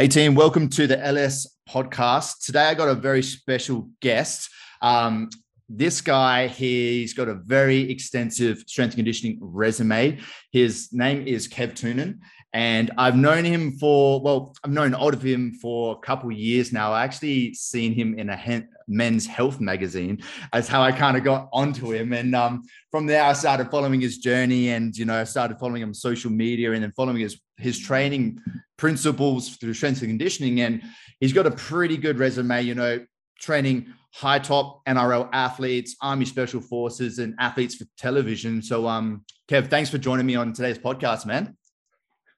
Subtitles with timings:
[0.00, 2.44] Hey, team, welcome to the LS podcast.
[2.46, 4.48] Today, I got a very special guest.
[4.80, 5.28] Um,
[5.68, 10.20] this guy, he's got a very extensive strength and conditioning resume.
[10.52, 12.20] His name is Kev Toonen,
[12.54, 16.92] and I've known him for, well, I've known of him for a couple years now.
[16.92, 20.22] I actually seen him in a men's health magazine
[20.54, 22.14] as how I kind of got onto him.
[22.14, 25.82] And um, from there, I started following his journey and, you know, I started following
[25.82, 28.40] him on social media and then following his, his training
[28.78, 30.62] principles through strength and conditioning.
[30.62, 30.82] And
[31.20, 33.04] he's got a pretty good resume, you know,
[33.38, 38.62] training high top NRL athletes, Army Special Forces, and athletes for television.
[38.62, 41.56] So, um, Kev, thanks for joining me on today's podcast, man.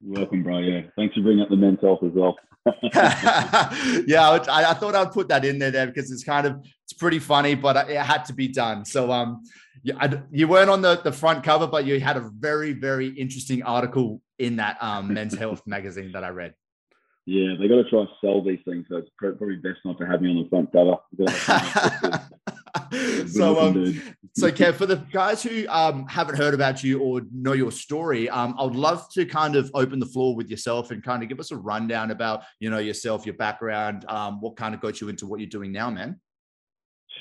[0.03, 0.59] Welcome, bro.
[0.59, 2.37] Yeah, thanks for bringing up the men's health as well.
[4.07, 6.93] yeah, I, I, thought I'd put that in there, there because it's kind of it's
[6.93, 8.85] pretty funny, but it had to be done.
[8.85, 9.43] So, um,
[9.83, 13.09] you, I, you weren't on the, the front cover, but you had a very very
[13.09, 16.55] interesting article in that um, men's health magazine that I read.
[17.27, 20.07] Yeah, they got to try to sell these things, so it's probably best not to
[20.07, 20.97] have me on the front cover.
[23.28, 24.02] so, um,
[24.34, 28.28] so Kev, for the guys who um, haven't heard about you or know your story,
[28.28, 31.28] um, I would love to kind of open the floor with yourself and kind of
[31.28, 35.00] give us a rundown about you know yourself, your background, um, what kind of got
[35.00, 36.18] you into what you're doing now, man.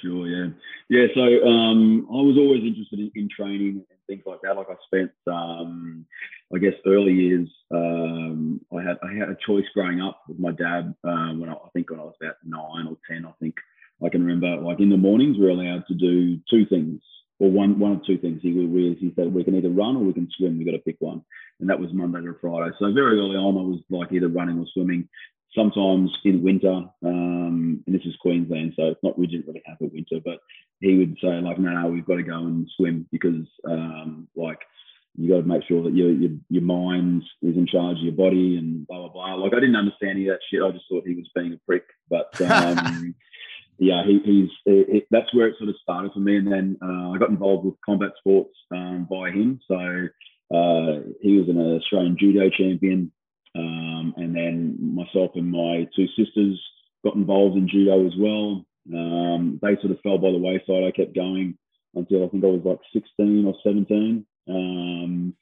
[0.01, 0.49] Sure, yeah,
[0.89, 1.07] yeah.
[1.13, 4.55] So um, I was always interested in, in, training and things like that.
[4.55, 6.05] Like I spent, um,
[6.53, 7.49] I guess, early years.
[7.71, 11.53] Um, I had I had a choice growing up with my dad uh, when I,
[11.53, 13.25] I think when I was about nine or ten.
[13.25, 13.55] I think
[14.03, 17.01] I can remember like in the mornings we are allowed to do two things
[17.39, 18.41] or one one or two things.
[18.41, 20.57] He we, he said we can either run or we can swim.
[20.57, 21.23] We've got to pick one,
[21.59, 22.75] and that was Monday to Friday.
[22.79, 25.07] So very early on, I was like either running or swimming.
[25.55, 29.77] Sometimes in winter, um, and this is Queensland, so it's not we didn't really have
[29.81, 30.37] a winter, but
[30.79, 34.59] he would say like, no, no, we've got to go and swim because um, like
[35.17, 38.13] you got to make sure that your, your your mind is in charge of your
[38.13, 39.35] body and blah blah blah.
[39.35, 40.61] Like I didn't understand any of that shit.
[40.61, 42.29] I just thought he was being a prick, but.
[42.49, 43.15] Um,
[43.79, 46.37] yeah, he, he's that's where it sort of started for me.
[46.37, 49.59] And then uh, I got involved with combat sports um, by him.
[49.67, 53.11] So uh, he was an Australian judo champion,
[53.55, 56.61] um, and then myself and my two sisters
[57.03, 58.65] got involved in judo as well.
[58.93, 60.83] Um, they sort of fell by the wayside.
[60.83, 61.57] I kept going
[61.95, 64.25] until I think I was like 16 or 17.
[64.49, 65.35] Um,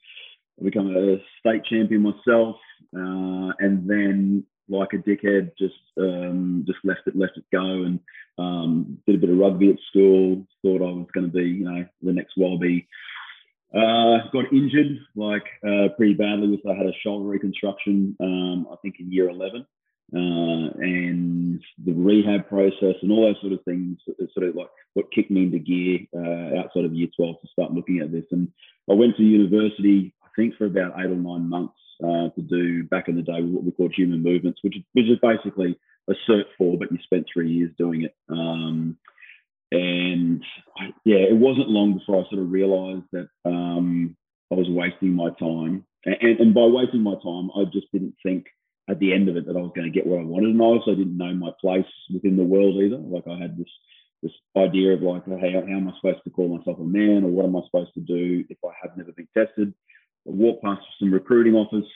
[0.60, 2.56] I became a state champion myself,
[2.94, 8.00] uh, and then like a dickhead, just um, just left it left it go and
[8.38, 10.46] um, did a bit of rugby at school.
[10.62, 12.86] Thought I was going to be you know the next Wallaby.
[13.74, 18.16] Uh, got injured like uh, pretty badly with I had a shoulder reconstruction.
[18.20, 19.66] Um, I think in year eleven,
[20.14, 23.98] uh, and the rehab process and all those sort of things.
[24.34, 27.72] Sort of like what kicked me into gear uh, outside of year twelve to start
[27.72, 28.24] looking at this.
[28.30, 28.48] And
[28.90, 30.14] I went to university.
[30.22, 33.40] I think for about eight or nine months uh, to do back in the day
[33.40, 35.78] with what we called human movements, which is, which is basically
[36.08, 38.14] a Cert 4, but you spent three years doing it.
[38.28, 38.96] Um,
[39.70, 40.42] and
[40.76, 44.16] I, yeah, it wasn't long before I sort of realized that um,
[44.50, 45.84] I was wasting my time.
[46.04, 48.46] And, and by wasting my time, I just didn't think
[48.88, 50.50] at the end of it that I was going to get what I wanted.
[50.50, 52.96] And I also didn't know my place within the world either.
[52.96, 53.68] Like I had this
[54.22, 57.28] this idea of like, hey, how am I supposed to call myself a man, or
[57.28, 59.72] what am I supposed to do if I have never been tested?
[60.26, 61.88] I walked past some recruiting office.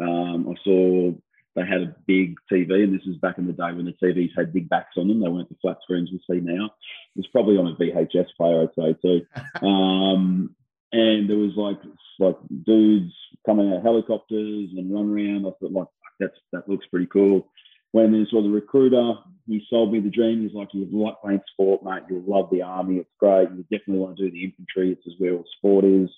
[0.00, 1.12] Um, I saw
[1.56, 4.30] they had a big TV, and this is back in the day when the TVs
[4.36, 5.20] had big backs on them.
[5.20, 6.66] They weren't the flat screens we see now.
[6.66, 9.26] It was probably on a VHS player, I'd say too.
[9.66, 10.54] Um,
[10.92, 11.78] and there was like
[12.18, 13.12] like dudes
[13.44, 15.46] coming out of helicopters and run around.
[15.46, 17.50] I thought like that's that looks pretty cool.
[17.92, 19.14] When then saw the recruiter,
[19.46, 20.42] he sold me the dream.
[20.42, 22.02] He's like, you like playing sport, mate.
[22.10, 22.98] You'll love the army.
[22.98, 23.48] It's great.
[23.50, 24.92] You definitely want to do the infantry.
[24.92, 26.10] It's as where all sport is.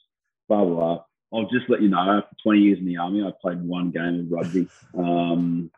[0.49, 1.05] Blah blah blah.
[1.33, 4.21] I'll just let you know, after 20 years in the army, I played one game
[4.21, 4.69] of rugby.
[4.97, 5.71] Um,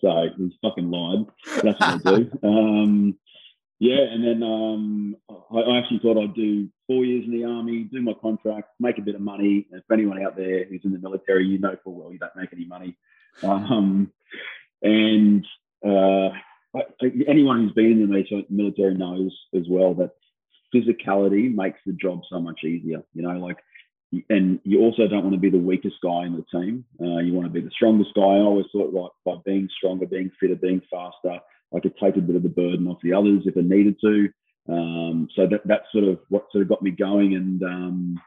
[0.00, 1.26] so he's fucking lied.
[1.62, 2.30] That's what I do.
[2.42, 3.18] Um,
[3.80, 7.84] yeah, and then um, I, I, actually thought I'd do four years in the army,
[7.84, 9.68] do my contract, make a bit of money.
[9.72, 12.36] And for anyone out there who's in the military, you know full well you don't
[12.36, 12.98] make any money.
[13.42, 14.12] Um,
[14.82, 15.46] and
[15.82, 16.28] uh,
[17.26, 20.10] anyone who's been in the military knows as well that
[20.74, 23.02] physicality makes the job so much easier.
[23.14, 23.58] You know, like
[24.28, 26.84] and you also don't want to be the weakest guy in the team.
[27.00, 28.22] Uh, you want to be the strongest guy.
[28.22, 31.38] I always thought like by being stronger, being fitter, being faster,
[31.74, 34.28] I could take a bit of the burden off the others if I needed to.
[34.68, 37.34] Um, so that that's sort of what sort of got me going.
[37.34, 38.20] And um,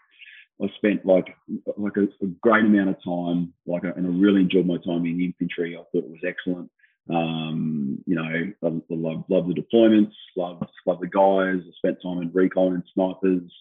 [0.62, 1.36] I spent like
[1.78, 5.18] like a, a, great amount of time, like, and I really enjoyed my time in
[5.18, 5.76] the infantry.
[5.76, 6.72] I thought it was excellent.
[7.10, 11.62] Um, you know, I, I love, the deployments, love love the guys.
[11.68, 13.52] I spent time in recon and snipers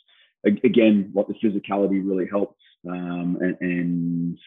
[0.45, 2.61] again, like the physicality really helps.
[2.89, 4.39] Um, and, and,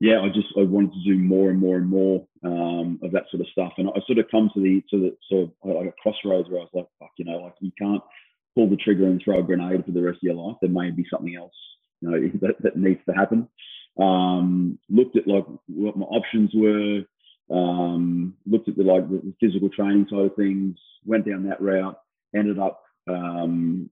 [0.00, 3.24] yeah, I just I wanted to do more and more and more um, of that
[3.30, 5.88] sort of stuff, and I sort of come to the to the sort of like
[5.88, 8.02] a crossroads where I was like, fuck, you know, like you can't
[8.54, 10.56] pull the trigger and throw a grenade for the rest of your life.
[10.60, 11.54] There may be something else,
[12.00, 13.48] you know, that, that needs to happen.
[13.98, 17.02] Um, looked at like what my options were.
[17.50, 20.76] Um, looked at the like the physical training side of things.
[21.04, 21.98] Went down that route.
[22.34, 23.90] Ended up um,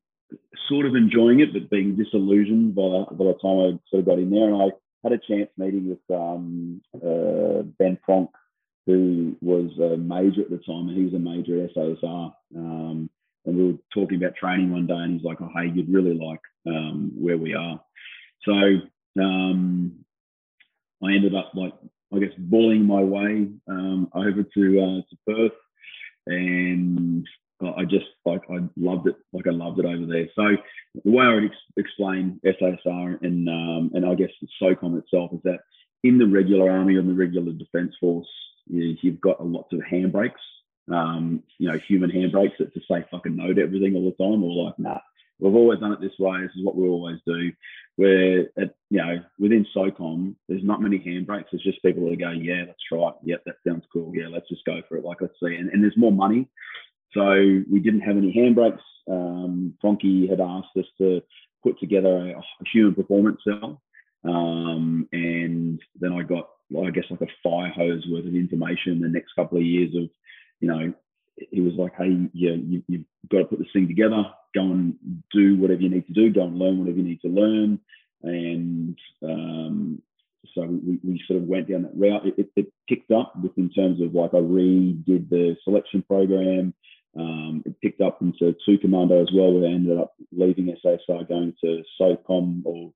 [0.68, 4.18] sort of enjoying it, but being disillusioned by, by the time I sort of got
[4.18, 4.52] in there.
[4.52, 4.66] And I
[5.02, 8.28] had a chance meeting with um, uh, Ben Pronk,
[8.86, 12.32] who was a major at the time, and he was a major at SASR.
[12.56, 13.10] Um,
[13.44, 16.14] and we were talking about training one day, and he's like, "Oh, hey, you'd really
[16.14, 17.80] like um, where we are."
[18.44, 18.52] So
[19.20, 20.04] um,
[21.02, 21.74] I ended up like,
[22.14, 25.58] I guess, bullying my way um, over to uh, to Perth,
[26.26, 27.26] and
[27.62, 30.28] I just like I loved it, like I loved it over there.
[30.34, 30.56] So
[31.04, 34.30] the way I would ex- explain SASR and um, and I guess
[34.60, 35.60] SOCOM itself is that
[36.04, 38.28] in the regular army and the regular defence force,
[38.66, 40.32] you, have got a lot of handbrakes,
[40.92, 44.64] um, you know, human handbrakes that to say fucking no everything all the time, or
[44.64, 44.98] like nah,
[45.38, 46.40] we've always done it this way.
[46.40, 47.52] This is what we always do.
[47.96, 51.46] Where at, you know within SOCOM, there's not many handbrakes.
[51.52, 53.14] It's just people that go, yeah, try it.
[53.24, 54.12] Yep, that sounds cool.
[54.14, 55.04] Yeah, let's just go for it.
[55.04, 55.54] Like let's see.
[55.54, 56.48] And, and there's more money.
[57.14, 58.78] So we didn't have any handbrakes.
[59.10, 61.22] Um, had asked us to
[61.62, 63.82] put together a, a human performance cell.
[64.24, 66.48] Um, and then I got,
[66.80, 70.08] I guess, like a fire hose worth of information the next couple of years of,
[70.60, 70.92] you know,
[71.50, 74.24] he was like, hey, yeah, you, you've got to put this thing together,
[74.54, 74.94] go and
[75.32, 77.80] do whatever you need to do, go and learn whatever you need to learn.
[78.22, 80.02] And um,
[80.54, 82.26] so we, we sort of went down that route.
[82.26, 86.74] It, it, it picked up with in terms of like I redid the selection program.
[87.18, 91.28] Um, it picked up into two commando as well, where I ended up leaving SASR,
[91.28, 92.92] going to SOCOM, or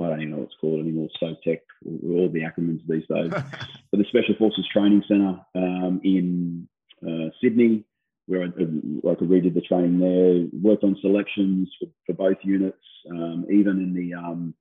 [0.00, 3.30] I don't even know what it's called anymore, SOTEC, or all the acronyms these days.
[3.90, 6.68] but the Special Forces Training Centre um, in
[7.06, 7.84] uh, Sydney,
[8.26, 13.46] where I, I redid the training there, worked on selections for, for both units, um,
[13.50, 14.54] even in the um,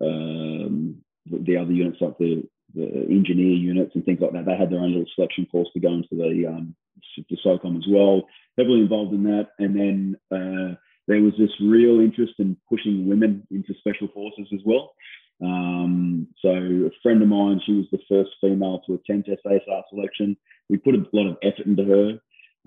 [0.00, 0.96] um,
[1.26, 2.42] the other units like the,
[2.74, 4.46] the engineer units and things like that.
[4.46, 6.74] They had their own little selection course to go into the um,
[7.44, 8.26] SOCOM as well
[8.58, 9.48] heavily involved in that.
[9.58, 10.74] And then uh,
[11.06, 14.92] there was this real interest in pushing women into special forces as well.
[15.42, 20.36] Um, so a friend of mine, she was the first female to attempt SASR selection.
[20.68, 22.18] We put a lot of effort into her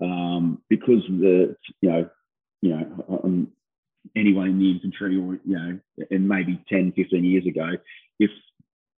[0.04, 2.08] um, because the you know
[2.62, 3.48] you know um,
[4.16, 5.78] anyone in the infantry or you know
[6.10, 7.68] and maybe 10 15 years ago
[8.18, 8.30] if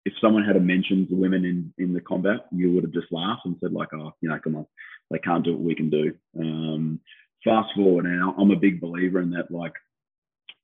[0.04, 3.42] if someone had mentioned the women in in the combat you would have just laughed
[3.44, 4.66] and said like oh you know come on
[5.10, 6.12] they can't do what we can do.
[6.38, 7.00] Um,
[7.44, 9.74] fast forward now, I'm a big believer in that, like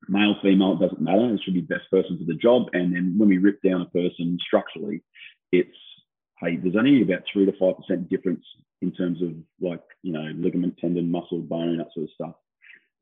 [0.09, 1.35] male, female, it doesn't matter.
[1.35, 2.69] It should be best person for the job.
[2.73, 5.03] And then when we rip down a person structurally,
[5.53, 5.77] it's
[6.41, 8.45] hey, there's only about three to five percent difference
[8.81, 12.35] in terms of like you know ligament, tendon, muscle, bone, that sort of stuff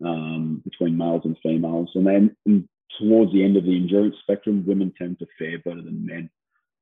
[0.05, 1.91] um, between males and females.
[1.95, 2.69] And then and
[2.99, 6.31] towards the end of the endurance spectrum, women tend to fare better than men.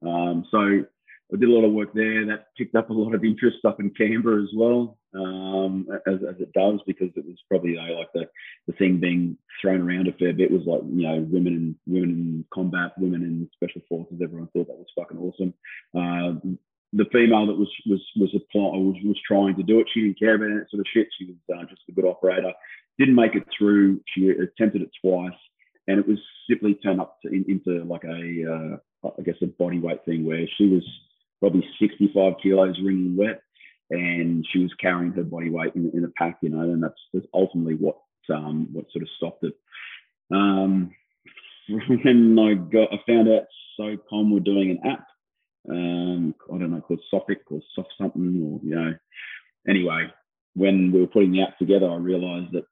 [0.06, 0.84] Um, so
[1.32, 2.26] I did a lot of work there.
[2.26, 6.40] That picked up a lot of interest up in Canberra as well, um, as, as,
[6.40, 8.28] it does, because it was probably you know, like the,
[8.68, 12.10] the thing being thrown around a fair bit was like you know women in women
[12.10, 14.20] in combat, women in special forces.
[14.22, 15.54] Everyone thought that was fucking awesome.
[15.94, 16.38] Uh,
[16.92, 19.88] the female that was was was applying was, was trying to do it.
[19.92, 21.08] She didn't care about that sort of shit.
[21.18, 22.52] She was uh, just a good operator.
[22.98, 24.00] Didn't make it through.
[24.14, 25.32] She attempted it twice,
[25.88, 29.46] and it was simply turned up to, in, into like a uh, I guess a
[29.46, 30.82] body weight thing where she was
[31.40, 33.42] probably 65 kilos wringing wet,
[33.90, 37.00] and she was carrying her body weight in, in a pack, you know, and that's,
[37.12, 39.54] that's ultimately what um, what sort of stopped it.
[40.32, 40.90] Um,
[41.68, 43.46] when I got, I found out
[43.78, 45.06] SOCOM were doing an app.
[45.68, 48.94] Um, I don't know, called Sofic or Soft something, or you know.
[49.68, 50.06] Anyway,
[50.54, 52.64] when we were putting the app together, I realised that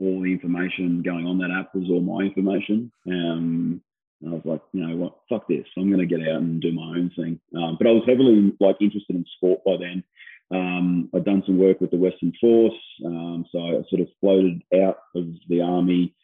[0.00, 2.92] all the information going on that app was all my information.
[3.06, 3.80] Um,
[4.22, 5.66] and I was like, you know what, fuck this.
[5.76, 7.40] I'm going to get out and do my own thing.
[7.56, 10.02] Um, but I was heavily like interested in sport by then.
[10.50, 14.62] Um, I'd done some work with the Western Force, um, so I sort of floated
[14.80, 16.14] out of the army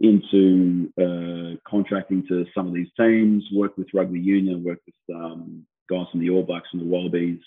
[0.00, 3.44] into uh, contracting to some of these teams.
[3.52, 7.40] Worked with rugby union, worked with um, guys from the All Blacks and the Wallabies,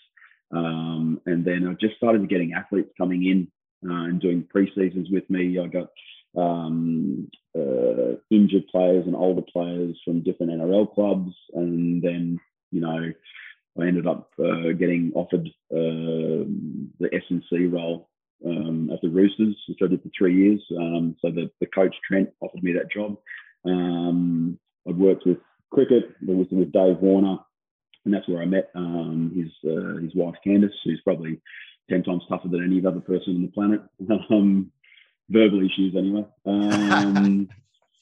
[0.51, 3.50] um, and then I just started getting athletes coming in
[3.84, 5.60] and doing pre-seasons with me.
[5.60, 5.89] I got
[6.36, 12.39] um, uh, injured players and older players from different NRL clubs, and then
[12.72, 13.12] you know
[13.79, 16.46] I ended up uh, getting offered uh,
[17.00, 18.10] the S&C role
[18.46, 20.62] um, at the Roosters, which I did for three years.
[20.77, 23.17] Um, so the, the coach Trent offered me that job.
[23.65, 25.38] Um, I've worked with
[25.72, 27.38] cricket, with, with Dave Warner,
[28.05, 31.41] and that's where I met um, his uh, his wife Candice, who's probably
[31.89, 33.82] ten times tougher than any other person on the planet.
[34.29, 34.72] Um,
[35.29, 36.25] verbal issues, anyway.
[36.46, 37.50] Um,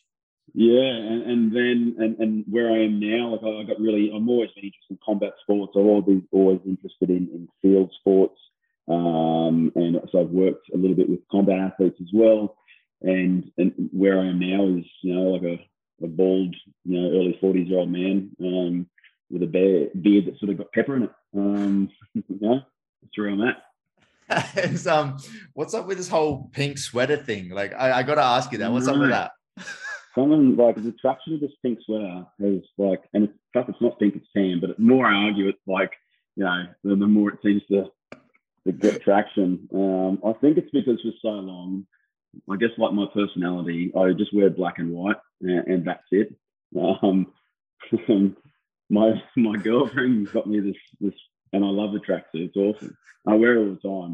[0.53, 4.11] yeah, and, and then and, and where I am now, like I, I got really,
[4.13, 5.73] I'm always been interested in combat sports.
[5.75, 8.39] I've always been always interested in, in field sports,
[8.87, 12.57] um, and so I've worked a little bit with combat athletes as well.
[13.01, 17.09] And and where I am now is you know like a, a bald, you know,
[17.09, 18.87] early 40s year old man um,
[19.29, 21.11] with a bear, beard that sort of got pepper in it.
[21.35, 22.61] Um, you know,
[23.01, 23.64] that's where I'm at.
[24.87, 25.17] um,
[25.53, 27.49] what's up with this whole pink sweater thing?
[27.49, 28.71] Like, I, I got to ask you that.
[28.71, 29.31] What's up with that?
[30.15, 33.69] someone like the attraction of this pink sweater is like, and it's tough.
[33.69, 34.59] It's not pink, it's tan.
[34.61, 35.91] But the more I argue, it's like
[36.35, 37.85] you know, the, the more it seems to,
[38.65, 39.67] to get traction.
[39.73, 41.85] Um, I think it's because for so long,
[42.49, 46.35] I guess like my personality, I just wear black and white, and, and that's it.
[46.77, 47.27] Um,
[48.89, 51.13] my my girlfriend got me this this,
[51.55, 52.51] and I love the tracksuit.
[52.53, 52.97] It's awesome.
[53.25, 54.11] I wear it all the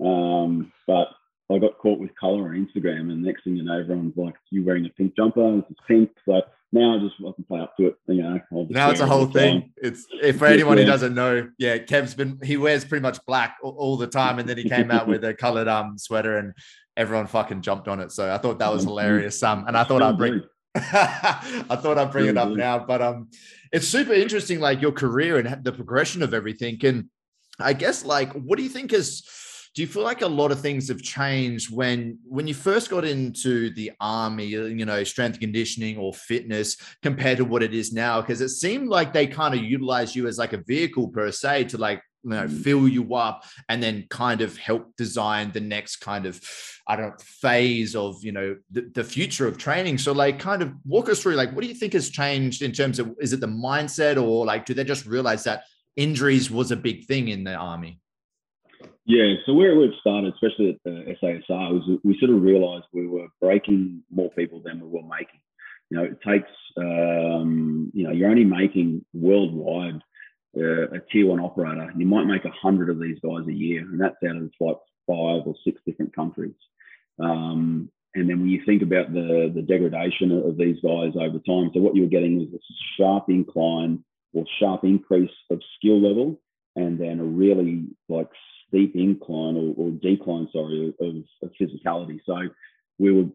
[0.00, 0.06] time.
[0.06, 1.08] Um, but
[1.50, 4.64] I got caught with color on Instagram, and next thing you know, everyone's like, "You
[4.64, 5.56] wearing a pink jumper?
[5.56, 7.96] This is pink." So now I just I can play up to it.
[8.08, 9.60] You know, now it's a whole thing.
[9.62, 9.72] Time.
[9.76, 10.84] It's if for anyone yeah.
[10.84, 14.38] who doesn't know, yeah, Kev's been he wears pretty much black all, all the time,
[14.38, 16.54] and then he came out with a colored um sweater, and
[16.96, 18.12] everyone fucking jumped on it.
[18.12, 19.42] So I thought that was hilarious.
[19.42, 20.42] Um, and I thought I'd bring.
[20.74, 23.28] I thought I'd bring it up now, but um,
[23.72, 26.78] it's super interesting, like your career and the progression of everything.
[26.84, 27.08] And
[27.58, 29.22] I guess, like, what do you think is
[29.74, 33.04] do you feel like a lot of things have changed when when you first got
[33.04, 38.20] into the army you know strength conditioning or fitness compared to what it is now
[38.20, 41.64] because it seemed like they kind of utilized you as like a vehicle per se
[41.64, 42.62] to like you know mm.
[42.62, 46.40] fill you up and then kind of help design the next kind of
[46.86, 50.62] i don't know phase of you know the, the future of training so like kind
[50.62, 53.32] of walk us through like what do you think has changed in terms of is
[53.32, 55.64] it the mindset or like do they just realize that
[55.96, 58.00] injuries was a big thing in the army
[59.04, 63.08] yeah, so where we've started, especially at the SASR, was we sort of realised we
[63.08, 65.40] were breaking more people than we were making.
[65.90, 70.00] You know, it takes, um, you know, you're only making worldwide
[70.56, 71.92] a tier one operator.
[71.96, 74.76] You might make a hundred of these guys a year, and that's out of like
[75.06, 76.54] five or six different countries.
[77.18, 81.70] Um, and then when you think about the the degradation of these guys over time,
[81.72, 84.04] so what you were getting was a sharp incline
[84.34, 86.40] or sharp increase of skill level,
[86.76, 88.28] and then a really like
[88.68, 91.06] steep incline or, or decline, sorry, of,
[91.42, 92.20] of, physicality.
[92.24, 92.48] So
[92.98, 93.28] we were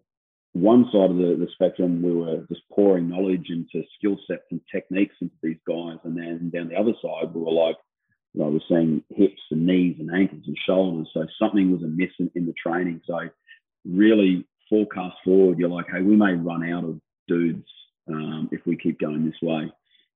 [0.61, 4.61] one side of the, the spectrum, we were just pouring knowledge into skill sets and
[4.71, 5.97] techniques into these guys.
[6.03, 7.77] And then down the other side, we were like,
[8.33, 11.09] you know, we're seeing hips and knees and ankles and shoulders.
[11.13, 13.01] So something was amiss in, in the training.
[13.05, 13.19] So
[13.85, 17.67] really forecast forward, you're like, hey, we may run out of dudes
[18.09, 19.71] um, if we keep going this way.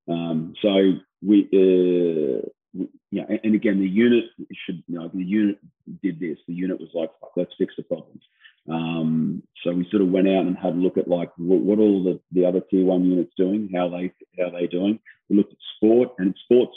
[0.08, 4.26] Um, so we, uh, yeah, and, and, again, the unit
[4.66, 5.60] should, you know, the unit
[6.02, 6.38] did this.
[6.48, 8.22] The unit was like, let's fix the problems.
[8.70, 11.80] Um, so we sort of went out and had a look at like what, what
[11.80, 15.00] all the, the other tier one units doing, how they how they doing.
[15.30, 16.76] We looked at sport, and sports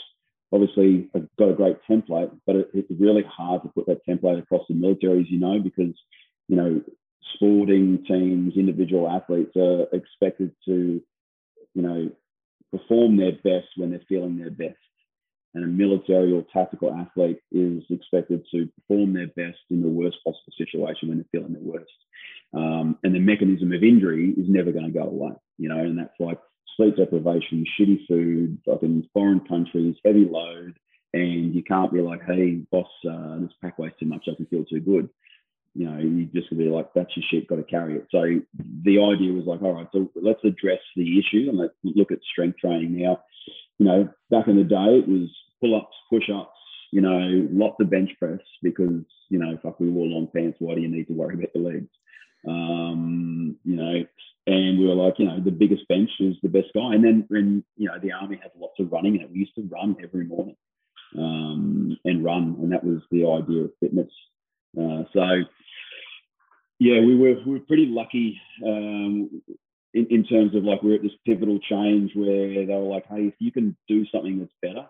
[0.52, 4.38] obviously have got a great template, but it, it's really hard to put that template
[4.38, 5.94] across the military, as you know, because
[6.48, 6.80] you know
[7.34, 11.02] sporting teams, individual athletes are expected to,
[11.74, 12.10] you know,
[12.70, 14.78] perform their best when they're feeling their best
[15.54, 20.16] and a military or tactical athlete is expected to perform their best in the worst
[20.24, 21.92] possible situation when they're feeling their worst.
[22.52, 25.98] Um, and the mechanism of injury is never going to go away, you know, and
[25.98, 26.38] that's like
[26.76, 30.78] sleep deprivation, shitty food, in foreign countries, heavy load,
[31.12, 34.46] and you can't be like, hey, boss, uh, this pack weighs too much, I can
[34.46, 35.08] feel too good.
[35.76, 38.06] You know, you just be like, that's your shit, got to carry it.
[38.10, 38.22] So
[38.84, 42.18] the idea was like, all right, so let's address the issue and let's look at
[42.30, 43.20] strength training now.
[43.78, 45.28] You know, back in the day, it was
[45.60, 46.58] pull ups, push ups,
[46.92, 50.56] you know, lots of bench press because, you know, fuck, we wore long pants.
[50.60, 51.90] Why do you need to worry about the legs?
[52.46, 54.04] Um, you know,
[54.46, 56.94] and we were like, you know, the biggest bench is the best guy.
[56.94, 59.30] And then, when, you know, the army had lots of running in it.
[59.32, 60.56] We used to run every morning
[61.18, 62.56] um, and run.
[62.60, 64.10] And that was the idea of fitness.
[64.78, 65.24] Uh, so,
[66.78, 69.42] yeah, we were, we were pretty lucky um,
[69.94, 73.22] in, in terms of like we're at this pivotal change where they were like, hey,
[73.22, 74.86] if you can do something that's better,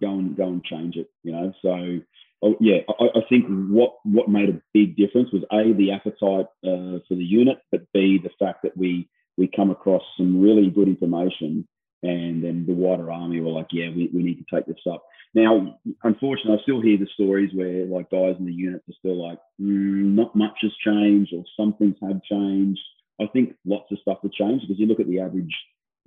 [0.00, 1.08] go and go and change it.
[1.22, 2.00] You know, so
[2.42, 6.46] oh, yeah, I, I, think what what made a big difference was a the appetite
[6.64, 10.70] uh, for the unit, but b the fact that we we come across some really
[10.70, 11.66] good information,
[12.02, 15.04] and then the wider army were like, yeah, we, we need to take this up.
[15.34, 19.22] Now, unfortunately, I still hear the stories where like guys in the units are still
[19.22, 22.80] like, mm, not much has changed, or some things have changed.
[23.20, 25.54] I think lots of stuff has changed because you look at the average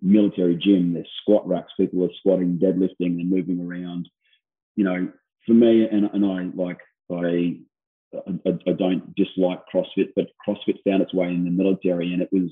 [0.02, 4.10] military gym, there's squat racks, people are squatting, deadlifting, and moving around.
[4.76, 5.12] You know,
[5.46, 6.80] for me, and, and I like,
[7.12, 7.58] I,
[8.16, 12.30] I, I don't dislike CrossFit, but CrossFit found its way in the military, and it
[12.32, 12.52] was,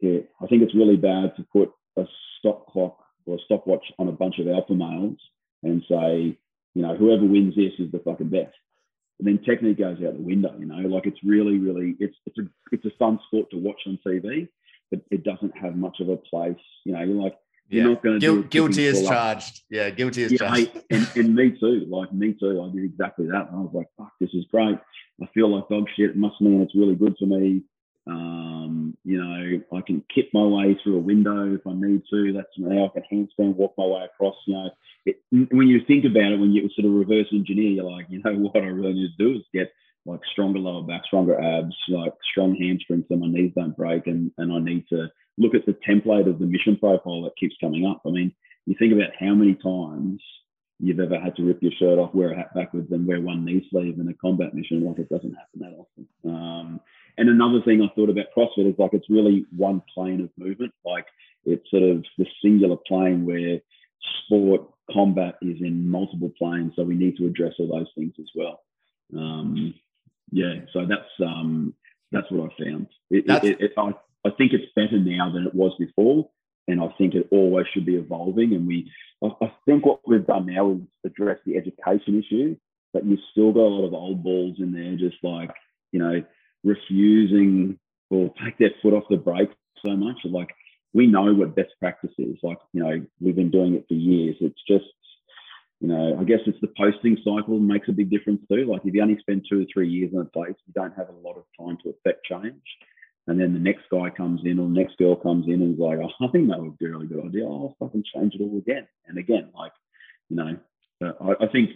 [0.00, 2.04] yeah, I think it's really bad to put a
[2.38, 5.18] stop clock or a stopwatch on a bunch of alpha males
[5.62, 6.38] and say,
[6.74, 8.56] you know, whoever wins this is the fucking best.
[9.18, 12.38] And then technique goes out the window, you know, like it's really, really, it's, it's
[12.38, 14.48] a, it's a fun sport to watch on TV,
[14.92, 16.54] but it doesn't have much of a place.
[16.84, 17.36] You know, you're like,
[17.68, 19.62] you're not going to Guil- guilty as charged.
[19.70, 20.78] Yeah, guilty as yeah, charged.
[20.90, 21.86] and, and me too.
[21.88, 22.62] Like me too.
[22.62, 23.48] I did exactly that.
[23.48, 24.78] And I was like, fuck, this is great.
[25.22, 26.10] I feel like dog shit.
[26.10, 27.62] It must mean it's really good for me.
[28.06, 32.32] Um, you know, I can kip my way through a window if I need to.
[32.34, 33.04] That's how I can
[33.38, 34.34] handstand, walk my way across.
[34.46, 34.70] You know,
[35.06, 38.20] it, when you think about it, when you sort of reverse engineer, you're like, you
[38.22, 39.72] know, what I really need to do is get
[40.04, 44.06] like stronger lower back, stronger abs, like strong hamstrings so my knees don't break.
[44.06, 47.54] And, and I need to look at the template of the mission profile that keeps
[47.60, 48.02] coming up.
[48.06, 48.32] I mean,
[48.66, 50.20] you think about how many times
[50.78, 53.44] you've ever had to rip your shirt off, wear a hat backwards, and wear one
[53.44, 54.84] knee sleeve in a combat mission.
[54.84, 56.08] Like it doesn't happen that often.
[56.24, 56.80] Um,
[57.18, 60.72] and another thing I thought about CrossFit is like it's really one plane of movement.
[60.84, 61.06] Like
[61.44, 63.60] it's sort of the singular plane where
[64.24, 66.72] sport combat is in multiple planes.
[66.74, 68.60] So we need to address all those things as well.
[69.16, 69.74] Um,
[70.32, 71.74] yeah, so that's um,
[72.10, 72.88] that's what I found.
[73.10, 73.92] It, it, it, I,
[74.24, 76.28] I think it's better now than it was before,
[76.66, 78.54] and I think it always should be evolving.
[78.54, 78.90] And we,
[79.22, 82.56] I, I think what we've done now is address the education issue,
[82.92, 85.50] but you've still got a lot of old balls in there, just like
[85.92, 86.22] you know
[86.64, 87.78] refusing
[88.10, 89.50] or take their foot off the brake
[89.84, 90.16] so much.
[90.24, 90.50] Like
[90.92, 92.36] we know what best practice is.
[92.42, 94.36] Like, you know, we've been doing it for years.
[94.40, 94.84] It's just,
[95.82, 98.66] you know, I guess it's the posting cycle makes a big difference too.
[98.70, 101.08] Like if you only spend two or three years in a place, you don't have
[101.08, 102.62] a lot of time to affect change.
[103.26, 105.80] And then the next guy comes in or the next girl comes in and is
[105.80, 107.44] like, oh, I think that would be a really good idea.
[107.46, 109.50] I'll fucking change it all again and again.
[109.56, 109.72] Like,
[110.28, 110.56] you know,
[111.02, 111.70] I, I think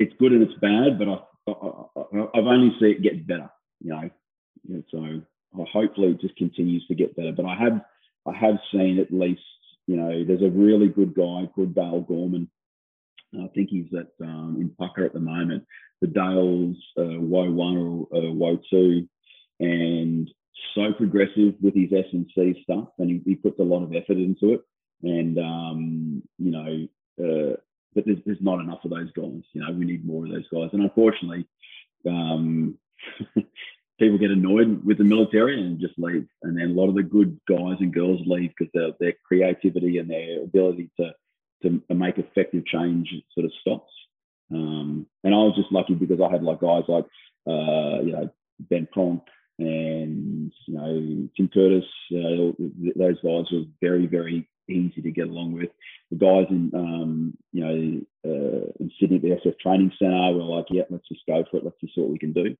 [0.00, 3.48] it's good and it's bad, but I, I, I've only seen it get better
[3.80, 5.20] you know, so
[5.72, 7.32] hopefully it just continues to get better.
[7.32, 7.80] But I have
[8.26, 9.40] I have seen at least,
[9.86, 12.50] you know, there's a really good guy called Dale Gorman.
[13.42, 15.64] I think he's at um, in Pucker at the moment.
[16.00, 19.08] The Dale's uh, or uh, Two,
[19.60, 20.30] and
[20.74, 23.94] so progressive with his S and C stuff, and he, he, puts a lot of
[23.94, 24.60] effort into it.
[25.02, 26.88] And um, you know,
[27.22, 27.56] uh,
[27.94, 29.42] but there's, there's not enough of those guys.
[29.52, 30.70] You know, we need more of those guys.
[30.72, 31.46] And unfortunately,
[32.06, 32.78] um,
[33.98, 36.26] people get annoyed with the military and just leave.
[36.42, 39.98] And then a lot of the good guys and girls leave because their, their creativity
[39.98, 41.12] and their ability to,
[41.62, 43.92] to make effective change sort of stops.
[44.52, 47.04] Um, and I was just lucky because I had like guys like,
[47.46, 49.22] uh, you know, Ben Pronk
[49.58, 51.84] and, you know, Tim Curtis.
[52.12, 52.52] Uh,
[52.96, 55.70] those guys were very, very easy to get along with.
[56.10, 60.42] The guys in, um, you know, uh, in Sydney, at the SF Training Centre were
[60.42, 61.64] like, yeah, let's just go for it.
[61.64, 62.56] Let's just see what we can do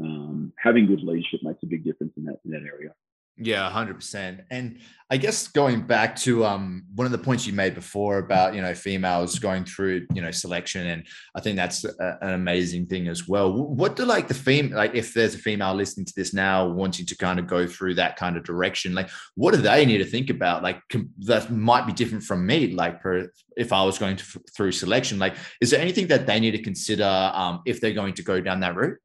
[0.00, 2.94] um, having good leadership makes a big difference in that in that area.
[3.36, 4.42] Yeah, hundred percent.
[4.50, 4.80] And
[5.12, 8.60] I guess going back to um, one of the points you made before about you
[8.60, 13.08] know females going through you know selection, and I think that's a, an amazing thing
[13.08, 13.50] as well.
[13.50, 17.06] What do like the fem like if there's a female listening to this now wanting
[17.06, 20.04] to kind of go through that kind of direction, like what do they need to
[20.04, 20.62] think about?
[20.62, 20.80] Like
[21.20, 22.74] that might be different from me.
[22.74, 26.38] Like per, if I was going to, through selection, like is there anything that they
[26.38, 28.98] need to consider um, if they're going to go down that route?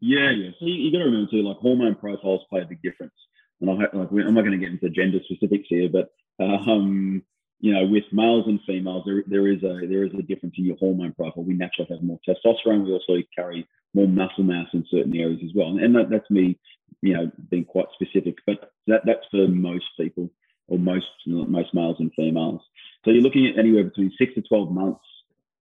[0.00, 0.50] Yeah, yeah.
[0.58, 3.14] So you, you got to remember too, like hormone profiles play a big difference.
[3.60, 7.22] And I like I'm not going to get into gender specifics here, but um,
[7.60, 10.64] you know, with males and females, there, there is a there is a difference in
[10.64, 11.42] your hormone profile.
[11.42, 12.84] We naturally have more testosterone.
[12.84, 15.76] We also carry more muscle mass in certain areas as well.
[15.78, 16.58] And that, that's me,
[17.02, 18.36] you know, being quite specific.
[18.46, 20.30] But that that's for most people
[20.68, 22.60] or most most males and females.
[23.04, 25.00] So you're looking at anywhere between six to twelve months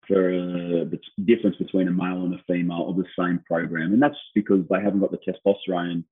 [0.07, 4.01] for uh, the difference between a male and a female of the same program, and
[4.01, 6.03] that's because they haven't got the testosterone,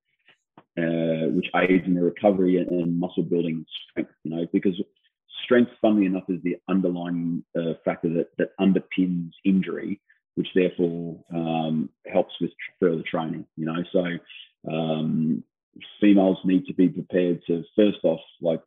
[0.78, 4.12] uh, which aids in their recovery and, and, muscle building strength.
[4.24, 4.80] You know, because
[5.44, 10.00] strength, funnily enough, is the underlying uh, factor that that underpins injury,
[10.34, 13.46] which therefore um, helps with further training.
[13.56, 15.44] You know, so um,
[16.00, 18.60] females need to be prepared to first off like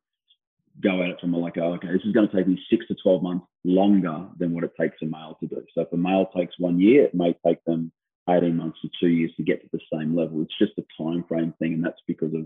[0.82, 2.86] go at it from a like, oh, okay, this is going to take me six
[2.88, 5.63] to 12 months longer than what it takes a male to do.
[5.74, 7.92] So if a male takes one year, it may take them
[8.30, 10.42] 18 months to two years to get to the same level.
[10.42, 12.46] It's just a time frame thing, and that's because of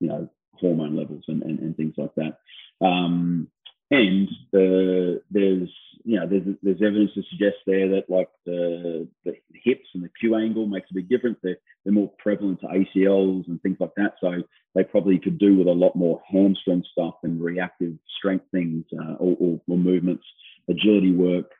[0.00, 2.38] you know hormone levels and, and, and things like that.
[2.84, 3.48] Um,
[3.92, 5.68] and uh, there's
[6.04, 10.10] you know there's there's evidence to suggest there that like the the hips and the
[10.18, 11.38] Q angle makes a big difference.
[11.42, 14.14] They're they're more prevalent to ACLs and things like that.
[14.20, 14.42] So
[14.74, 19.14] they probably could do with a lot more hamstring stuff and reactive strength things uh,
[19.14, 20.24] or, or, or, movements,
[20.70, 21.50] agility work.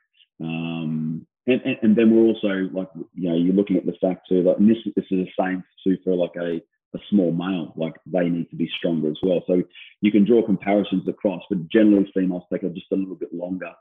[0.40, 4.28] Um, and, and, and, then we're also like, you know, you're looking at the fact
[4.28, 6.62] too, like, this, this is the same too for like a,
[6.94, 9.42] a small male, like they need to be stronger as well.
[9.46, 9.62] So
[10.00, 13.72] you can draw comparisons across, but generally females take just a little bit longer.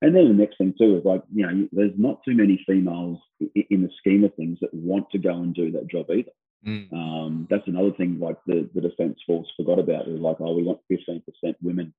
[0.00, 3.18] And then the next thing too is like, you know, there's not too many females
[3.54, 6.32] in the scheme of things that want to go and do that job either.
[6.66, 6.92] Mm.
[6.92, 10.08] Um, that's another thing like the, the defence force forgot about.
[10.08, 11.22] Was like, oh, we want 15%
[11.62, 11.92] women.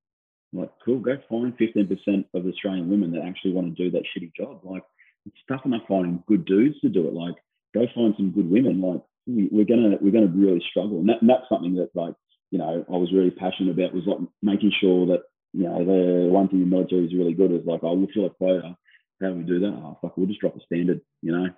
[0.54, 4.04] I'm like, cool, go find 15% of Australian women that actually want to do that
[4.04, 4.62] shitty job.
[4.64, 4.84] Like,
[5.26, 7.14] it's tough enough finding good dudes to do it.
[7.14, 7.36] Like,
[7.74, 8.82] go find some good women.
[8.82, 12.16] Like, we, are gonna we're gonna really struggle, and, that, and that's something that like
[12.52, 16.32] you know I was really passionate about was like making sure that you know the
[16.32, 18.76] one thing the military is really good is like, oh, we'll fill a quota.
[19.22, 19.68] How do we do that?
[19.68, 21.02] Oh, fuck, we'll just drop a standard.
[21.22, 21.50] You know,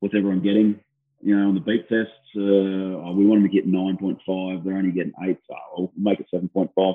[0.00, 0.80] what's everyone getting?
[1.20, 4.64] you know, on the beep tests, uh, oh, we want them to get 9.5.
[4.64, 5.38] They're only getting eight.
[5.48, 6.94] So we'll make it 7.5,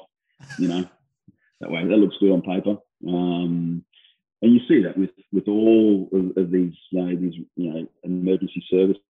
[0.60, 0.86] you know,
[1.62, 1.86] that way.
[1.86, 2.78] That looks good on paper.
[3.08, 3.84] Um,
[4.42, 7.88] and you see that with, with all of, of, these, you know, these, you know,
[8.04, 9.02] emergency services.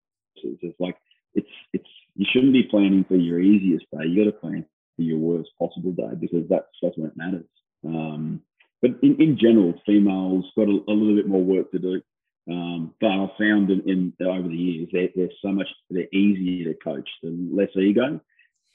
[0.43, 0.97] It's like,
[1.33, 4.05] it's, it's, you shouldn't be planning for your easiest day.
[4.07, 7.45] You got to plan for your worst possible day because that's, that's when it matters.
[7.85, 8.41] Um,
[8.81, 12.01] but in, in general, females got a, a little bit more work to do.
[12.49, 16.73] Um, but I've found in, in over the years that they're so much they're easier
[16.73, 18.19] to coach, they're less ego,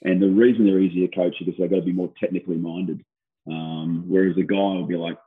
[0.01, 2.57] and the reason they're easier to coach is because they've got to be more technically
[2.57, 3.03] minded.
[3.47, 5.17] Um, whereas a guy will be like,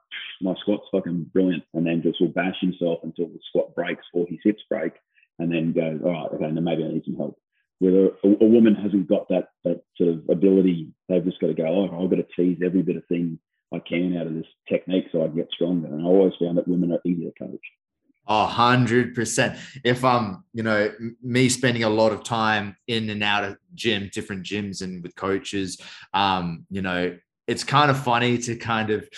[0.40, 4.26] my squat's fucking brilliant, and then just will bash himself until the squat breaks or
[4.26, 4.92] his hips break,
[5.38, 7.38] and then go, all right, okay, now maybe I need some help.
[7.78, 11.54] Where a, a, woman hasn't got that that sort of ability, they've just got to
[11.54, 13.38] go, oh, I've got to tease every bit of thing
[13.74, 15.88] I can out of this technique so I can get stronger.
[15.88, 17.60] And I always found that women are easier to coach.
[18.28, 19.58] A hundred percent.
[19.84, 20.92] If I'm, you know,
[21.22, 25.16] me spending a lot of time in and out of gym, different gyms and with
[25.16, 25.80] coaches,
[26.14, 27.18] um, you know,
[27.48, 29.08] it's kind of funny to kind of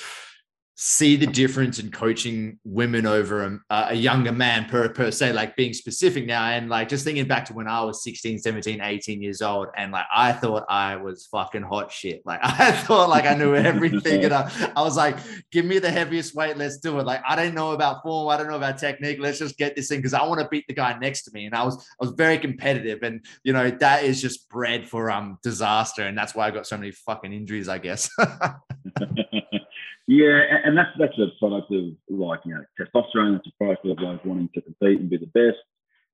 [0.77, 3.61] see the difference in coaching women over a,
[3.91, 6.45] a, younger man per, per se like being specific now.
[6.45, 9.93] And like just thinking back to when i was 16 17 18 years old and
[9.93, 12.23] like i thought i was fucking hot shit.
[12.25, 15.17] Like i thought like i knew everything and I, I was like
[15.53, 17.07] give me the heaviest weight let's do it.
[17.07, 19.89] Like i don't know about form i don't know about technique let's just get this
[19.89, 21.47] thing because i want to beat the guy next to me.
[21.47, 25.11] And i was i was very competitive and you know that is just bred for
[25.11, 26.03] um disaster.
[26.03, 28.11] And that's why i got so many fucking injuries i guess
[30.07, 33.39] Yeah, and that's that's a product of like you know testosterone.
[33.39, 35.59] It's a product of like wanting to compete and be the best.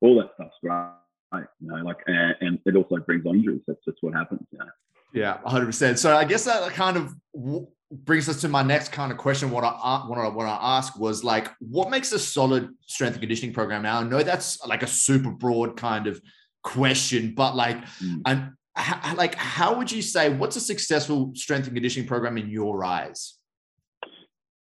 [0.00, 1.83] All that stuff's great, you know.
[1.83, 3.62] Like and, and it also brings on injuries.
[3.66, 4.46] That's that's what happens.
[4.53, 4.66] You know?
[5.12, 5.98] Yeah, hundred percent.
[5.98, 7.14] So I guess that kind of
[7.90, 9.50] brings us to my next kind of question.
[9.50, 13.22] What I what I want to ask was like, what makes a solid strength and
[13.22, 13.83] conditioning program?
[13.83, 16.20] Now I know that's like a super broad kind of
[16.62, 18.20] question, but like, mm.
[18.24, 18.57] I'm
[19.16, 23.39] like, how would you say what's a successful strength and conditioning program in your eyes?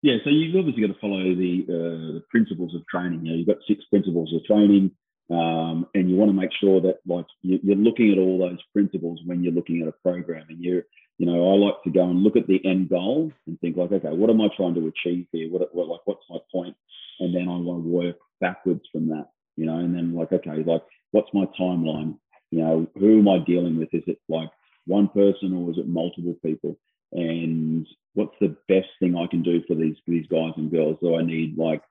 [0.03, 3.27] Yeah, so you've obviously got to follow the, uh, the principles of training.
[3.27, 4.93] You know, you've got six principles of training,
[5.31, 8.63] um, and you want to make sure that like you, are looking at all those
[8.73, 10.47] principles when you're looking at a program.
[10.49, 10.83] And you,
[11.19, 13.91] you know, I like to go and look at the end goal and think like,
[13.91, 15.51] okay, what am I trying to achieve here?
[15.51, 16.77] What, what like, what's my point?
[17.19, 19.27] And then I want to work backwards from that.
[19.57, 22.17] You know, and then like, okay, like, what's my timeline?
[22.53, 23.89] You know, who am I dealing with?
[23.93, 24.51] Is it like
[24.87, 26.79] one person or is it multiple people?
[27.13, 30.99] And what's the best thing I can do for these these guys and girls?
[31.01, 31.83] Do I need like,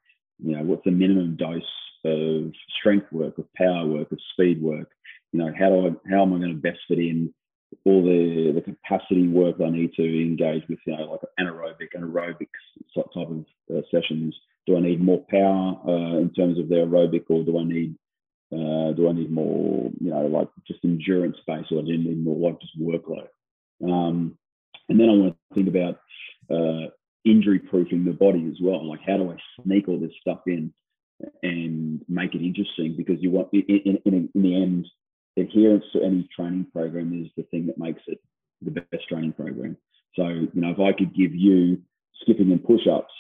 [0.43, 1.61] you know, what's the minimum dose
[2.05, 4.91] of strength work, of power work, of speed work?
[5.31, 7.33] You know, how do I how am I going to best fit in
[7.85, 10.79] all the the capacity work I need to engage with?
[10.85, 12.47] You know, like anaerobic and aerobic
[12.95, 14.35] type of uh, sessions.
[14.65, 17.95] Do I need more power uh, in terms of the aerobic, or do I need
[18.51, 22.23] uh, do I need more, you know, like just endurance based, or do I need
[22.23, 23.27] more like just workload?
[23.83, 24.37] Um,
[24.89, 25.99] and then I want to think about
[26.49, 26.89] uh,
[27.25, 28.87] injury proofing the body as well.
[28.87, 30.73] Like, how do I sneak all this stuff in
[31.43, 32.95] and make it interesting?
[32.95, 34.87] Because you want, in, in, in, the end,
[35.37, 38.19] adherence to any training program is the thing that makes it
[38.61, 39.77] the best training program.
[40.15, 41.81] So, you know, if I could give you
[42.21, 43.13] skipping and push ups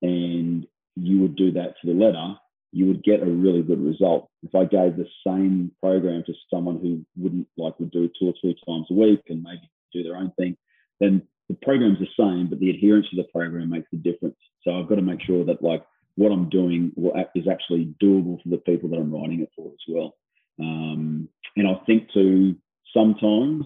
[0.00, 2.34] and you would do that to the letter,
[2.72, 4.30] you would get a really good result.
[4.42, 8.28] If I gave the same program to someone who wouldn't like would do it two
[8.28, 10.56] or three times a week and maybe do their own thing,
[11.00, 14.36] then the program's the same, but the adherence to the program makes a difference.
[14.62, 15.84] So I've got to make sure that like
[16.16, 16.92] what I'm doing
[17.34, 20.16] is actually doable for the people that I'm writing it for as well.
[20.60, 22.56] Um, and I think too
[22.94, 23.64] sometimes,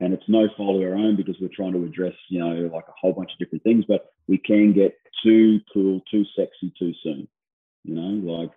[0.00, 2.88] and it's no fault of our own because we're trying to address you know like
[2.88, 6.92] a whole bunch of different things, but we can get too cool, too sexy, too
[7.02, 7.28] soon.
[7.84, 8.50] You know, like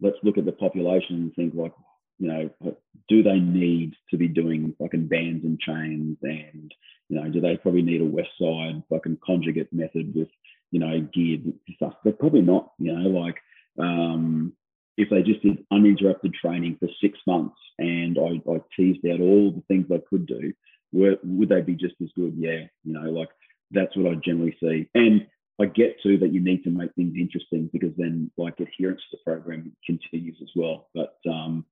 [0.00, 1.72] let's look at the population and think like
[2.18, 2.74] you know,
[3.08, 6.72] do they need to be doing fucking bands and chains and,
[7.08, 10.28] you know, do they probably need a west side fucking conjugate method with,
[10.70, 11.94] you know, geared stuff?
[12.02, 13.36] They're probably not, you know, like,
[13.78, 14.54] um,
[14.96, 19.52] if they just did uninterrupted training for six months and I, I teased out all
[19.52, 20.52] the things I could do,
[20.92, 22.34] were, would they be just as good?
[22.36, 23.28] Yeah, you know, like
[23.70, 24.88] that's what I generally see.
[24.94, 25.26] And
[25.60, 29.16] I get to that you need to make things interesting because then like adherence to
[29.16, 30.88] the program continues as well.
[30.94, 31.64] But um,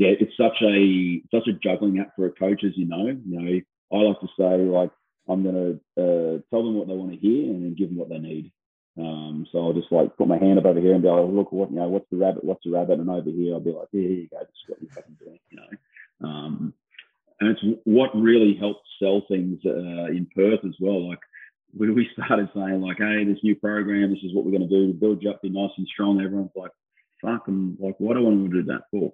[0.00, 3.08] yeah, it's such a such a juggling act for a coach, as you know.
[3.08, 3.60] You know,
[3.92, 4.90] I like to say like
[5.28, 8.08] I'm to uh, tell them what they want to hear and then give them what
[8.08, 8.50] they need.
[8.98, 11.52] Um, so I'll just like put my hand up over here and be like, look,
[11.52, 12.44] what you know, what's the rabbit?
[12.44, 12.98] What's the rabbit?
[12.98, 14.38] And over here, I'll be like, yeah, here you go.
[14.38, 16.26] What you're fucking doing, you know.
[16.26, 16.72] Um,
[17.40, 21.10] and it's what really helped sell things uh, in Perth as well.
[21.10, 21.20] Like
[21.76, 24.74] we, we started saying like, hey, this new program, this is what we're going to
[24.74, 26.22] do to build you up, be nice and strong.
[26.22, 26.72] Everyone's like,
[27.20, 29.12] fuck, I'm like, what do I want to do that for?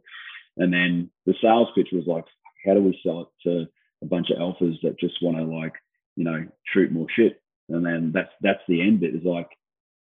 [0.56, 2.24] And then the sales pitch was like,
[2.64, 3.66] how do we sell it to
[4.02, 5.74] a bunch of alphas that just want to like,
[6.16, 7.40] you know, shoot more shit?
[7.68, 9.48] And then that's that's the end bit is like,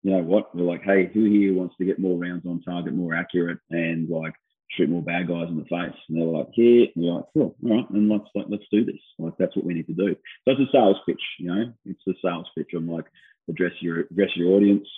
[0.03, 0.55] you know what?
[0.55, 4.09] We're like, hey, who here wants to get more rounds on target, more accurate, and
[4.09, 4.35] like
[4.71, 5.99] shoot more bad guys in the face?
[6.09, 6.87] And they're like, yeah.
[6.95, 9.01] And you're like, cool, all right, and let's like, let's do this.
[9.19, 10.15] Like that's what we need to do.
[10.45, 11.73] So it's a sales pitch, you know.
[11.85, 12.71] It's a sales pitch.
[12.75, 13.07] I'm like,
[13.49, 14.89] address your address your audience,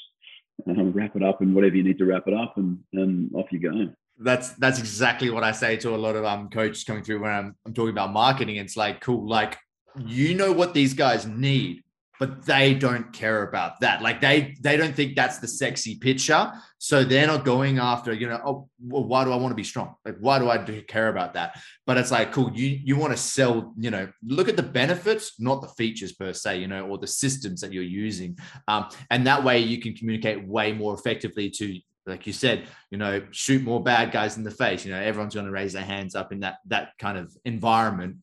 [0.67, 3.53] and wrap it up, and whatever you need to wrap it up, and and off
[3.53, 7.03] you go that's that's exactly what I say to a lot of um coaches coming
[7.03, 8.57] through when I'm, I'm talking about marketing.
[8.57, 9.57] It's like cool, like
[9.97, 11.83] you know what these guys need,
[12.19, 14.03] but they don't care about that.
[14.03, 18.29] Like they they don't think that's the sexy picture, so they're not going after you
[18.29, 18.41] know.
[18.45, 19.95] Oh, well, why do I want to be strong?
[20.05, 21.61] Like why do I care about that?
[21.87, 22.51] But it's like cool.
[22.53, 23.73] You you want to sell.
[23.79, 26.59] You know, look at the benefits, not the features per se.
[26.59, 30.47] You know, or the systems that you're using, um, and that way you can communicate
[30.47, 34.51] way more effectively to like you said, you know, shoot more bad guys in the
[34.51, 34.85] face.
[34.85, 38.17] You know, everyone's going to raise their hands up in that that kind of environment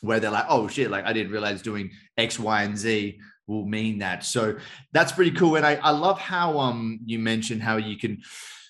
[0.00, 3.66] where they're like, oh shit, like I didn't realize doing X, Y, and Z will
[3.66, 4.24] mean that.
[4.24, 4.56] So
[4.92, 5.56] that's pretty cool.
[5.56, 8.22] And I, I love how um you mentioned how you can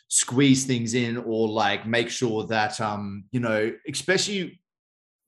[0.09, 4.61] squeeze things in or like make sure that um, you know, especially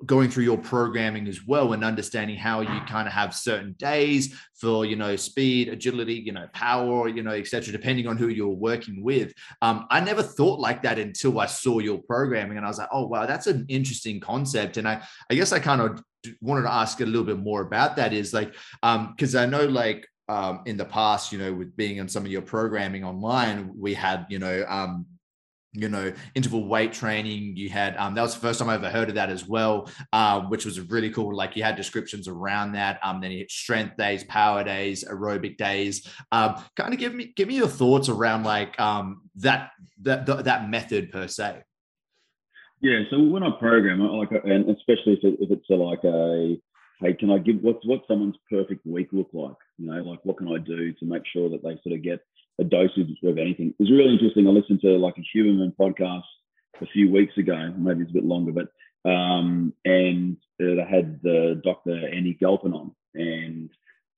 [0.04, 4.38] going through your programming as well and understanding how you kind of have certain days
[4.54, 8.48] for you know speed agility you know power you know etc depending on who you're
[8.48, 9.32] working with.
[9.62, 12.90] Um, i never thought like that until i saw your programming and i was like
[12.92, 14.76] oh wow that's an interesting concept.
[14.76, 16.02] And i i guess i kind of
[16.42, 19.64] wanted to ask a little bit more about that is like um because i know
[19.64, 23.72] like um in the past you know with being on some of your programming online
[23.78, 25.06] we had you know um
[25.80, 27.56] you know, interval weight training.
[27.56, 29.90] You had um, that was the first time I ever heard of that as well,
[30.12, 31.34] um, which was really cool.
[31.34, 32.98] Like you had descriptions around that.
[33.02, 36.08] Um, then you had strength days, power days, aerobic days.
[36.32, 39.70] Um, kind of give me give me your thoughts around like um that
[40.02, 41.62] that that method per se.
[42.80, 43.02] Yeah.
[43.10, 46.56] So when I program, like, and especially if, it, if it's a, like a
[47.00, 49.56] hey, can I give what's what someone's perfect week look like?
[49.78, 52.20] You know, like what can I do to make sure that they sort of get
[52.60, 53.68] a dosage of anything.
[53.68, 54.46] It was really interesting.
[54.46, 56.22] I listened to like a Huberman podcast
[56.80, 58.68] a few weeks ago, maybe it's a bit longer, but
[59.08, 62.08] um, and uh, they had the Dr.
[62.12, 63.70] Andy Galpin on, and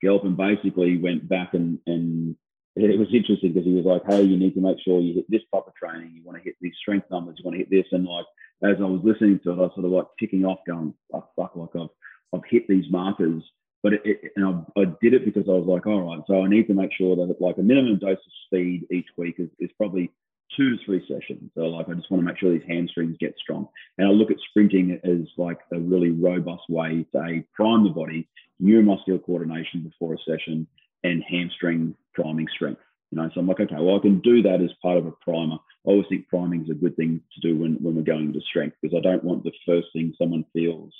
[0.03, 2.37] Galpin basically went back and and
[2.77, 5.31] it was interesting because he was like, "Hey, you need to make sure you hit
[5.31, 6.13] this type of training.
[6.15, 7.37] You want to hit these strength numbers.
[7.39, 8.27] You want to hit this." And like
[8.63, 11.31] as I was listening to it, I was sort of like ticking off, going, "Fuck,
[11.35, 11.89] fuck!" Like I've
[12.33, 13.43] I've hit these markers
[13.83, 16.43] but it, it, and I, I, did it because I was like, all right, so
[16.43, 19.49] I need to make sure that like a minimum dose of speed each week is,
[19.59, 20.11] is probably
[20.57, 21.51] two to three sessions.
[21.55, 23.69] So like I just want to make sure these hamstrings get strong.
[23.99, 27.91] And I look at sprinting as like a really robust way to a, prime the
[27.91, 28.29] body,
[28.63, 30.67] neuromuscular coordination before a session,
[31.05, 32.81] and hamstring priming strength.
[33.11, 35.13] You know, so I'm like, okay, well, I can do that as part of a
[35.13, 35.55] primer.
[35.55, 35.59] I
[35.91, 38.77] always think priming is a good thing to do when, when we're going to strength
[38.83, 40.93] because I don't want the first thing someone feels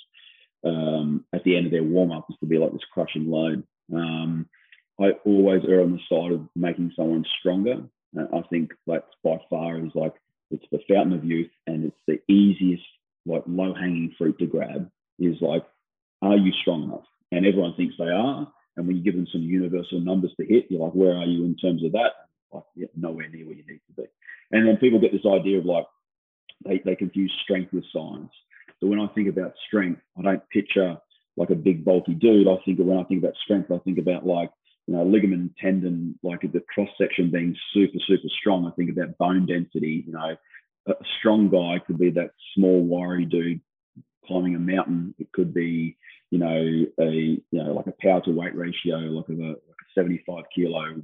[0.63, 3.63] um, at the end of their warm up is to be like this crushing load.
[3.93, 4.47] Um,
[4.99, 7.83] I always err on the side of making someone stronger.
[8.17, 10.13] Uh, I think that's by far is like
[10.51, 12.83] it's the fountain of youth and it's the easiest,
[13.25, 15.63] like low hanging fruit to grab is like,
[16.21, 17.05] are you strong enough?
[17.31, 18.51] And everyone thinks they are.
[18.75, 21.45] And when you give them some universal numbers to hit, you're like, where are you
[21.45, 22.11] in terms of that?
[22.51, 24.07] Like, yeah, nowhere near where you need to be.
[24.51, 25.85] And then people get this idea of like,
[26.65, 28.31] they, they confuse strength with science.
[28.79, 30.97] So when I think about strength, I don't picture
[31.37, 32.47] like a big bulky dude.
[32.47, 34.51] I think when I think about strength, I think about like
[34.87, 38.65] you know ligament, tendon, like the cross section being super super strong.
[38.65, 40.03] I think about bone density.
[40.07, 40.35] You know,
[40.87, 43.61] a strong guy could be that small wiry dude
[44.25, 45.15] climbing a mountain.
[45.19, 45.97] It could be
[46.31, 49.93] you know a you know like a power to weight ratio, like a, like a
[49.95, 51.01] 75 kilo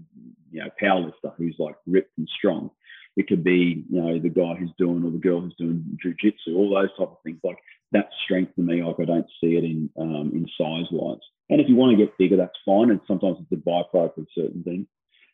[0.51, 2.71] you know power lifter who's like ripped and strong.
[3.15, 6.55] It could be, you know, the guy who's doing or the girl who's doing jujitsu,
[6.55, 7.39] all those type of things.
[7.43, 7.59] Like
[7.91, 11.19] that strength to me, like I don't see it in um, in size wise.
[11.49, 12.89] And if you want to get bigger, that's fine.
[12.89, 14.87] And sometimes it's a byproduct of certain things.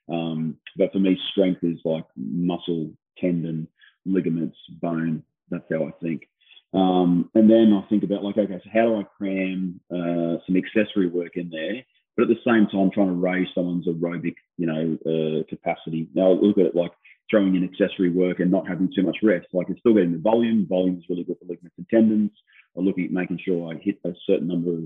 [0.09, 3.67] Um, but for me, strength is like muscle, tendon,
[4.05, 5.23] ligaments, bone.
[5.49, 6.27] That's how I think.
[6.73, 10.55] Um, and then I think about like, okay, so how do I cram uh, some
[10.55, 11.83] accessory work in there,
[12.21, 16.07] but at the same time trying to raise someone's aerobic, you know, uh, capacity.
[16.13, 16.91] Now look at it like
[17.31, 19.47] throwing in accessory work and not having too much rest.
[19.53, 20.67] Like it's still getting the volume.
[20.67, 22.31] Volume is really good for ligaments and tendons.
[22.77, 24.83] I'm looking at making sure I hit a certain number of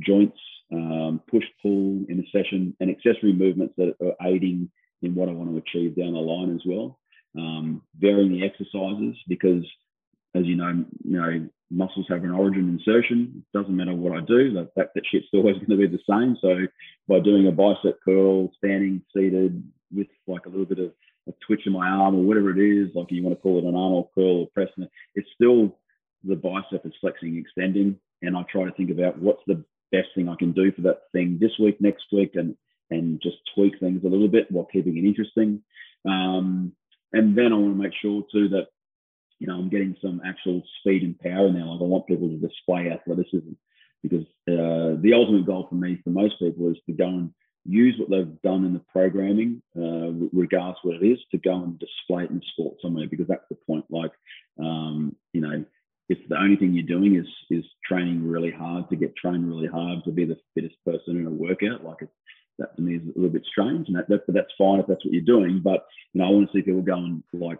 [0.00, 0.38] joints,
[0.72, 4.68] um, push pull in a session, and accessory movements that are aiding
[5.02, 6.98] in what I want to achieve down the line as well.
[7.38, 9.64] Um, varying the exercises because
[10.34, 13.42] as you know, you know, muscles have an origin insertion.
[13.42, 15.98] It doesn't matter what I do, that, that, that shit's always going to be the
[16.08, 16.36] same.
[16.40, 16.66] So
[17.08, 19.62] by doing a bicep curl, standing, seated,
[19.94, 20.92] with like a little bit of
[21.28, 23.64] a twitch in my arm or whatever it is, like you want to call it
[23.64, 25.76] an Arnold curl or pressing, it's still
[26.24, 27.98] the bicep is flexing, extending.
[28.22, 31.02] And I try to think about what's the best thing I can do for that
[31.12, 32.56] thing this week, next week, and
[32.90, 35.62] and just tweak things a little bit while keeping it interesting.
[36.06, 36.72] Um,
[37.12, 38.68] and then I want to make sure too that
[39.42, 41.72] you know, I'm getting some actual speed and power now.
[41.72, 43.54] Like I want people to display athleticism
[44.00, 47.96] because uh, the ultimate goal for me, for most people, is to go and use
[47.98, 52.22] what they've done in the programming, uh, regardless what it is, to go and display
[52.22, 53.84] it in sport somewhere because that's the point.
[53.90, 54.12] Like,
[54.60, 55.64] um, you know,
[56.08, 59.66] if the only thing you're doing is is training really hard to get trained really
[59.66, 62.12] hard to be the fittest person in a workout, like it's
[62.60, 65.04] that to me is a little bit strange, and that, that that's fine if that's
[65.04, 65.60] what you're doing.
[65.64, 67.58] But you know, I want to see people go and like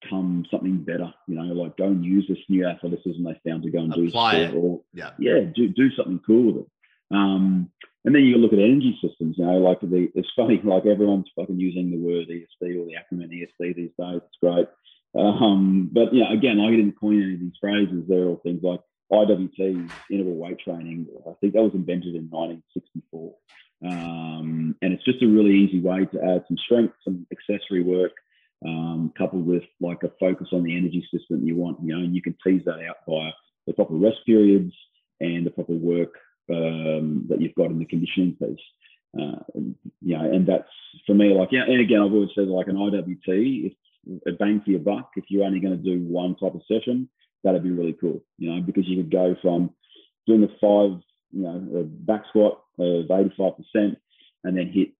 [0.00, 1.12] become something better.
[1.26, 4.46] You know, like go and use this new athleticism they found to go and Apply
[4.46, 6.70] do or yeah, yeah, do do something cool with it.
[7.10, 7.70] Um,
[8.04, 9.36] and then you look at energy systems.
[9.38, 12.96] You know, like the it's funny, like everyone's fucking using the word ESD or the
[12.96, 14.20] acronym ESD these days.
[14.24, 14.68] It's great.
[15.16, 18.04] Um, but yeah, again, I didn't coin any of these phrases.
[18.08, 18.80] They're all things like
[19.12, 21.06] IWT, interval weight training.
[21.26, 23.34] I think that was invented in 1964.
[23.84, 28.12] Um, and it's just a really easy way to add some strength, some accessory work,
[28.66, 32.14] um, coupled with like a focus on the energy system you want, you know, and
[32.14, 33.30] you can tease that out by
[33.66, 34.72] the proper rest periods
[35.20, 36.14] and the proper work
[36.50, 38.58] um, that you've got in the conditioning piece.
[39.18, 39.38] Uh,
[40.02, 40.68] you know, and that's
[41.06, 43.72] for me, like, yeah, and again, I've always said like an IWT, if
[44.26, 47.08] a bang for your buck, if you're only going to do one type of session,
[47.42, 49.70] that'd be really cool, you know, because you could go from
[50.26, 51.00] doing a five,
[51.32, 53.96] you know, a back squat of 85% and
[54.56, 54.90] then hit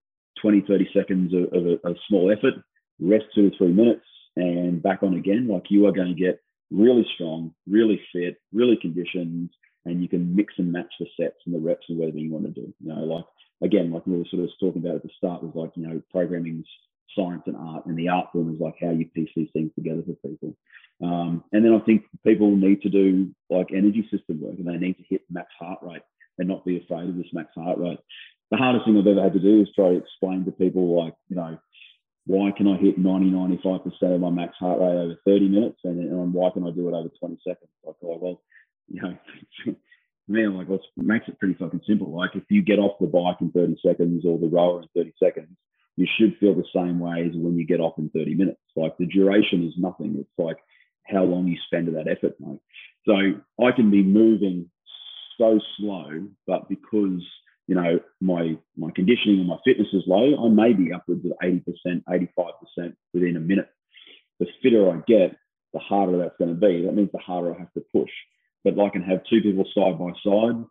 [0.41, 2.55] 20, 30 seconds of, of a, a small effort
[2.99, 4.05] rest two or three minutes,
[4.35, 5.47] and back on again.
[5.47, 9.49] Like you are going to get really strong, really fit, really conditioned,
[9.85, 12.45] and you can mix and match the sets and the reps and whatever you want
[12.45, 12.73] to do.
[12.79, 13.25] You know, like
[13.63, 16.01] again, like we were sort of talking about at the start, was like you know,
[16.11, 16.67] programming's
[17.15, 20.03] science and art, and the art form is like how you piece these things together
[20.05, 20.55] for people.
[21.03, 24.77] Um, and then I think people need to do like energy system work, and they
[24.77, 26.01] need to hit max heart rate
[26.37, 27.99] and not be afraid of this max heart rate.
[28.51, 31.13] The hardest thing I've ever had to do is try to explain to people like,
[31.29, 31.57] you know,
[32.27, 35.79] why can I hit 90, 95% of my max heart rate over 30 minutes?
[35.85, 37.71] And, and why can I do it over 20 seconds?
[37.85, 38.41] Like, oh, well,
[38.89, 39.17] you know,
[40.27, 42.15] man, like, well, makes it pretty fucking simple.
[42.15, 45.13] Like, if you get off the bike in 30 seconds or the rower in 30
[45.21, 45.55] seconds,
[45.95, 48.61] you should feel the same way as when you get off in 30 minutes.
[48.75, 50.17] Like, the duration is nothing.
[50.19, 50.57] It's like
[51.07, 52.59] how long you spend of that effort, mate.
[53.07, 53.15] So
[53.65, 54.69] I can be moving
[55.39, 57.21] so slow, but because
[57.67, 61.33] you know, my my conditioning and my fitness is low, I may be upwards of
[61.43, 61.63] 80%,
[62.07, 63.69] 85% within a minute.
[64.39, 65.35] The fitter I get,
[65.73, 66.85] the harder that's going to be.
[66.85, 68.11] That means the harder I have to push.
[68.63, 70.63] But I can have two people side by side.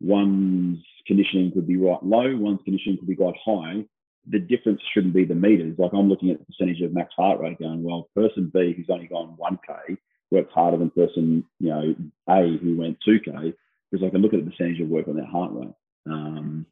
[0.00, 3.84] One's conditioning could be right low, one's conditioning could be quite high.
[4.28, 5.76] The difference shouldn't be the meters.
[5.78, 8.90] Like I'm looking at the percentage of max heart rate going, well, person B who's
[8.90, 9.96] only gone 1K
[10.32, 11.94] works harder than person, you know,
[12.28, 13.52] A who went 2K,
[13.90, 15.74] because I can look at the percentage of work on that heart rate.
[16.06, 16.66] Um,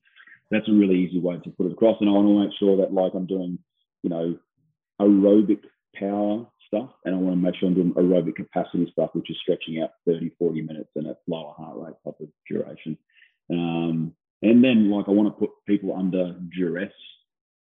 [0.51, 1.97] that's a really easy way to put it across.
[2.01, 3.59] And I want to make sure that like I'm doing,
[4.03, 4.37] you know,
[5.01, 5.61] aerobic
[5.95, 9.37] power stuff and I want to make sure I'm doing aerobic capacity stuff, which is
[9.43, 12.99] stretching out 30, 40 minutes and a lower heart rate type of duration.
[13.51, 14.13] Um,
[14.43, 16.93] and then like I want to put people under duress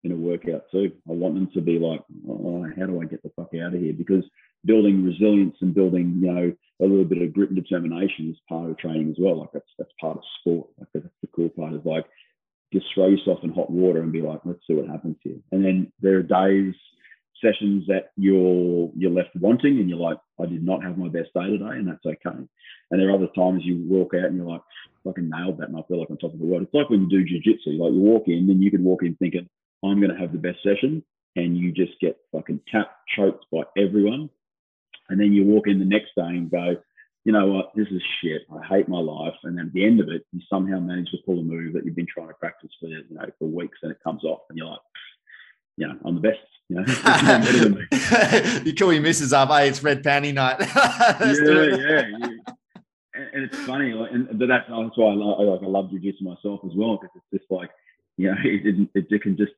[0.02, 0.92] in a workout too.
[1.08, 3.80] I want them to be like, oh, how do I get the fuck out of
[3.80, 3.92] here?
[3.92, 4.24] Because
[4.64, 8.70] building resilience and building, you know, a little bit of grit and determination is part
[8.70, 9.40] of training as well.
[9.40, 10.68] Like that's that's part of sport.
[10.78, 11.06] Like that's
[11.40, 12.04] cool part is like
[12.72, 15.38] just throw yourself in hot water and be like, let's see what happens here.
[15.50, 16.74] And then there are days,
[17.42, 21.30] sessions that you're you're left wanting and you're like, I did not have my best
[21.34, 22.36] day today, and that's okay.
[22.90, 24.60] And there are other times you walk out and you're like,
[25.04, 26.62] fucking nailed that, and I feel like on top of the world.
[26.62, 29.16] It's like when you do jujitsu, like you walk in, then you could walk in
[29.16, 29.48] thinking,
[29.84, 31.02] I'm going to have the best session,
[31.36, 34.28] and you just get fucking tapped, choked by everyone.
[35.08, 36.76] And then you walk in the next day and go,
[37.24, 38.42] you know what, this is shit.
[38.50, 39.34] I hate my life.
[39.44, 41.84] And then at the end of it, you somehow manage to pull a move that
[41.84, 44.56] you've been trying to practice for, you know, for weeks and it comes off and
[44.56, 44.80] you're like,
[45.76, 46.38] you know, I'm the best.
[46.68, 50.56] You know, you call your missus up, hey, it's red panty night.
[50.60, 52.52] yeah, yeah.
[53.12, 56.60] And, it's funny, like, and but that's, that's why I, like I love jujitsu myself
[56.64, 57.70] as well because it's just like,
[58.16, 59.52] you know, it, it, it can just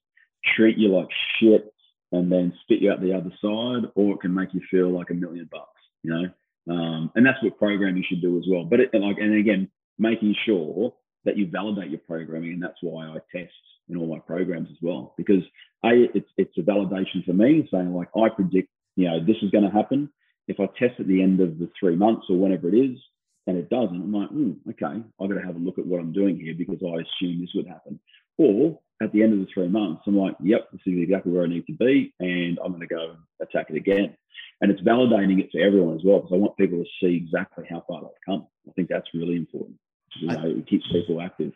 [0.57, 1.09] treat you like
[1.39, 1.73] shit
[2.13, 5.11] and then spit you out the other side, or it can make you feel like
[5.11, 5.69] a million bucks.
[6.03, 6.29] You know,
[6.71, 8.65] um, and that's what programming should do as well.
[8.65, 10.95] But it, like, and again, making sure
[11.25, 13.53] that you validate your programming, and that's why I test
[13.89, 15.15] in all my programs as well.
[15.17, 15.43] Because
[15.85, 19.51] a, it's it's a validation for me, saying like I predict, you know, this is
[19.51, 20.11] going to happen.
[20.49, 22.99] If I test at the end of the three months or whenever it is,
[23.47, 26.01] and it doesn't, I'm like, mm, okay, I've got to have a look at what
[26.01, 27.99] I'm doing here because I assume this would happen.
[28.39, 31.45] Or at the end of the three months, I'm like, yep, this is exactly where
[31.45, 34.17] I need to be, and I'm going to go attack it again.
[34.61, 37.65] And it's validating it for everyone as well, because I want people to see exactly
[37.69, 38.47] how far they've come.
[38.69, 39.77] I think that's really important.
[40.21, 41.53] You know, it keeps people active.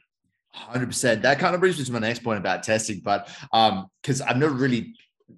[0.50, 1.22] Hundred percent.
[1.22, 4.38] That kind of brings me to my next point about testing, but um, because I've
[4.38, 4.94] never really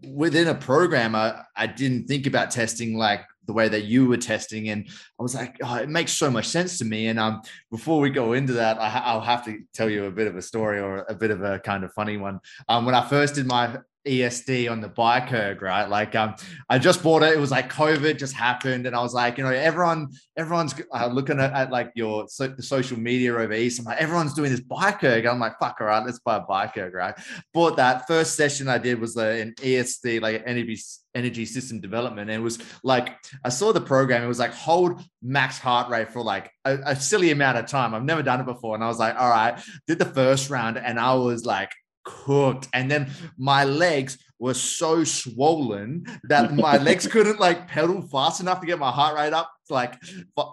[0.07, 4.19] within a program, I, I didn't think about testing like the way that you were
[4.19, 4.69] testing.
[4.69, 4.87] And
[5.19, 7.09] I was like, oh, it makes so much sense to me.
[7.09, 7.41] And um,
[7.73, 10.43] before we go into that, I, will have to tell you a bit of a
[10.43, 12.39] story or a bit of a kind of funny one.
[12.69, 15.89] Um, when I first did my ESD on the bike erg, right?
[15.89, 16.35] Like, um,
[16.69, 17.33] I just bought it.
[17.33, 21.07] It was like COVID just happened, and I was like, you know, everyone, everyone's uh,
[21.07, 23.79] looking at, at, like your so, the social media over East.
[23.79, 25.27] I'm like, everyone's doing this bike erg.
[25.27, 27.15] I'm like, fuck, all right, let's buy a bike erg, right?
[27.53, 30.77] Bought that first session I did was uh, an ESD, like an energy
[31.19, 34.23] energy system development, and it was like I saw the program.
[34.23, 37.95] It was like hold max heart rate for like a, a silly amount of time.
[37.95, 40.79] I've never done it before, and I was like, all right, did the first round,
[40.79, 41.71] and I was like
[42.05, 42.69] cooked.
[42.73, 48.61] And then my legs were so swollen that my legs couldn't like pedal fast enough
[48.61, 49.95] to get my heart rate up like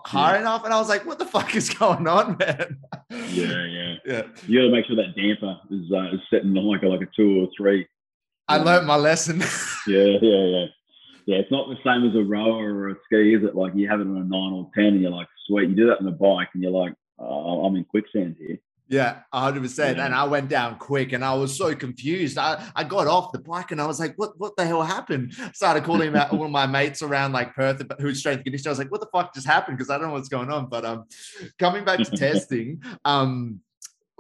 [0.05, 0.41] high yeah.
[0.41, 0.66] enough.
[0.66, 2.80] And I was like, what the fuck is going on, man?
[3.09, 3.95] Yeah, yeah.
[4.05, 4.24] Yeah.
[4.47, 7.09] You gotta make sure that damper is uh, is setting on like a like a
[7.16, 7.88] two or three.
[8.47, 9.39] I learned my lesson.
[9.87, 10.65] yeah, yeah, yeah.
[11.25, 13.55] Yeah, it's not the same as a rower or a ski, is it?
[13.55, 15.87] Like you have it on a nine or ten and you're like, sweet, you do
[15.87, 18.59] that on a bike and you're like, oh, I'm in quicksand here.
[18.87, 19.97] Yeah, 100%.
[19.97, 22.37] And I went down quick and I was so confused.
[22.37, 25.33] I, I got off the bike and I was like, what, what the hell happened?
[25.53, 28.69] Started calling out all of my mates around like Perth but who's strength conditioning.
[28.69, 29.77] I was like, what the fuck just happened?
[29.77, 30.67] Because I don't know what's going on.
[30.67, 31.05] But um,
[31.57, 33.61] coming back to testing, um,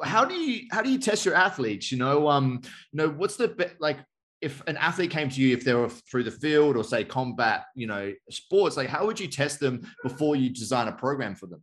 [0.03, 1.91] how do you how do you test your athletes?
[1.91, 2.61] You know, um,
[2.91, 3.97] you know, what's the like
[4.41, 7.65] if an athlete came to you if they were through the field or say combat,
[7.75, 11.47] you know, sports, like how would you test them before you design a program for
[11.47, 11.61] them?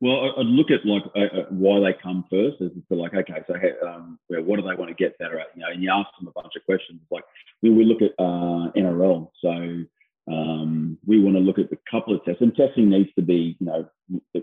[0.00, 3.54] Well, I'd look at like uh, why they come first, as to like, okay, so
[3.86, 5.46] um, what do they want to get better at?
[5.54, 7.00] You know, and you ask them a bunch of questions.
[7.10, 7.24] Like
[7.62, 9.84] we, we look at uh, NRL, so
[10.30, 13.56] um, we want to look at a couple of tests, and testing needs to be,
[13.58, 13.88] you know,
[14.34, 14.40] uh,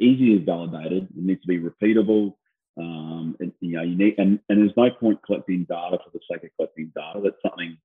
[0.00, 1.08] easily validated.
[1.16, 2.34] It needs to be repeatable.
[2.78, 6.20] Um, and, you know, you need, and, and there's no point collecting data for the
[6.30, 7.20] sake of collecting data.
[7.22, 7.76] That's something,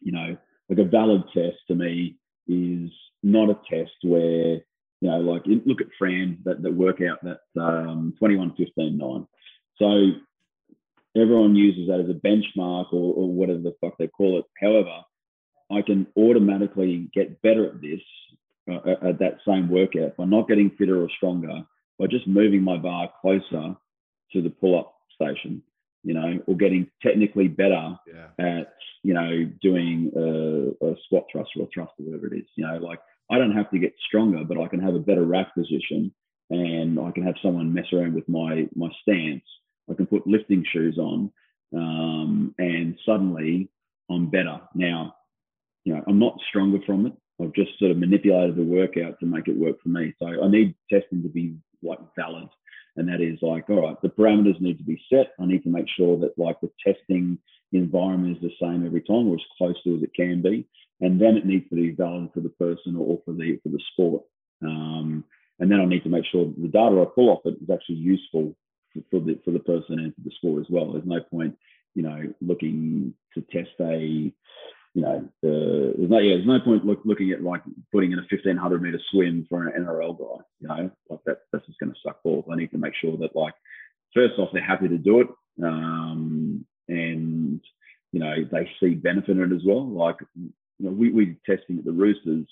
[0.00, 0.36] you know,
[0.68, 2.16] like a valid test to me
[2.48, 2.90] is
[3.22, 4.60] not a test where
[5.00, 9.26] you know, like look at Fran that, that work out that um, 21, 15, 9.
[9.78, 10.10] So
[11.20, 14.44] everyone uses that as a benchmark or, or whatever the fuck they call it.
[14.60, 15.02] However,
[15.70, 18.00] I can automatically get better at this
[18.70, 21.62] uh, at that same workout by not getting fitter or stronger
[21.98, 23.76] by just moving my bar closer
[24.32, 25.62] to the pull-up station,
[26.02, 28.28] you know, or getting technically better yeah.
[28.38, 32.46] at, you know, doing a, a squat thrust or a thrust or whatever it is,
[32.56, 35.24] you know, like I don't have to get stronger, but I can have a better
[35.24, 36.12] rack position
[36.50, 39.42] and I can have someone mess around with my my stance.
[39.90, 41.32] I can put lifting shoes on,
[41.74, 43.68] um, and suddenly
[44.10, 44.60] I'm better.
[44.74, 45.14] Now,
[45.84, 47.12] you know, I'm not stronger from it.
[47.40, 50.14] I've just sort of manipulated the workout to make it work for me.
[50.18, 52.48] So I need testing to be like valid,
[52.96, 55.32] and that is like, all right, the parameters need to be set.
[55.40, 57.38] I need to make sure that like the testing
[57.72, 60.66] environment is the same every time, or as close to as it can be
[61.00, 63.80] and then it needs to be valid for the person or for the for the
[63.92, 64.22] sport.
[64.62, 65.24] Um,
[65.58, 67.96] and then I need to make sure the data I pull off it is actually
[67.96, 68.54] useful
[68.92, 70.92] for, for, the for the person and for the sport as well.
[70.92, 71.56] There's no point,
[71.94, 74.32] you know, looking to test a,
[74.96, 77.60] you know, there's no yeah, there's no point look, looking at like
[77.92, 80.42] putting in a 1500 meter swim for an NRL guy.
[80.60, 82.46] You know, like that that's just going to suck balls.
[82.50, 83.52] I need to make sure that like
[84.14, 85.26] first off they're happy to do it,
[85.62, 87.60] um, and
[88.12, 89.86] you know they see benefit in it as well.
[89.86, 92.46] Like you know, we, we're testing at the Roosters,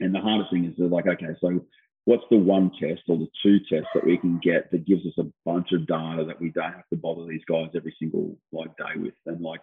[0.00, 1.60] and the hardest thing is they're like, okay, so
[2.06, 5.18] what's the one test or the two tests that we can get that gives us
[5.18, 8.74] a bunch of data that we don't have to bother these guys every single like
[8.78, 9.60] day with and like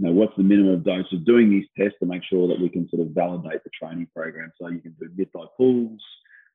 [0.00, 2.70] you know what's the minimum dose of doing these tests to make sure that we
[2.70, 6.00] can sort of validate the training program so you can do mid-thigh pulls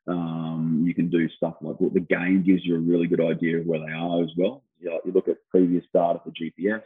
[0.08, 3.60] um, you can do stuff like what the game gives you a really good idea
[3.60, 6.82] of where they are as well you, you look at previous data for gps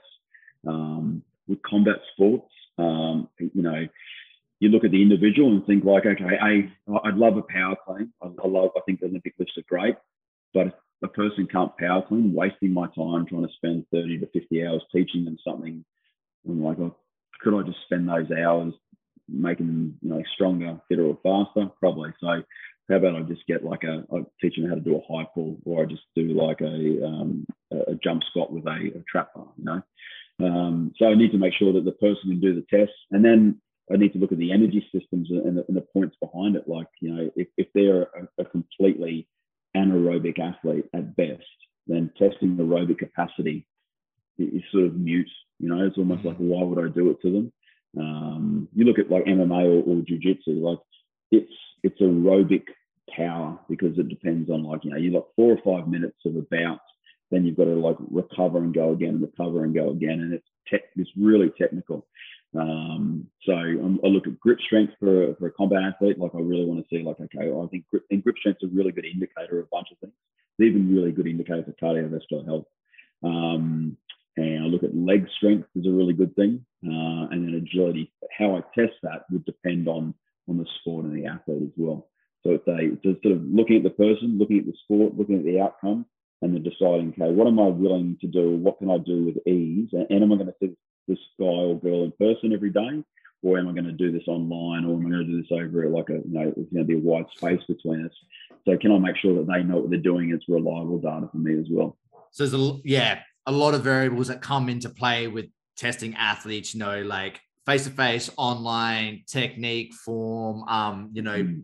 [0.67, 3.87] um, with combat sports um, you know
[4.59, 6.69] you look at the individual and think like, okay, I
[7.05, 8.11] I'd love a power clean.
[8.21, 8.71] I, I love.
[8.75, 9.95] I think Olympic lifts are great,
[10.53, 14.27] but if a person can't power clean, wasting my time trying to spend thirty to
[14.27, 15.85] fifty hours teaching them something,
[16.47, 16.95] I'm like, oh,
[17.41, 18.73] could I just spend those hours
[19.27, 21.69] making them, you know, stronger, fitter, or faster?
[21.79, 22.11] Probably.
[22.19, 22.43] So
[22.89, 25.27] how about I just get like a, I teach them how to do a high
[25.33, 29.33] pull, or I just do like a um, a jump squat with a, a trap
[29.33, 29.81] bar, you know.
[30.41, 33.23] Um, so I need to make sure that the person can do the test, and
[33.23, 33.61] then
[33.91, 36.67] I need to look at the energy systems and the, and the points behind it.
[36.67, 39.27] Like, you know, if, if they're a, a, completely
[39.75, 41.43] anaerobic athlete at best,
[41.87, 43.65] then testing aerobic capacity
[44.37, 45.29] is sort of mute.
[45.59, 47.53] You know, it's almost like, why would I do it to them?
[47.97, 50.79] Um, you look at like MMA or, or jiu-jitsu, like
[51.31, 51.51] it's
[51.83, 52.63] it's aerobic
[53.15, 56.35] power because it depends on like, you know, you've got four or five minutes of
[56.35, 56.79] a bout,
[57.31, 60.21] then you've got to like recover and go again, and recover and go again.
[60.21, 62.05] And it's, te- it's really technical.
[62.57, 66.19] Um, so I'm, i look at grip strength for, for a combat athlete.
[66.19, 68.71] Like I really want to see, like, okay, I think grip, and grip strength is
[68.71, 70.13] a really good indicator of a bunch of things.
[70.57, 72.65] It's even really good indicator for cardiovascular health.
[73.23, 73.97] Um,
[74.39, 78.11] and I look at leg strength is a really good thing, uh, and then agility.
[78.37, 80.13] How I test that would depend on
[80.47, 82.07] on the sport and the athlete as well.
[82.43, 85.37] So it's a it's sort of looking at the person, looking at the sport, looking
[85.37, 86.05] at the outcome,
[86.41, 88.55] and then deciding, okay, what am I willing to do?
[88.55, 89.89] What can I do with ease?
[89.91, 90.75] And, and am I going to see
[91.07, 93.03] this guy or girl in person every day?
[93.41, 95.51] Or am I going to do this online or am I going to do this
[95.51, 98.11] over like a, you know, it's going to be a wide space between us.
[98.65, 100.31] So can I make sure that they know what they're doing?
[100.31, 101.97] It's reliable data for me as well.
[102.31, 105.45] So there's a, yeah, a lot of variables that come into play with
[105.77, 111.63] testing athletes, you know, like face-to-face, online, technique, form, um, you know, mm.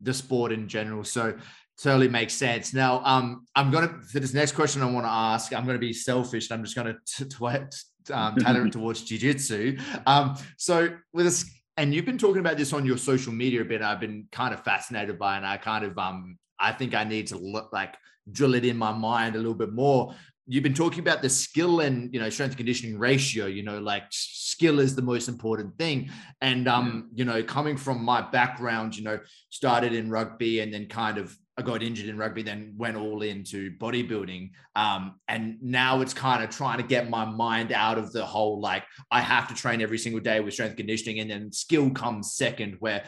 [0.00, 1.04] the sport in general.
[1.04, 1.34] So
[1.80, 2.72] totally makes sense.
[2.72, 5.52] Now, um, I'm gonna for this next question I want to ask.
[5.52, 6.50] I'm gonna be selfish.
[6.50, 9.78] and I'm just gonna t- t- um, tailor it towards jiu-jitsu.
[10.06, 13.64] Um, so with this, and you've been talking about this on your social media a
[13.64, 13.82] bit.
[13.82, 17.28] I've been kind of fascinated by, and I kind of um, I think I need
[17.28, 17.96] to look like
[18.30, 20.14] drill it in my mind a little bit more.
[20.46, 23.46] You've been talking about the skill and you know strength conditioning ratio.
[23.46, 26.10] You know, like skill is the most important thing.
[26.40, 29.18] And um, you know, coming from my background, you know,
[29.50, 33.22] started in rugby and then kind of I got injured in rugby, then went all
[33.22, 34.50] into bodybuilding.
[34.74, 38.60] Um, and now it's kind of trying to get my mind out of the whole
[38.60, 42.34] like I have to train every single day with strength conditioning, and then skill comes
[42.34, 42.76] second.
[42.80, 43.04] Where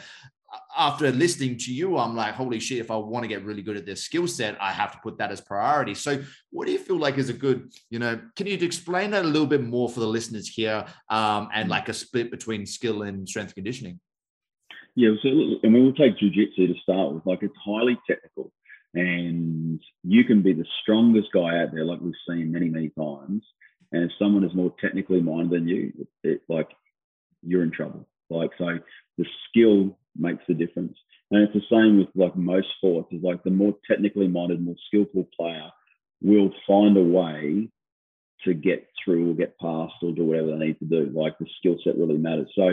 [0.77, 3.77] after listening to you, I'm like, holy shit, if I want to get really good
[3.77, 5.93] at this skill set, I have to put that as priority.
[5.93, 9.25] So, what do you feel like is a good, you know, can you explain that
[9.25, 13.03] a little bit more for the listeners here um, and like a split between skill
[13.03, 13.99] and strength conditioning?
[14.95, 17.25] Yeah, so and we will take jujitsu to start with.
[17.25, 18.51] Like it's highly technical,
[18.93, 23.43] and you can be the strongest guy out there, like we've seen many, many times.
[23.91, 26.69] And if someone is more technically minded than you, it, it, like
[27.43, 28.07] you're in trouble.
[28.29, 28.79] Like so,
[29.17, 30.97] the skill makes the difference.
[31.31, 33.11] And it's the same with like most sports.
[33.11, 35.69] Is like the more technically minded, more skillful player
[36.21, 37.69] will find a way
[38.43, 41.11] to get through or get past or do whatever they need to do.
[41.13, 42.49] Like the skill set really matters.
[42.55, 42.71] So,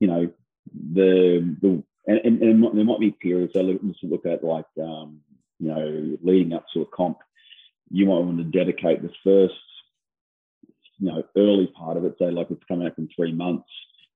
[0.00, 0.30] you know,
[0.72, 3.54] the the and, and, and there might be periods.
[3.54, 5.20] So let's look at like um,
[5.58, 7.18] you know leading up to a comp.
[7.90, 9.54] You might want to dedicate the first
[10.98, 12.16] you know early part of it.
[12.18, 13.68] Say like it's coming up in three months.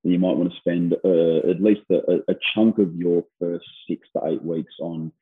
[0.03, 3.67] Then you might want to spend uh, at least a, a chunk of your first
[3.89, 5.13] six to eight weeks on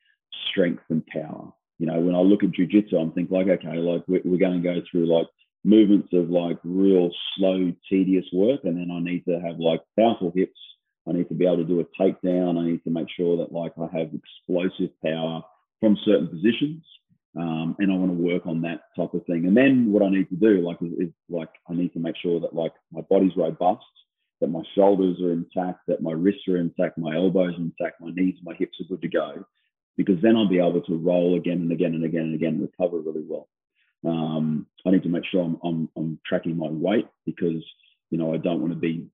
[0.49, 1.51] strength and power.
[1.79, 4.61] You know, when I look at jujitsu, I'm thinking like, okay, like we're, we're going
[4.61, 5.27] to go through like
[5.63, 10.31] movements of like real slow, tedious work, and then I need to have like powerful
[10.35, 10.59] hips
[11.07, 12.59] I need to be able to do a takedown.
[12.59, 15.41] I need to make sure that like I have explosive power
[15.79, 16.83] from certain positions.
[17.37, 19.45] Um, and I want to work on that type of thing.
[19.45, 22.15] And then what I need to do, like, is, is, like I need to make
[22.17, 23.85] sure that like my body's robust,
[24.41, 28.11] that my shoulders are intact, that my wrists are intact, my elbows are intact, my
[28.11, 29.45] knees, my hips are good to go,
[29.97, 32.61] because then I'll be able to roll again and again and again and again, and
[32.61, 33.47] recover really well.
[34.05, 37.63] Um, I need to make sure I'm, I'm, I'm tracking my weight because
[38.11, 39.07] you know I don't want to be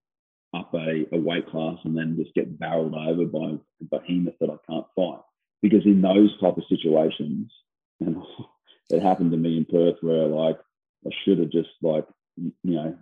[0.54, 4.50] up a, a weight class and then just get barreled over by a behemoth that
[4.50, 5.22] I can't fight.
[5.62, 7.52] Because in those type of situations,
[8.00, 8.18] and
[8.90, 10.60] it happened to me in Perth where like
[11.06, 12.06] I should have just like
[12.38, 12.98] you know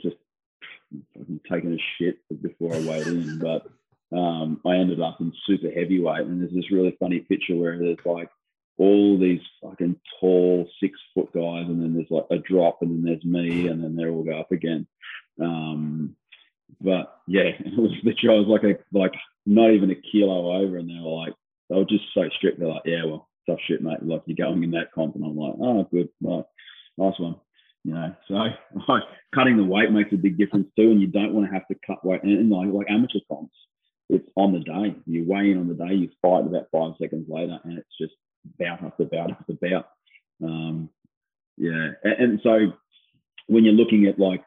[0.00, 0.16] just
[1.50, 3.66] taken a shit before I weighed in, but
[4.16, 6.26] um, I ended up in super heavyweight.
[6.26, 8.28] And there's this really funny picture where there's like
[8.76, 13.04] all these fucking tall six foot guys, and then there's like a drop, and then
[13.04, 14.86] there's me, and then they all go up again.
[15.40, 16.16] Um,
[16.80, 19.14] but yeah, it was literally I was like a like
[19.46, 21.34] not even a kilo over, and they were like
[21.68, 22.58] they were just so strict.
[22.58, 24.02] They're like, yeah, well, tough shit, mate.
[24.02, 26.44] Like you're going in that comp, and I'm like, oh, good, right,
[26.98, 27.36] nice one.
[27.84, 28.34] You know, so
[28.88, 29.02] like
[29.34, 31.76] cutting the weight makes a big difference too, and you don't want to have to
[31.86, 32.22] cut weight.
[32.22, 33.54] And like like amateur comps,
[34.08, 34.96] it's on the day.
[35.06, 38.14] You weigh in on the day, you fight about five seconds later, and it's just
[38.58, 39.88] bout after bout after bout.
[40.42, 40.90] Um,
[41.56, 42.72] yeah, and, and so
[43.46, 44.42] when you're looking at like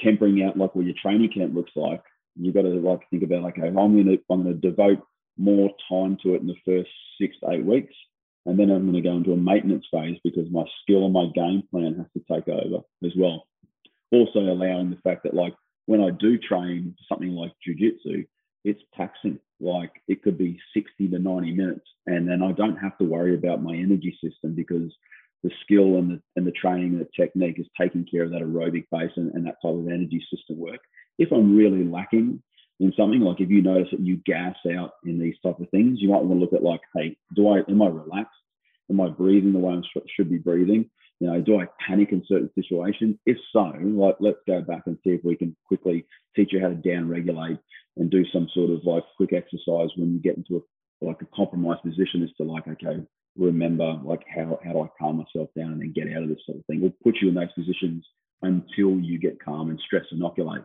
[0.00, 2.02] tempering out like what your training camp looks like,
[2.36, 5.00] you've got to like think about okay, I'm gonna I'm gonna devote
[5.38, 7.94] more time to it in the first six to eight weeks,
[8.46, 11.26] and then I'm going to go into a maintenance phase because my skill and my
[11.34, 13.46] game plan has to take over as well.
[14.10, 15.54] Also allowing the fact that like
[15.86, 18.26] when I do train something like jujitsu,
[18.64, 19.38] it's taxing.
[19.60, 23.34] Like it could be 60 to 90 minutes, and then I don't have to worry
[23.34, 24.92] about my energy system because
[25.42, 28.42] the skill and the and the training and the technique is taking care of that
[28.42, 30.80] aerobic base and, and that type of energy system work.
[31.18, 32.42] If I'm really lacking
[32.80, 35.98] in something, like if you notice that you gas out in these type of things,
[36.00, 38.32] you might want to look at like, hey, do I am I relaxed?
[38.90, 40.90] Am I breathing the way I should be breathing?
[41.20, 43.16] You know, do I panic in certain situations?
[43.26, 46.04] If so, like let's go back and see if we can quickly
[46.34, 47.58] teach you how to down regulate
[47.96, 50.60] and do some sort of like quick exercise when you get into a
[51.04, 53.04] like a compromised position as to like, okay,
[53.36, 56.38] remember like how how do I calm myself down and then get out of this
[56.46, 56.80] sort of thing.
[56.80, 58.04] We'll put you in those positions
[58.42, 60.64] until you get calm and stress inoculate.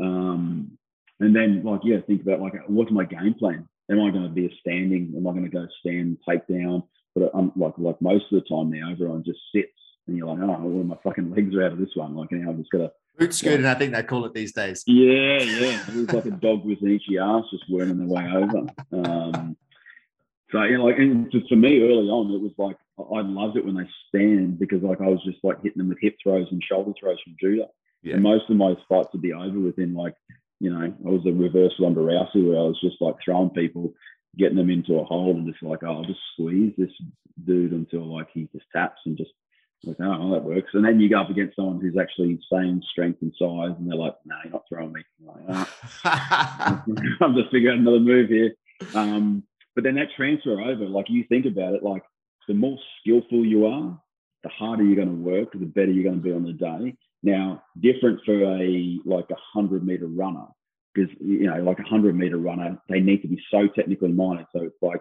[0.00, 0.76] Um,
[1.20, 3.68] and then like yeah, think about like what's my game plan?
[3.90, 5.12] Am I going to be a standing?
[5.16, 6.82] Am I going to go stand take down?
[7.14, 9.70] But I'm like like most of the time now, everyone just sits
[10.06, 12.14] and you're like, oh, well, my fucking legs are out of this one.
[12.14, 13.66] Like, know, I'm just gonna boot scooting.
[13.66, 14.82] I think they call it these days.
[14.86, 15.80] Yeah, yeah.
[15.88, 18.66] It was like a dog with an itchy ass just worming their way over.
[18.92, 19.56] Um,
[20.50, 23.56] so you know, like, and just for me early on, it was like I loved
[23.56, 26.46] it when they stand because like I was just like hitting them with hip throws
[26.50, 27.68] and shoulder throws from judo.
[28.02, 28.14] Yeah.
[28.14, 30.14] And most of my fights would be over within like,
[30.60, 33.92] you know, I was a reverse Ronda Rousey where I was just like throwing people,
[34.36, 36.90] getting them into a hold and just like, oh, I'll just squeeze this
[37.44, 39.30] dude until like he just taps and just
[39.86, 40.70] like, oh, well, that works.
[40.72, 43.98] And then you go up against someone who's actually same strength and size, and they're
[43.98, 45.02] like, no, you're not throwing me.
[45.20, 45.68] I'm, like,
[46.04, 46.82] oh.
[47.20, 48.54] I'm just figuring out another move here.
[48.94, 49.42] Um,
[49.74, 52.02] but then that transfer over, like you think about it, like
[52.48, 54.00] the more skillful you are,
[54.42, 56.96] the harder you're going to work, the better you're going to be on the day.
[57.24, 60.44] Now, different for a like a hundred meter runner,
[60.92, 64.44] because you know, like a hundred meter runner, they need to be so technically minded.
[64.52, 65.00] So it's like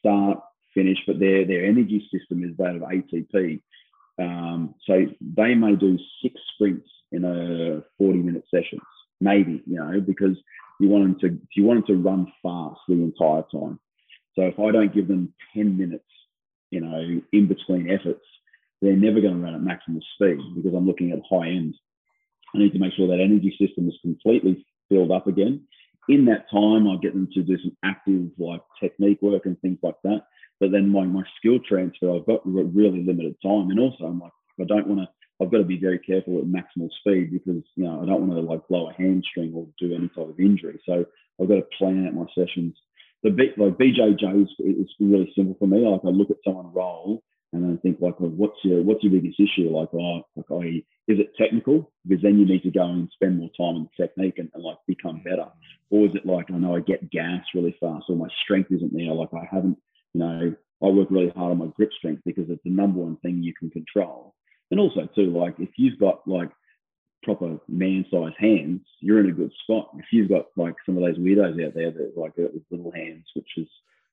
[0.00, 0.40] start,
[0.74, 3.62] finish, but their their energy system is that of ATP.
[4.18, 8.82] Um, so they may do six sprints in a 40 minute sessions,
[9.20, 10.36] maybe, you know, because
[10.80, 13.78] you want them to you want them to run fast the entire time.
[14.34, 16.04] So if I don't give them 10 minutes,
[16.72, 18.24] you know, in between efforts,
[18.80, 21.74] they're never going to run at maximum speed because I'm looking at high end.
[22.54, 25.62] I need to make sure that energy system is completely filled up again.
[26.08, 29.78] In that time, I get them to do some active like technique work and things
[29.82, 30.22] like that.
[30.58, 33.70] But then my, my skill transfer, I've got really limited time.
[33.70, 35.08] And also, I'm like, I don't want to,
[35.42, 38.32] I've got to be very careful at maximal speed because, you know, I don't want
[38.32, 40.80] to like blow a hamstring or do any type of injury.
[40.84, 41.04] So
[41.40, 42.76] I've got to plan out my sessions.
[43.22, 45.78] The B, like BJJ is, is really simple for me.
[45.78, 47.22] Like I look at someone roll
[47.52, 49.70] and I think like, well, what's your what's your biggest issue?
[49.70, 50.82] Like, oh, like, oh, is
[51.18, 51.90] it technical?
[52.06, 54.62] Because then you need to go and spend more time on the technique and, and
[54.62, 55.46] like become better.
[55.90, 58.94] Or is it like, I know I get gas really fast, or my strength isn't
[58.94, 59.12] there?
[59.12, 59.78] Like I haven't
[60.14, 63.16] you know, I work really hard on my grip strength because it's the number one
[63.18, 64.34] thing you can control.
[64.70, 66.50] And also too, like if you've got like
[67.22, 69.90] proper man-sized hands, you're in a good spot.
[69.98, 73.24] If you've got like some of those weirdos out there that like with little hands,
[73.34, 73.68] which is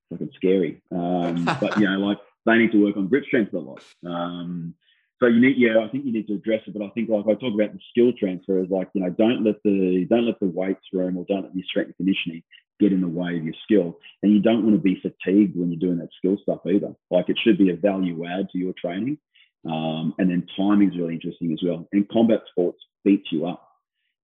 [0.10, 0.82] fucking scary.
[0.92, 2.18] Um, but you know, like
[2.48, 3.84] they need to work on grip strength a lot.
[4.06, 4.74] Um,
[5.20, 6.74] so you need, yeah, I think you need to address it.
[6.74, 9.44] But I think like I talk about the skill transfer is like, you know, don't
[9.44, 12.44] let the don't let the weights room or don't let your strength conditioning
[12.80, 14.00] get in the way of your skill.
[14.24, 16.94] And you don't want to be fatigued when you're doing that skill stuff either.
[17.12, 19.18] Like it should be a value add to your training.
[19.66, 21.88] Um, and then timing is really interesting as well.
[21.92, 23.68] And combat sports beats you up.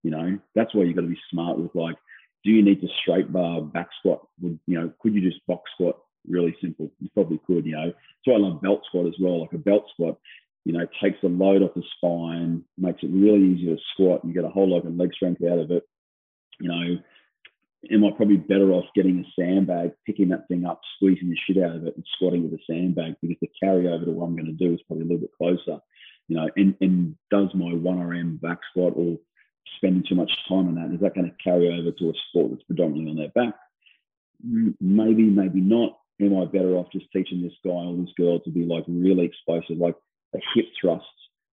[0.03, 1.95] You know, that's why you've got to be smart with like,
[2.43, 4.27] do you need to straight bar back squat?
[4.41, 5.97] Would you know, could you just box squat?
[6.27, 6.91] Really simple.
[6.99, 7.93] You probably could, you know.
[8.23, 9.41] So I love belt squat as well.
[9.41, 10.17] Like a belt squat,
[10.65, 14.21] you know, takes the load off the spine, makes it really easy to squat.
[14.23, 15.83] You get a whole lot of leg strength out of it.
[16.59, 16.97] You know,
[17.91, 21.61] am I probably better off getting a sandbag, picking that thing up, squeezing the shit
[21.61, 24.45] out of it, and squatting with a sandbag because the carryover to what I'm going
[24.45, 25.79] to do is probably a little bit closer.
[26.29, 29.17] You know, and, and does my one RM back squat or
[29.75, 32.51] spending too much time on that, is that going to carry over to a sport
[32.51, 33.55] that's predominantly on their back?
[34.43, 35.97] maybe, maybe not.
[36.23, 39.25] Am I better off just teaching this guy or this girl to be like really
[39.25, 39.95] explosive, like
[40.33, 41.05] a hip thrust,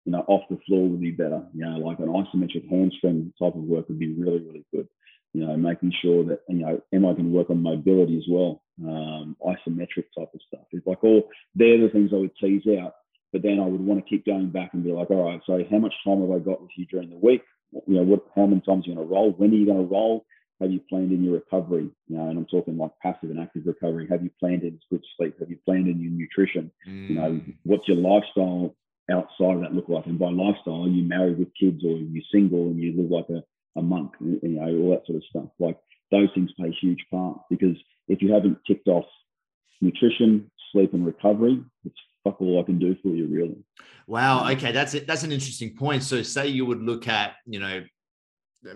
[0.05, 1.43] you know, off the floor would be better.
[1.55, 4.89] You know, like an isometric hamstring type of work would be really, really good.
[5.33, 8.25] You know, making sure that, you know, am I going to work on mobility as
[8.29, 8.63] well?
[8.83, 10.67] Um, isometric type of stuff.
[10.73, 12.95] It's like all, they're the things I would tease out.
[13.33, 15.63] But then I would want to keep going back and be like, all right, so
[15.71, 17.43] how much time have I got with you during the week?
[17.87, 19.31] You know, what, how many times are you going to roll?
[19.31, 20.27] When are you going to roll?
[20.61, 21.91] Have you planned in your recovery?
[22.09, 24.07] You know, and I'm talking like passive and active recovery.
[24.11, 25.39] Have you planned in good sleep?
[25.41, 26.71] Have you planned in your nutrition?
[26.87, 27.09] Mm.
[27.09, 27.55] You know, mm.
[27.65, 28.75] what's your lifestyle
[29.11, 30.07] outside of that look like?
[30.07, 33.11] And by lifestyle, are you married with kids or you're you single and you live
[33.11, 33.43] like a,
[33.79, 34.13] a monk?
[34.21, 35.49] You know, all that sort of stuff.
[35.59, 35.79] Like
[36.11, 37.77] those things play a huge part because
[38.09, 39.07] if you haven't ticked off
[39.81, 43.57] nutrition, sleep, and recovery, it's fuck all I can do for you, really.
[44.07, 44.51] Wow.
[44.51, 45.07] Okay, that's it.
[45.07, 46.03] That's an interesting point.
[46.03, 47.83] So, say you would look at, you know,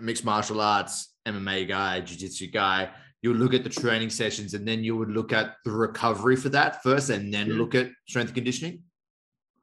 [0.01, 2.89] mixed martial arts, MMA guy, jiu-jitsu guy.
[3.21, 6.35] You would look at the training sessions, and then you would look at the recovery
[6.35, 7.55] for that first, and then yeah.
[7.55, 8.83] look at strength and conditioning.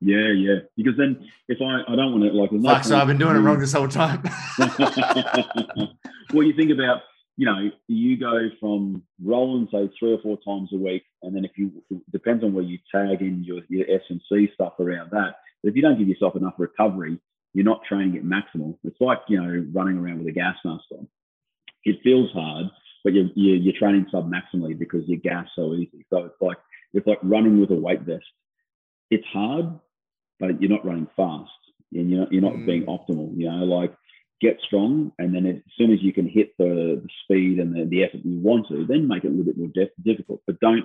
[0.00, 0.56] Yeah, yeah.
[0.76, 2.50] Because then, if I, I don't want to like.
[2.50, 4.20] Fuck, so I've been doing it wrong this whole time.
[6.32, 7.02] well, you think about
[7.36, 11.44] you know, you go from rolling say three or four times a week, and then
[11.44, 15.10] if you depends on where you tag in your your S and C stuff around
[15.12, 15.36] that.
[15.62, 17.18] But if you don't give yourself enough recovery,
[17.54, 18.76] you're not training at maximal.
[18.84, 21.08] It's like you know running around with a gas mask on.
[21.84, 22.66] It feels hard,
[23.04, 26.06] but you're you're, you're training sub maximally because you gas so easy.
[26.10, 26.58] So it's like
[26.92, 28.24] it's like running with a weight vest.
[29.10, 29.78] It's hard,
[30.40, 31.50] but you're not running fast,
[31.92, 32.66] and you're not, you're not mm.
[32.66, 33.36] being optimal.
[33.36, 33.94] You know, like
[34.40, 37.84] get strong, and then as soon as you can hit the, the speed and the,
[37.84, 40.40] the, effort you want to, then make it a little bit more def- difficult.
[40.46, 40.84] But don't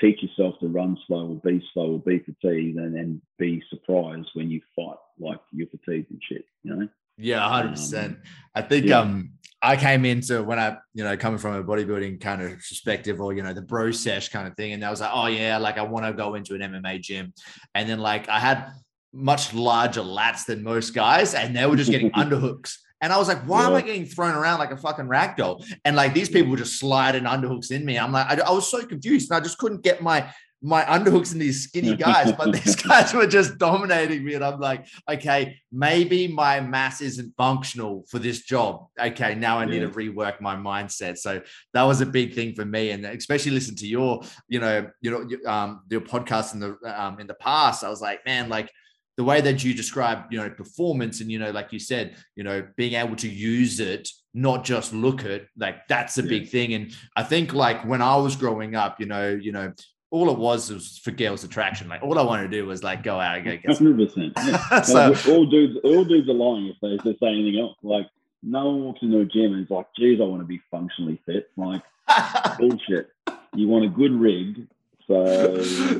[0.00, 4.28] teach yourself to run slow or be slow or be fatigued, and then be surprised
[4.34, 6.44] when you fight like you're fatigued and shit.
[6.62, 6.88] You know.
[7.16, 8.18] Yeah, hundred um, percent.
[8.54, 9.00] I think yeah.
[9.00, 13.20] um I came into when I you know coming from a bodybuilding kind of perspective
[13.20, 15.58] or you know the bro sesh kind of thing, and I was like, oh yeah,
[15.58, 17.32] like I want to go into an MMA gym,
[17.74, 18.70] and then like I had
[19.12, 22.76] much larger lats than most guys, and they were just getting underhooks.
[23.00, 23.68] And I was like, why yeah.
[23.68, 25.64] am I getting thrown around like a fucking rag doll?
[25.84, 27.98] And like these people were just sliding underhooks in me.
[27.98, 29.30] I'm like, I, I was so confused.
[29.30, 33.14] And I just couldn't get my my underhooks in these skinny guys, but these guys
[33.14, 34.34] were just dominating me.
[34.34, 38.88] And I'm like, okay, maybe my mass isn't functional for this job.
[39.00, 39.88] Okay, now I need yeah.
[39.88, 41.18] to rework my mindset.
[41.18, 41.42] So
[41.74, 42.90] that was a big thing for me.
[42.90, 47.20] And especially listen to your, you know, you know, um, your podcast in the um
[47.20, 47.84] in the past.
[47.84, 48.68] I was like, man, like
[49.18, 52.44] the way that you describe you know performance and you know like you said you
[52.44, 56.28] know being able to use it not just look at like that's a yeah.
[56.28, 56.72] big thing.
[56.72, 59.72] And i think like when i was growing up you know you know
[60.10, 61.88] all it was was for girls attraction.
[61.88, 64.82] Like all i wanted to do was like go out and go get 100% yeah.
[64.82, 67.76] so, all dudes all dudes are lying if they, if they say anything else.
[67.82, 68.06] Like
[68.42, 71.20] no one walks into a gym and is like geez i want to be functionally
[71.26, 71.50] fit.
[71.56, 71.82] Like
[72.58, 73.10] bullshit.
[73.54, 74.68] You want a good rig
[75.08, 75.54] so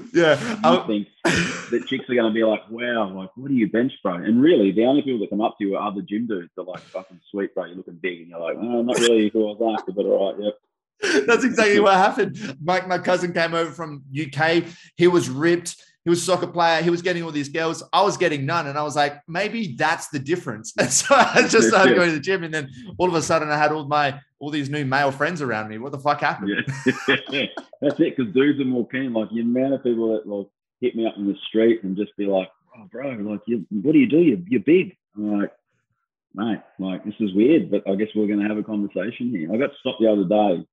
[0.14, 3.54] yeah, I um, think that chicks are going to be like, "Wow, like what are
[3.54, 6.02] you bench, bro?" And really, the only people that come up to you are other
[6.02, 6.50] gym dudes.
[6.54, 7.64] They're like, "Fucking sweet, bro.
[7.64, 10.32] You're looking big," and you're like, "Oh, not really who I was after, but all
[10.32, 10.54] right, yep."
[11.26, 12.56] That's exactly what happened.
[12.60, 14.64] Mike, my cousin came over from UK.
[14.96, 15.76] He was ripped
[16.08, 16.80] he was a soccer player.
[16.82, 17.82] He was getting all these girls.
[17.92, 18.66] I was getting none.
[18.66, 20.72] And I was like, maybe that's the difference.
[20.78, 22.44] And so I just started going to the gym.
[22.44, 25.42] And then all of a sudden I had all my all these new male friends
[25.42, 25.78] around me.
[25.78, 26.50] What the fuck happened?
[26.86, 26.94] Yeah.
[27.80, 28.16] that's it.
[28.16, 29.12] Because dudes are more keen.
[29.12, 30.46] Like the amount of people that like
[30.80, 33.92] hit me up in the street and just be like, oh, bro, like, you, what
[33.92, 34.18] do you do?
[34.18, 34.96] You're, you're big.
[35.16, 35.52] I'm like,
[36.34, 39.52] mate, like, this is weird, but I guess we're going to have a conversation here.
[39.52, 40.64] I got stopped the other day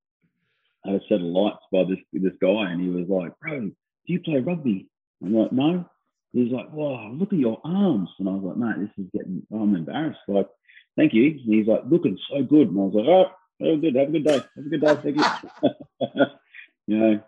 [0.85, 3.61] I had a set of lights by this this guy, and he was like, "Bro,
[3.61, 3.73] do
[4.05, 4.87] you play rugby?"
[5.23, 5.85] I'm like, no.
[6.33, 8.09] He's like, wow, look at your arms.
[8.19, 10.19] And I was like, mate, this is getting, I'm embarrassed.
[10.27, 10.49] Like,
[10.97, 11.27] thank you.
[11.27, 12.67] And he's like, looking so good.
[12.67, 13.95] And I was like, oh, oh good.
[13.95, 14.41] Have a good day.
[14.55, 14.95] Have a good day.
[14.95, 15.17] Thank
[16.15, 16.25] you.
[16.87, 17.23] you know,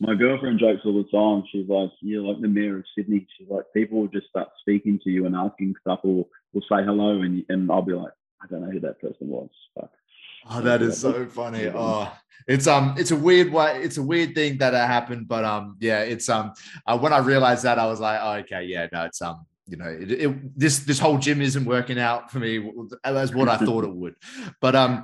[0.00, 1.44] my girlfriend jokes all the time.
[1.50, 3.26] She's like, you're like the mayor of Sydney.
[3.36, 6.84] She's like, people will just start speaking to you and asking stuff or will say
[6.84, 7.22] hello.
[7.22, 9.50] And, and I'll be like, I don't know who that person was.
[9.74, 9.90] But
[10.50, 11.68] Oh, that is so funny.
[11.74, 12.10] Oh,
[12.46, 13.80] it's um, it's a weird way.
[13.82, 16.52] It's a weird thing that happened, but um, yeah, it's um,
[16.86, 19.76] uh, when I realized that, I was like, oh, okay, yeah, no, it's um, you
[19.76, 22.70] know, it, it, this this whole gym isn't working out for me
[23.04, 24.14] as what I thought it would.
[24.60, 25.02] But um,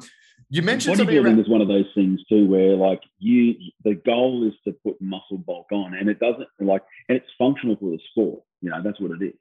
[0.55, 4.47] you mentioned bodybuilding around- is one of those things too, where like you, the goal
[4.47, 7.99] is to put muscle bulk on, and it doesn't like, and it's functional for the
[8.11, 8.43] sport.
[8.63, 9.41] You know, that's what it is.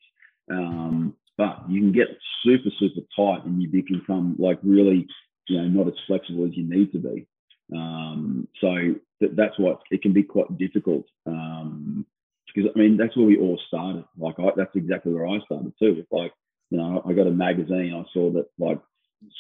[0.52, 2.08] Um, but you can get
[2.44, 5.08] super super tight, and you become like really
[5.50, 7.28] you know not as flexible as you need to be.
[7.76, 11.06] Um, so that's what it can be quite difficult.
[11.28, 12.06] Um,
[12.48, 14.06] because I mean that's where we all started.
[14.18, 15.96] Like I, that's exactly where I started too.
[16.00, 16.34] It's like
[16.72, 17.94] you know I got a magazine.
[17.94, 18.80] I saw that like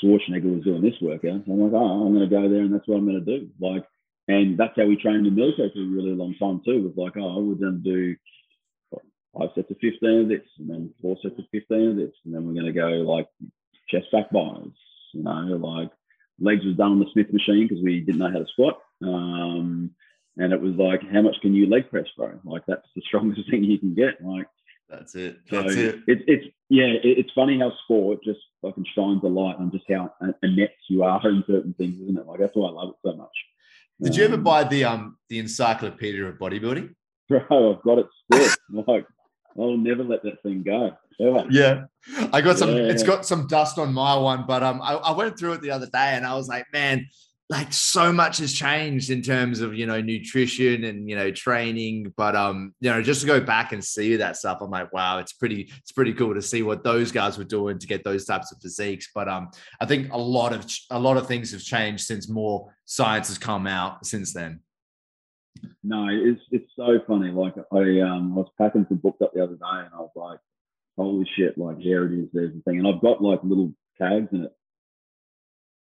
[0.02, 1.44] Schwarzenegger was doing this workout.
[1.48, 3.50] I'm like, oh, I'm going to go there, and that's what I'm going to do.
[3.60, 3.84] Like
[4.28, 6.84] and that's how we trained the military for a really long time too.
[6.84, 8.16] Was like, oh, we're going to do
[9.38, 12.34] five sets of 15 of this, and then four sets of 15 of this, and
[12.34, 13.28] then we're going to go like
[13.90, 14.72] chest back bars,
[15.14, 15.92] you know, like
[16.40, 18.80] legs was done on the Smith machine because we didn't know how to squat.
[19.04, 19.92] Um,
[20.38, 22.40] and it was like, how much can you leg press, bro?
[22.46, 24.24] Like that's the strongest thing you can get.
[24.24, 24.48] Like
[24.90, 25.40] that's it.
[25.50, 26.00] That's so it.
[26.08, 26.86] It's it's yeah.
[26.86, 31.04] It, it's funny how sport just fucking shines a light on just how inept you
[31.04, 32.26] are in certain things, isn't it?
[32.26, 33.32] Like that's why I love it so much.
[34.02, 36.94] Did um, you ever um, buy the um the Encyclopedia of Bodybuilding?
[37.30, 38.84] Bro, I've got it still.
[38.88, 39.06] like
[39.58, 40.92] I'll never let that thing go.
[41.20, 41.46] Ever.
[41.50, 41.86] Yeah,
[42.32, 42.70] I got some.
[42.70, 42.90] Yeah.
[42.90, 45.72] It's got some dust on my one, but um, I, I went through it the
[45.72, 47.08] other day, and I was like, man,
[47.50, 52.12] like so much has changed in terms of you know nutrition and you know training
[52.16, 55.20] but um you know just to go back and see that stuff i'm like wow
[55.20, 58.26] it's pretty it's pretty cool to see what those guys were doing to get those
[58.26, 59.50] types of physiques but um
[59.82, 63.38] i think a lot of a lot of things have changed since more science has
[63.38, 64.60] come out since then.
[65.84, 69.44] No it's it's so funny like i um I was packing some books up the
[69.44, 70.39] other day and i was like
[70.98, 74.30] holy shit like here it is there's the thing and i've got like little tags
[74.32, 74.52] in it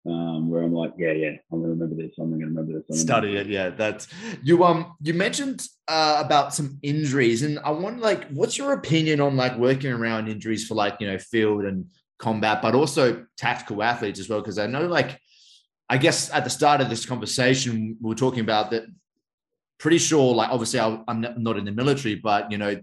[0.08, 2.12] um, where I'm like, yeah, yeah, I'm gonna remember this.
[2.18, 3.00] I'm gonna remember this.
[3.00, 3.70] Study it, yeah.
[3.70, 4.08] That's
[4.42, 4.64] you.
[4.64, 9.36] Um, you mentioned uh, about some injuries, and I wonder, like, what's your opinion on
[9.36, 14.20] like working around injuries for like you know field and combat, but also tactical athletes
[14.20, 14.40] as well?
[14.40, 15.18] Because I know, like,
[15.88, 18.84] I guess at the start of this conversation, we were talking about that.
[19.78, 22.80] Pretty sure, like, obviously, I'm not in the military, but you know,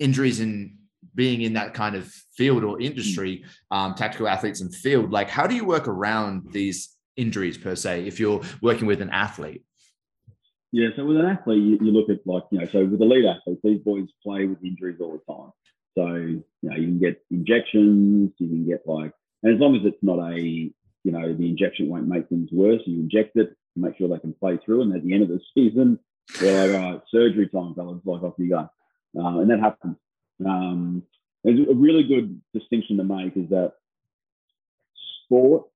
[0.00, 0.78] injuries in
[1.14, 2.06] being in that kind of
[2.36, 6.96] field or industry, um, tactical athletes and field, like how do you work around these
[7.16, 9.62] injuries per se if you're working with an athlete?
[10.72, 13.24] Yeah, so with an athlete, you, you look at like, you know, so with elite
[13.24, 15.52] athletes, these boys play with injuries all the time.
[15.96, 19.12] So, you know, you can get injections, you can get like,
[19.44, 22.80] and as long as it's not a, you know, the injection won't make things worse,
[22.86, 24.82] you inject it, make sure they can play through.
[24.82, 26.00] And at the end of the season,
[26.40, 28.68] they're like, all right, surgery time, fellas, like off you go.
[29.16, 29.96] Uh, and that happens
[30.44, 31.02] um,
[31.42, 33.74] there's a really good distinction to make is that
[35.24, 35.66] sport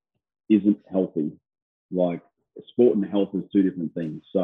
[0.49, 1.33] isn't healthy.
[1.91, 2.23] Like
[2.69, 4.23] sport and health is two different things.
[4.33, 4.41] So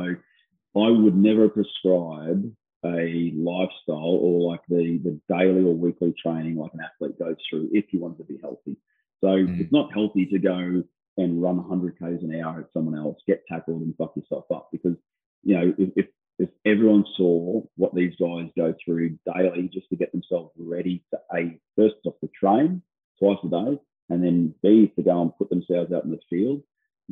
[0.76, 2.50] I would never prescribe
[2.84, 7.70] a lifestyle or like the, the daily or weekly training like an athlete goes through
[7.72, 8.76] if you want to be healthy.
[9.22, 9.60] So mm.
[9.60, 10.82] it's not healthy to go
[11.16, 14.68] and run 100 k's an hour at someone else, get tackled and fuck yourself up
[14.70, 14.96] because
[15.42, 16.06] you know if, if
[16.38, 21.18] if everyone saw what these guys go through daily just to get themselves ready to
[21.36, 22.82] a first off the train
[23.18, 23.78] twice a day
[24.10, 26.62] and then b to go and put themselves out in the field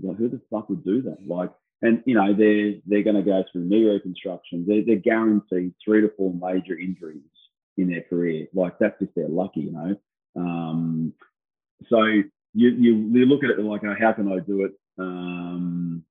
[0.01, 1.19] like who the fuck would do that?
[1.27, 1.51] Like
[1.83, 4.65] and you know they're they're going to go through knee reconstruction.
[4.67, 7.23] They're, they're guaranteed three to four major injuries
[7.77, 8.47] in their career.
[8.55, 9.97] Like that's if they're lucky you know?
[10.37, 11.13] Um,
[11.89, 14.73] so you, you you look at it like oh, how can i do it?
[14.99, 16.05] Um,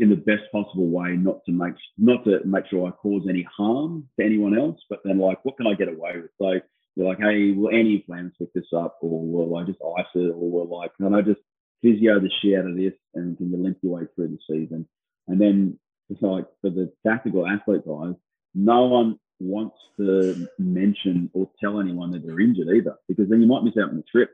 [0.00, 3.46] in the best possible way, not to make not to make sure I cause any
[3.56, 6.30] harm to anyone else, but then like, what can I get away with?
[6.40, 6.60] So
[6.94, 10.30] you're like, hey, will any plans pick this up, or will I just ice it,
[10.30, 11.40] or will like, can I just
[11.82, 14.88] physio the shit out of this, and can you limp your way through the season?
[15.26, 15.78] And then
[16.08, 18.14] it's like for the tactical athlete guys,
[18.54, 23.46] no one wants to mention or tell anyone that they're injured either, because then you
[23.46, 24.30] might miss out on the trip.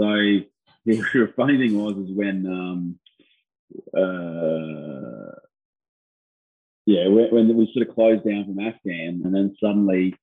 [0.00, 0.06] So
[0.86, 2.98] the funny thing was is when um,
[3.96, 5.40] uh,
[6.86, 10.14] yeah, when, we sort of closed down from Afghan, and then suddenly,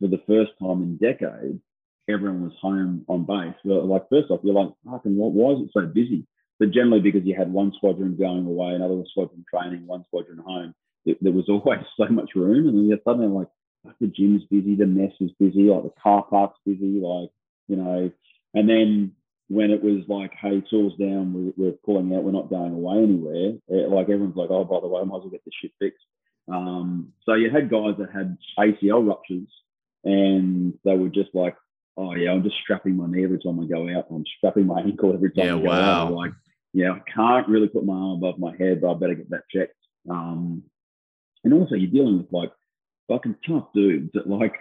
[0.00, 1.60] for the first time in decades,
[2.08, 3.56] everyone was home on base.
[3.64, 6.26] Well, like first off, you're like, fucking, why is it so busy?
[6.60, 10.74] But generally, because you had one squadron going away, another squadron training, one squadron home,
[11.04, 13.48] it, there was always so much room, and then you suddenly like,
[14.00, 17.28] the gym's busy, the mess is busy, like the car park's busy, like
[17.68, 18.10] you know,
[18.54, 19.12] and then
[19.48, 23.02] when it was like, hey, tools down, we, are pulling out, we're not going away
[23.02, 23.52] anywhere.
[23.68, 25.72] It, like everyone's like, oh, by the way, I might as well get this shit
[25.78, 26.04] fixed.
[26.48, 29.48] Um, so you had guys that had ACL ruptures
[30.04, 31.56] and they were just like,
[31.96, 34.06] oh yeah, I'm just strapping my knee every time I go out.
[34.10, 36.06] I'm strapping my ankle every time yeah, I go wow.
[36.06, 36.12] out.
[36.12, 36.32] Like,
[36.72, 39.48] yeah, I can't really put my arm above my head, but I better get that
[39.50, 39.76] checked.
[40.10, 40.64] Um,
[41.44, 42.52] and also you're dealing with like
[43.08, 44.54] fucking tough dudes that like,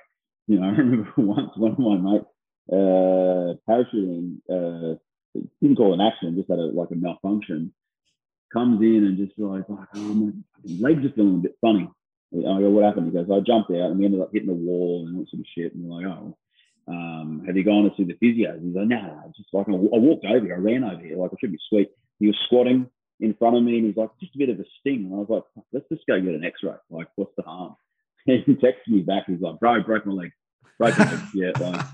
[0.48, 2.26] you know, I remember once one of my mates
[2.72, 4.96] uh, parachuting, uh,
[5.62, 7.74] didn't call an accident, just had a, like a malfunction,
[8.52, 10.32] comes in and just like, oh, my
[10.66, 11.90] legs are feeling a bit funny.
[12.34, 13.08] I go, what happened?
[13.08, 15.42] He goes, I jumped out and we ended up hitting the wall and all sort
[15.42, 15.74] of shit.
[15.76, 16.38] And we're like, oh,
[16.88, 18.54] um, have you gone to see the physio?
[18.54, 21.32] And he's like, nah, just like, I walked over here, I ran over here, like
[21.32, 21.92] I should be sweet.
[22.20, 22.90] He was squatting
[23.20, 25.06] in front of me and he's like, just a bit of a sting.
[25.06, 26.74] And I was like, let's just go get an x-ray.
[26.90, 27.76] Like, what's the harm?
[28.26, 29.26] And he texted me back.
[29.28, 30.32] He's like, bro, broke my leg.
[30.80, 31.22] Broke my leg.
[31.34, 31.52] yeah.
[31.60, 31.86] Like,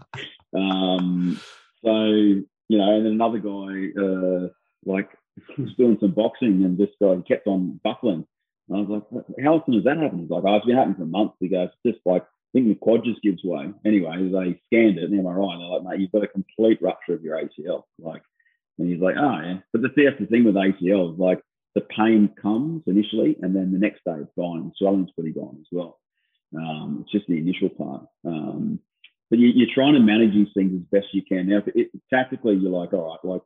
[0.55, 1.39] um,
[1.83, 4.49] so, you know, and then another guy, uh,
[4.85, 5.09] like
[5.57, 8.25] was doing some boxing and this guy kept on buckling.
[8.67, 10.19] And I was like, how often does that happen?
[10.19, 11.35] He's like, oh, it's been happening for months.
[11.39, 13.71] He goes, just like, I think the quad just gives way.
[13.85, 17.13] Anyway, they scanned it, the MRI, and they're like, mate, you've got a complete rupture
[17.13, 17.83] of your ACL.
[17.99, 18.21] Like,
[18.77, 19.57] and he's like, oh, yeah.
[19.71, 21.41] But the, that's the thing with ACL is like
[21.75, 25.57] the pain comes initially, and then the next day it's gone, and swelling's pretty gone
[25.59, 25.99] as well.
[26.55, 28.05] Um, it's just the initial part.
[28.25, 28.79] Um,
[29.29, 31.47] but you, are trying to manage these things as best you can.
[31.47, 33.41] Now, it, tactically, you're like, all right, like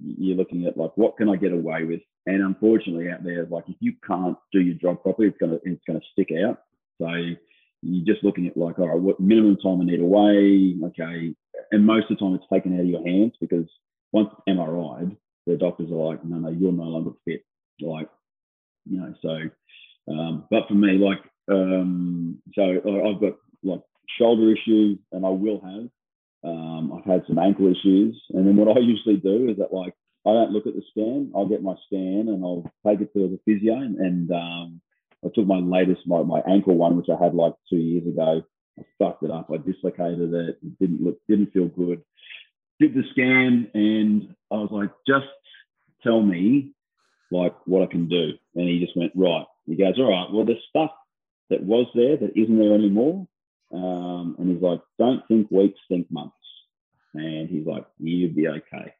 [0.00, 2.00] you're looking at like what can I get away with?
[2.26, 5.82] And unfortunately, out there, like if you can't do your job properly, it's gonna it's
[5.86, 6.58] gonna stick out.
[7.00, 7.08] So
[7.82, 10.76] you're just looking at like, all right, what minimum time I need away?
[10.84, 11.34] Okay,
[11.70, 13.66] and most of the time it's taken out of your hands because
[14.12, 15.16] once MRI'd,
[15.46, 17.42] the doctors are like, no, no, you're no longer fit.
[17.80, 18.08] Like,
[18.86, 19.38] you know, so.
[20.10, 21.20] Um, but for me, like,
[21.50, 23.82] um, so I've got like
[24.18, 25.88] shoulder issues, and I will have.
[26.44, 29.94] Um, I've had some ankle issues, and then what I usually do is that like
[30.26, 31.32] I don't look at the scan.
[31.34, 33.74] I'll get my scan and I'll take it to the physio.
[33.74, 34.80] And, and um,
[35.24, 38.42] I took my latest my, my ankle one, which I had like two years ago.
[38.78, 39.50] I fucked it up.
[39.52, 40.58] I dislocated it.
[40.62, 42.02] It didn't look didn't feel good.
[42.78, 45.26] Did the scan and I was like, just
[46.02, 46.72] tell me
[47.30, 48.32] like what I can do.
[48.54, 49.46] And he just went right.
[49.66, 50.32] He goes, all right.
[50.32, 50.90] Well, the stuff
[51.50, 53.26] that was there that isn't there anymore.
[53.72, 56.34] Um, and he's like, don't think weeks, think months.
[57.14, 58.94] And he's like, you'll be okay,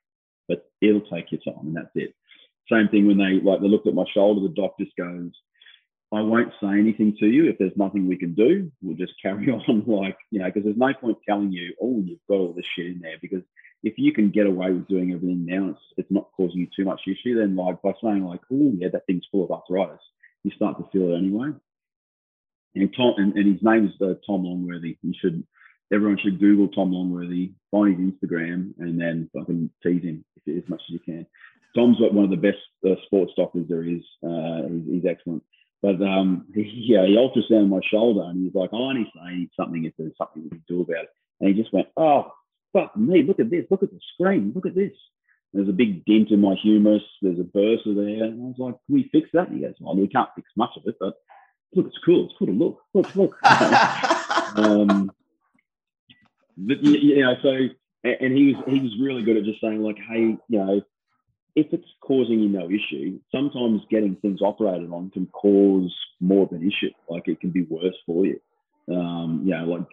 [0.49, 2.15] but it'll take your time, and that's it.
[2.71, 4.41] Same thing when they like they looked at my shoulder.
[4.41, 5.31] The doctor just goes,
[6.13, 8.71] I won't say anything to you if there's nothing we can do.
[8.83, 12.19] We'll just carry on, like you know, because there's no point telling you, oh, you've
[12.29, 13.43] got all this shit in there, because
[13.83, 16.85] if you can get away with doing everything now, it's, it's not causing you too
[16.85, 17.39] much issue.
[17.39, 20.01] Then, like by saying like, oh yeah, that thing's full of arthritis,
[20.45, 21.51] you start to feel it anyway.
[22.75, 24.99] And Tom, and, and his name is uh, Tom Longworthy.
[25.03, 25.45] You should,
[25.93, 30.83] everyone should Google Tom Longworthy, find his Instagram, and then fucking tease him as much
[30.89, 31.27] as you can.
[31.75, 34.03] Tom's one of the best uh, sports doctors there is.
[34.25, 35.43] Uh, he's, he's, excellent.
[35.83, 39.85] But um, he, yeah, he ultrasounded my shoulder and he's like, "I only say something
[39.85, 41.11] if there's something we can do about it."
[41.41, 42.33] And he just went, "Oh,
[42.73, 43.23] fuck me!
[43.23, 43.65] Look at this!
[43.71, 44.53] Look at the screen!
[44.55, 44.93] Look at this!"
[45.53, 47.03] There's a big dent in my humerus.
[47.23, 48.25] There's a bursa there.
[48.25, 50.51] And I was like, "Can we fix that?" And he goes, "Well, we can't fix
[50.57, 51.15] much of it, but
[51.75, 52.27] look, it's cool.
[52.27, 52.81] It's cool to look.
[52.95, 53.37] Look, look.
[54.57, 55.11] um,
[56.57, 57.69] but, you know, so
[58.05, 60.81] and he was he was really good at just saying like, hey, you know,
[61.55, 66.53] if it's causing you no issue, sometimes getting things operated on can cause more of
[66.53, 66.93] an issue.
[67.09, 68.41] Like it can be worse for you.
[68.91, 69.87] Um, you know, like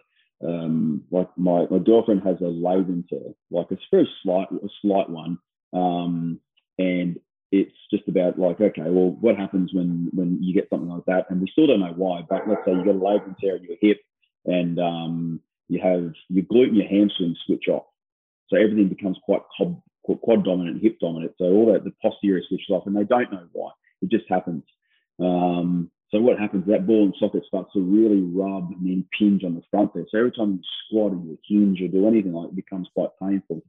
[0.48, 5.08] um, like my, my girlfriend has a labral tear, like it's very slight, a slight
[5.08, 5.38] one.
[5.72, 6.40] Um,
[6.78, 7.18] and
[7.52, 11.26] it's just about like, okay, well, what happens when when you get something like that?
[11.30, 13.64] And we still don't know why, but let's say you got a labrum tear in
[13.64, 14.00] your hip
[14.44, 17.86] and um, you have your glute and your hamstring switch off.
[18.48, 21.32] So everything becomes quite quad, quad dominant, hip dominant.
[21.38, 23.70] So all that the posterior switches off, and they don't know why.
[24.02, 24.62] It just happens.
[25.18, 26.66] Um, so what happens?
[26.66, 30.04] That ball and socket starts to really rub and then impinge on the front there.
[30.10, 33.10] So every time you squat or you hinge or do anything like it becomes quite
[33.20, 33.62] painful.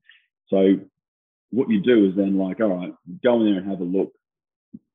[0.50, 0.76] So
[1.52, 2.94] what you do is then like, all right,
[3.24, 4.12] go in there and have a look.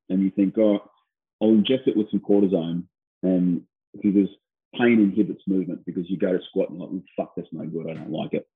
[0.09, 0.80] And you think, oh,
[1.40, 2.84] I'll inject it with some cortisone.
[3.22, 3.62] And
[4.00, 4.28] because
[4.78, 7.90] pain inhibits movement because you go to squat and like, oh, fuck, that's no good.
[7.90, 8.46] I don't like it.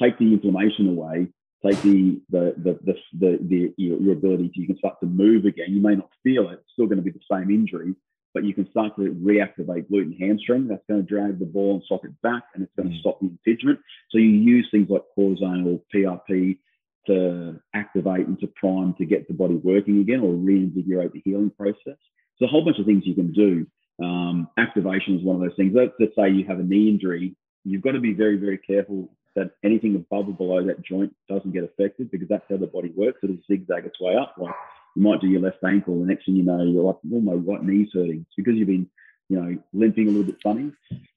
[0.00, 1.28] Take the inflammation away.
[1.64, 5.06] Take the the the the, the, the your, your ability to you can start to
[5.06, 5.66] move again.
[5.68, 6.54] You may not feel it.
[6.54, 7.94] It's still going to be the same injury,
[8.34, 10.66] but you can start to reactivate glute and hamstring.
[10.66, 13.00] That's going to drag the ball and socket back, and it's going to mm.
[13.00, 13.78] stop the impingement.
[14.10, 16.58] So you use things like cortisone or PRP
[17.06, 21.50] to activate and to prime to get the body working again or reinvigorate the healing
[21.50, 21.98] process.
[22.38, 23.66] So a whole bunch of things you can do.
[24.02, 25.72] Um, activation is one of those things.
[25.74, 29.10] Let's, let's say you have a knee injury, you've got to be very, very careful
[29.34, 32.92] that anything above or below that joint doesn't get affected because that's how the body
[32.94, 33.20] works.
[33.22, 34.34] It'll zigzag its way up.
[34.38, 34.54] Like
[34.96, 37.32] you might do your left ankle, the next thing you know, you're like, oh, my
[37.32, 38.26] right knee's hurting.
[38.26, 38.88] It's because you've been,
[39.28, 40.72] you know, limping a little bit funny.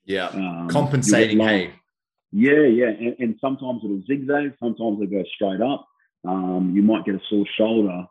[0.05, 0.27] Yeah.
[0.27, 1.73] Um, Compensating, hey.
[2.37, 2.87] Yeah, yeah.
[2.87, 5.87] And, and, sometimes it'll zigzag, sometimes it'll go straight up.
[6.27, 8.07] Um, you might get a sore shoulder.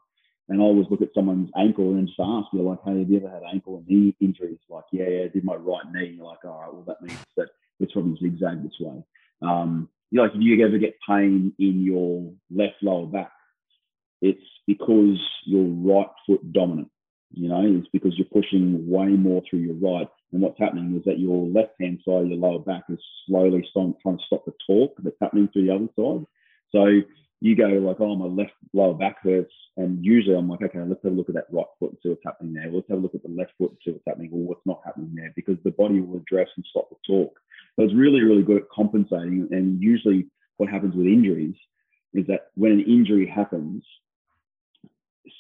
[0.49, 3.19] And I always look at someone's ankle and just ask, you're like, hey, have you
[3.19, 4.61] ever had ankle and knee injuries?
[4.71, 6.15] Like, yeah, yeah, I did my right knee.
[6.17, 7.49] You're like, all right, well, that means that
[7.81, 9.05] it's probably zigzag this way.
[9.43, 13.33] Um, you know, like if you ever get pain in your left lower back,
[14.23, 16.91] it's because you're right foot dominant.
[17.31, 20.09] You know, it's because you're pushing way more through your right.
[20.35, 23.65] And what's happening is that your left hand side of your lower back is slowly
[23.73, 26.27] trying to stop the torque that's happening through the other side.
[26.73, 27.03] So
[27.41, 29.53] you go like, oh, my left lower back hurts.
[29.77, 32.09] And usually I'm like, okay, let's have a look at that right foot and see
[32.09, 32.69] what's happening there.
[32.69, 34.81] Let's have a look at the left foot and see what's happening or what's not
[34.85, 37.39] happening there because the body will address and stop the torque.
[37.77, 39.47] So it's really, really good at compensating.
[39.53, 40.27] And usually
[40.57, 41.55] what happens with injuries
[42.13, 43.85] is that when an injury happens,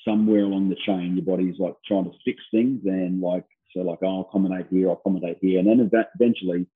[0.05, 3.45] somewhere along the chain, your body's like trying to fix things and like,
[3.75, 5.59] so like, oh, I'll accommodate here, I'll accommodate here.
[5.59, 6.67] And then eventually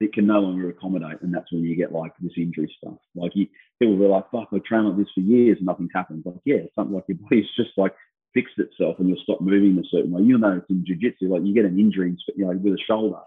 [0.00, 1.22] it can no longer accommodate.
[1.22, 2.98] And that's when you get like this injury stuff.
[3.14, 3.46] Like you,
[3.78, 6.22] people were like, fuck, I've trained like this for years and nothing's happened.
[6.26, 7.94] Like, yeah, something like your body's just like
[8.34, 10.22] fixed itself and you'll stop moving a certain way.
[10.22, 13.20] You know, it's in jiu-jitsu, like you get an injury, you know, with a shoulder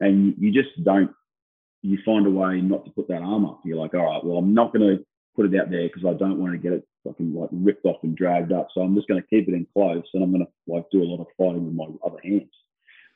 [0.00, 1.10] and you just don't,
[1.82, 3.60] you find a way not to put that arm up.
[3.64, 5.04] You're like, all right, well, I'm not going to
[5.36, 8.02] put it out there because I don't want to get it fucking like ripped off
[8.02, 8.68] and dragged up.
[8.72, 11.02] So I'm just going to keep it in close and I'm going to like do
[11.02, 12.52] a lot of fighting with my other hands.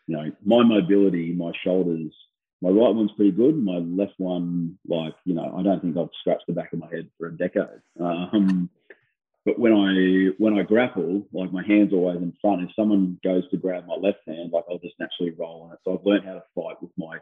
[0.06, 2.12] You know, my mobility, my shoulders,
[2.60, 3.56] my right one's pretty good.
[3.56, 6.88] My left one, like, you know, I don't think I've scratched the back of my
[6.88, 7.82] head for a decade.
[8.00, 8.70] Um,
[9.44, 12.62] but when I when I grapple, like my hands always in front.
[12.62, 15.78] If someone goes to grab my left hand, like I'll just naturally roll on it.
[15.84, 17.18] So I've learned how to fight with my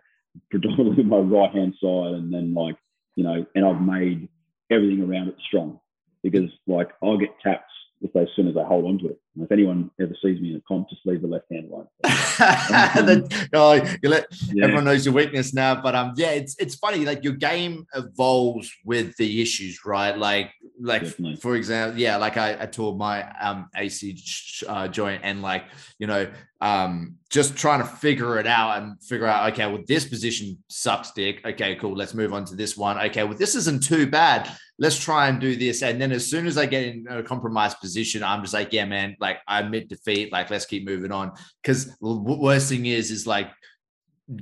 [0.50, 2.76] predominantly my right hand side, and then like
[3.14, 4.28] you know, and I've made
[4.70, 5.80] everything around it strong
[6.22, 9.20] because like I'll get taps if as soon as I hold on to it.
[9.36, 11.86] And if anyone ever sees me in a comp, just leave the left hand alone.
[13.52, 14.64] oh, you let yeah.
[14.64, 15.74] everyone knows your weakness now.
[15.80, 17.04] But um, yeah, it's it's funny.
[17.04, 20.16] Like your game evolves with the issues, right?
[20.16, 21.36] Like like Definitely.
[21.36, 24.18] for example, yeah, like I, I tore my um AC
[24.66, 25.64] uh, joint and like
[25.98, 26.30] you know
[26.62, 31.10] um just trying to figure it out and figure out okay well this position sucks
[31.10, 34.50] dick okay cool let's move on to this one okay well this isn't too bad
[34.78, 35.82] let's try and do this.
[35.82, 38.84] And then as soon as I get in a compromised position, I'm just like, yeah,
[38.84, 41.32] man, like I admit defeat, like let's keep moving on.
[41.62, 43.50] Because the worst thing is, is like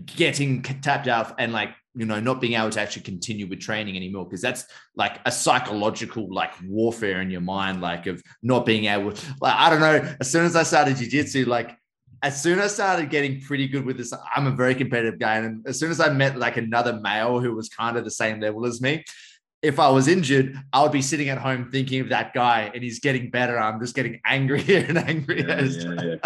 [0.04, 3.96] getting tapped out and like you know not being able to actually continue with training
[3.96, 4.64] anymore because that's
[4.96, 9.12] like a psychological like warfare in your mind like of not being able
[9.42, 11.76] like i don't know as soon as i started jiu-jitsu like
[12.24, 15.36] as soon as I started getting pretty good with this, I'm a very competitive guy.
[15.36, 18.40] And as soon as I met like another male who was kind of the same
[18.40, 19.04] level as me,
[19.64, 22.84] if I was injured, I would be sitting at home thinking of that guy and
[22.84, 23.58] he's getting better.
[23.58, 25.46] I'm just getting angrier and angrier.
[25.48, 26.16] Yeah, yeah,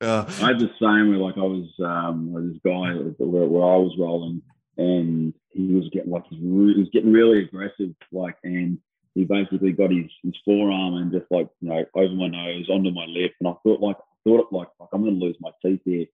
[0.00, 0.24] yeah.
[0.42, 3.94] I had the same where like I was um, this guy where, where I was
[3.98, 4.42] rolling
[4.76, 8.78] and he was getting like he was getting really aggressive, like and
[9.14, 12.90] he basically got his, his forearm and just like you know over my nose onto
[12.90, 15.50] my lip and I thought like I thought it like like I'm gonna lose my
[15.62, 16.06] teeth here,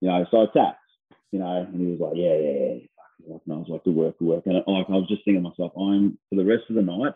[0.00, 0.26] you know.
[0.30, 0.80] So I tapped,
[1.30, 2.86] you know, and he was like, yeah, yeah, yeah
[3.26, 4.46] like, and I was like, good work, good work.
[4.46, 7.14] And like, I was just thinking to myself, I'm for the rest of the night,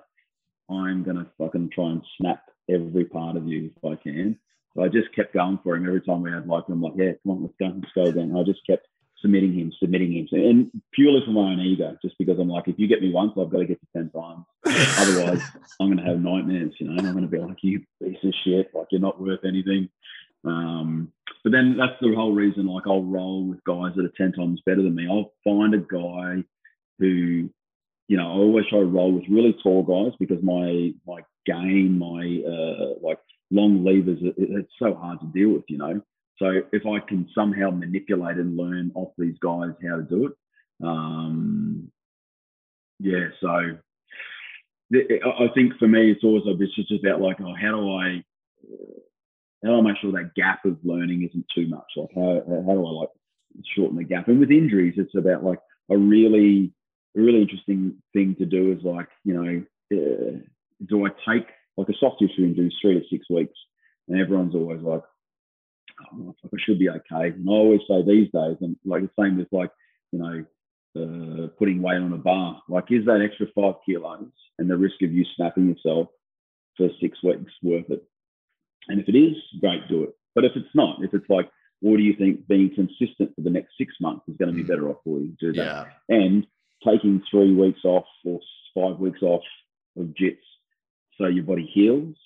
[0.70, 4.38] I'm gonna fucking try and snap every part of you if I can.
[4.74, 7.12] So I just kept going for him every time we had like I'm like, yeah,
[7.22, 8.36] come on, let's go, let's go again.
[8.36, 8.86] I just kept
[9.20, 12.78] submitting him, submitting him, and purely for my own ego, just because I'm like, if
[12.78, 14.44] you get me once, I've got to get you ten times.
[14.98, 15.42] Otherwise,
[15.80, 16.98] I'm gonna have nightmares, you know.
[16.98, 19.88] And I'm gonna be like, you piece of shit, like you're not worth anything.
[20.44, 21.12] Um,
[21.44, 22.66] but then that's the whole reason.
[22.66, 25.06] Like I'll roll with guys that are ten times better than me.
[25.08, 26.44] I'll find a guy
[26.98, 27.48] who,
[28.08, 31.98] you know, I always try to roll with really tall guys because my my game,
[31.98, 33.18] my uh, like
[33.50, 35.64] long levers, it, it's so hard to deal with.
[35.68, 36.00] You know,
[36.38, 40.32] so if I can somehow manipulate and learn off these guys how to do it,
[40.84, 41.90] um,
[43.00, 43.28] yeah.
[43.40, 43.48] So
[44.90, 48.24] I think for me, it's always it's just about like, oh, how do I
[49.62, 51.86] how do I make sure that gap of learning isn't too much?
[51.96, 53.08] Like how, how do I like
[53.74, 54.28] shorten the gap?
[54.28, 55.58] And with injuries, it's about like
[55.90, 56.72] a really
[57.16, 60.38] a really interesting thing to do is like you know uh,
[60.86, 63.58] do I take like a soft tissue injury three to six weeks,
[64.08, 65.02] and everyone's always like,
[66.12, 67.28] oh, I should be okay.
[67.30, 69.70] And I always say these days, and like the same with like
[70.12, 70.44] you know
[70.96, 72.62] uh, putting weight on a bar.
[72.68, 76.08] Like, is that extra five kilos and the risk of you snapping yourself
[76.76, 78.04] for six weeks worth it?
[78.88, 80.10] And if it is, great, do it.
[80.34, 81.50] But if it's not, if it's like,
[81.80, 84.64] what do you think being consistent for the next six months is going to be
[84.64, 84.68] mm.
[84.68, 85.34] better off for you?
[85.40, 85.86] Do that.
[86.08, 86.16] Yeah.
[86.16, 86.46] And
[86.86, 88.40] taking three weeks off or
[88.74, 89.42] five weeks off
[89.96, 90.38] of jits
[91.18, 92.16] so your body heals.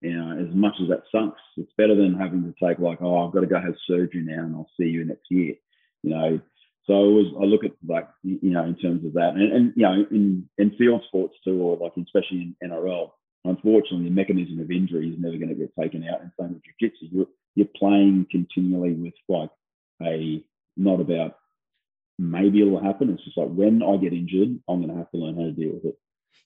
[0.00, 3.24] You know, as much as that sucks, it's better than having to take like, oh,
[3.24, 5.54] I've got to go have surgery now and I'll see you next year.
[6.02, 6.40] You know,
[6.86, 9.72] so I always I look at like you know in terms of that, and, and
[9.76, 13.10] you know in in field sports too, or like especially in NRL,
[13.44, 16.20] unfortunately, the mechanism of injury is never going to get taken out.
[16.20, 19.50] And same with jiu-jitsu, you're, you're playing continually with like
[20.02, 20.42] a
[20.76, 21.36] not about
[22.18, 23.10] maybe it'll happen.
[23.10, 25.52] It's just like when I get injured, I'm going to have to learn how to
[25.52, 25.98] deal with it.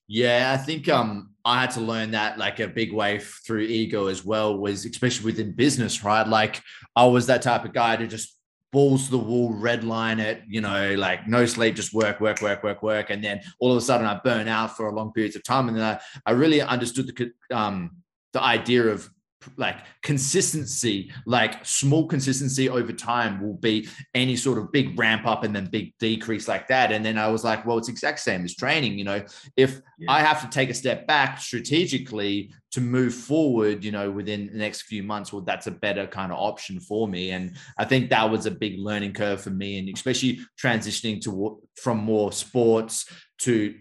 [0.08, 4.06] Yeah, I think um I had to learn that like a big way through ego
[4.06, 6.26] as well was especially within business, right?
[6.26, 6.62] Like
[6.94, 8.35] I was that type of guy to just
[8.72, 12.42] balls to the wall, red line it, you know, like no sleep, just work, work,
[12.42, 13.10] work, work, work.
[13.10, 15.68] And then all of a sudden I burn out for a long periods of time.
[15.68, 17.96] And then I, I really understood the, um,
[18.32, 19.08] the idea of
[19.56, 25.44] like consistency, like small consistency over time will be any sort of big ramp up
[25.44, 26.92] and then big decrease like that.
[26.92, 28.98] And then I was like, well, it's exact same as training.
[28.98, 29.24] You know,
[29.56, 30.10] if yeah.
[30.10, 34.58] I have to take a step back strategically to move forward, you know, within the
[34.58, 37.30] next few months, well, that's a better kind of option for me.
[37.30, 41.62] And I think that was a big learning curve for me, and especially transitioning to
[41.80, 43.06] from more sports
[43.38, 43.74] to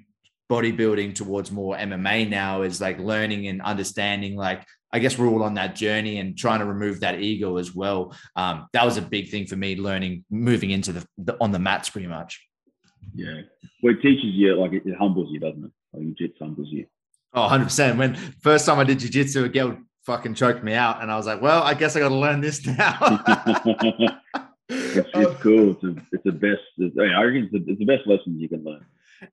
[0.50, 4.64] bodybuilding towards more MMA now is like learning and understanding like
[4.96, 8.16] I guess we're all on that journey and trying to remove that ego as well.
[8.38, 11.60] Um, that was a big thing for me learning, moving into the, the on the
[11.60, 12.42] mats pretty much.
[13.14, 13.42] Yeah.
[13.84, 15.72] Well, it teaches you, like, it, it humbles you, doesn't it?
[15.92, 16.86] Like, jiu humbles you.
[17.34, 17.98] Oh, 100%.
[17.98, 21.02] When first time I did jiu-jitsu, a girl fucking choked me out.
[21.02, 22.98] And I was like, well, I guess I got to learn this now.
[24.70, 25.72] it's, it's cool.
[25.72, 26.62] It's, a, it's the best.
[26.78, 28.86] It's, I reckon it's, it's the best lessons you can learn.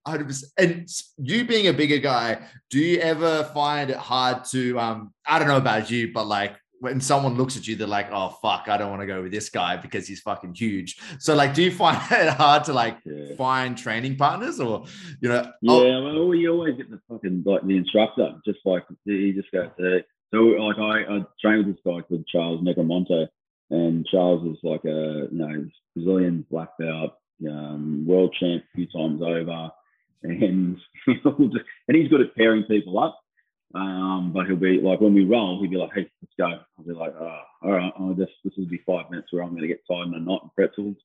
[0.07, 0.45] 100%.
[0.59, 0.89] And
[1.19, 2.39] you being a bigger guy,
[2.71, 6.57] do you ever find it hard to, um, I don't know about you, but like
[6.81, 9.31] when someone looks at you, they're like, oh, fuck, I don't want to go with
[9.31, 11.01] this guy because he's fucking huge.
[11.21, 13.37] So, like, do you find it hard to like yeah.
[13.37, 14.87] find training partners or,
[15.21, 15.45] you know?
[15.63, 19.53] Yeah, oh, well, you always get the fucking, like, the instructor, just like, he just
[19.53, 19.71] goes,
[20.35, 23.29] so, like, I, I trained with this guy called Charles Negromonte,
[23.71, 27.13] and Charles is like a, you know, Brazilian black belt,
[27.49, 29.71] um, world champ a few times over,
[30.23, 33.19] and and he's good at pairing people up.
[33.75, 36.85] Um, but he'll be like when we roll, he'll be like, "Hey, let's go." I'll
[36.85, 39.63] be like, oh, "All right, oh, this this will be five minutes where I'm going
[39.63, 40.97] to get tied in a knot and pretzels."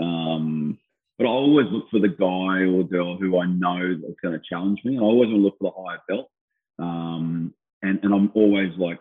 [0.00, 0.78] Um,
[1.18, 4.44] but I always look for the guy or girl who I know that's going to
[4.48, 4.96] challenge me.
[4.96, 6.30] I always want to look for the higher belt,
[6.78, 8.98] um, and and I'm always like,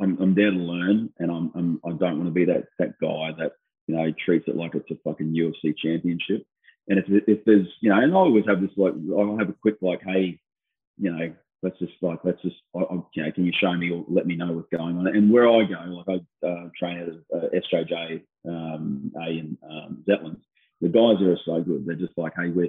[0.00, 2.98] I'm, I'm there to learn, and I'm, I'm I don't want to be that that
[3.00, 3.52] guy that
[3.88, 6.46] you know treats it like it's a fucking UFC championship.
[6.88, 9.54] And if, if there's, you know, and I always have this like, I'll have a
[9.60, 10.40] quick like, hey,
[10.98, 11.32] you know,
[11.62, 14.26] let's just like, let's just, I, I, you know, can you show me or let
[14.26, 15.06] me know what's going on?
[15.06, 20.04] And where I go, like I uh, train at uh, SJJ um, A and um,
[20.08, 20.40] Zetland,
[20.80, 21.86] the guys there are so good.
[21.86, 22.68] They're just like, hey, we're,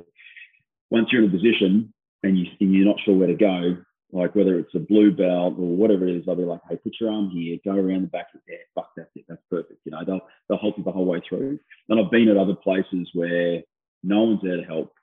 [0.92, 3.78] once you're in a position and, you, and you're not sure where to go,
[4.12, 6.94] like whether it's a blue belt or whatever it is, they'll be like, hey, put
[7.02, 8.66] your arm here, go around the back of the head.
[8.76, 9.26] Fuck, that's it.
[9.28, 9.80] That's perfect.
[9.86, 11.60] You know, they'll, they'll help you the whole way through.
[11.90, 13.64] And I've been at other places where
[14.04, 14.94] no one's there to help.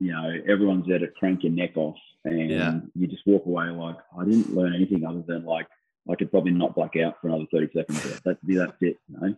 [0.00, 2.80] You know, everyone's there to crank your neck off, and yeah.
[2.94, 5.66] you just walk away like I didn't learn anything other than like
[6.10, 8.02] I could probably not black out for another thirty seconds.
[8.24, 8.98] That's that's it.
[9.08, 9.36] You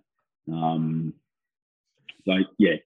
[0.48, 0.56] know.
[0.56, 1.14] Um,
[2.26, 2.76] so yeah,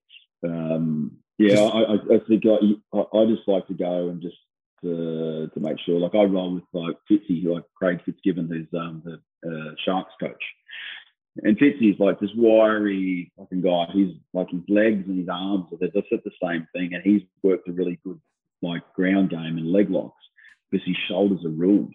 [0.44, 1.60] um, yeah.
[1.60, 4.36] I, I, I think I, I just like to go and just
[4.82, 5.98] to, to make sure.
[5.98, 10.42] Like I roll with like Fitzy, like Craig Fitzgibbon, who's um, the uh, Sharks coach,
[11.36, 13.86] and Fitzy's like this wiry fucking guy.
[13.92, 16.94] He's like his legs and his arms they're just at the same thing.
[16.94, 18.20] And he's worked a really good
[18.62, 20.22] like ground game and leg locks
[20.70, 21.94] because his shoulders are ruined,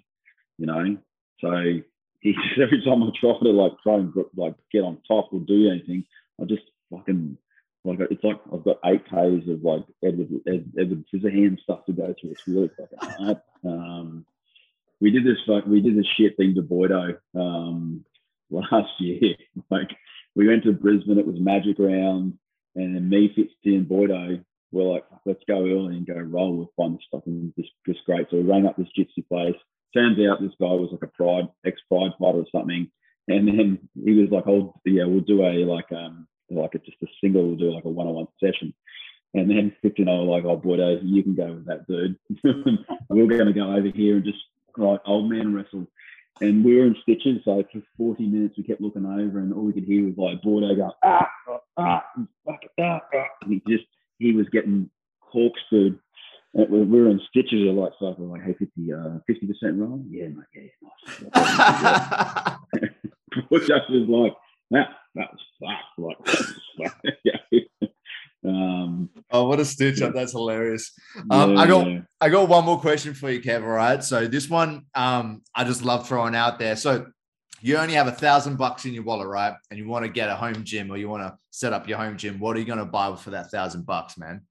[0.57, 0.97] you know.
[1.41, 1.81] So
[2.21, 5.69] he every time I try to like try and like get on top or do
[5.69, 6.05] anything,
[6.41, 7.37] I just fucking
[7.83, 11.91] like it's like I've got eight Ks of like Edward Ed, Edward Scissorhands stuff to
[11.93, 12.31] go through.
[12.31, 13.41] It's really fucking hard.
[13.65, 14.25] Um,
[14.99, 17.17] we did this like we did this shit thing to Boydo.
[17.33, 18.03] Um,
[18.53, 19.35] last year.
[19.71, 19.89] like
[20.35, 22.37] we went to Brisbane, it was Magic Round,
[22.75, 26.57] and then me, Fitzy, and Boydo were like, let's go early and go roll.
[26.57, 28.27] We'll find this fucking just, just great.
[28.29, 29.55] So we rang up this gypsy place.
[29.93, 32.89] Turns out this guy was like a pride, ex-pride fighter or something.
[33.27, 36.97] And then he was like, oh yeah, we'll do a like um like a, just
[37.03, 38.73] a single, we'll do like a one-on-one session.
[39.33, 42.17] And then 15 I were like, oh, Boydo, you can go with that dude.
[43.09, 44.37] we're going to go over here and just
[44.77, 45.87] like old man wrestle
[46.41, 47.41] and we were in stitches.
[47.45, 50.41] So for 40 minutes, we kept looking over, and all we could hear was like
[50.41, 52.03] Boydo go, ah, ah, ah,
[52.47, 53.27] ah, ah.
[53.41, 53.85] And he just,
[54.19, 54.89] he was getting
[55.31, 55.99] corkscrewed.
[56.55, 57.67] And we were in stitches.
[57.73, 60.05] Like, so we're like, hey, 50, uh, 50% wrong?
[60.09, 60.69] Yeah, mate, yeah,
[61.33, 62.57] nice.
[63.51, 64.33] Boydo was like,
[64.71, 65.99] that, that was fucked.
[66.79, 66.93] Like,
[67.23, 67.59] yeah.
[68.45, 70.13] Um, oh, what a stitch up!
[70.13, 70.91] That's hilarious.
[71.29, 71.99] Um, yeah, I got yeah.
[72.19, 73.61] I got one more question for you, Kev.
[73.63, 76.75] All right, so this one um, I just love throwing out there.
[76.75, 77.07] So
[77.61, 79.53] you only have a thousand bucks in your wallet, right?
[79.71, 81.97] And you want to get a home gym or you want to set up your
[81.97, 82.37] home gym.
[82.37, 84.41] What are you going to buy for that thousand bucks, man?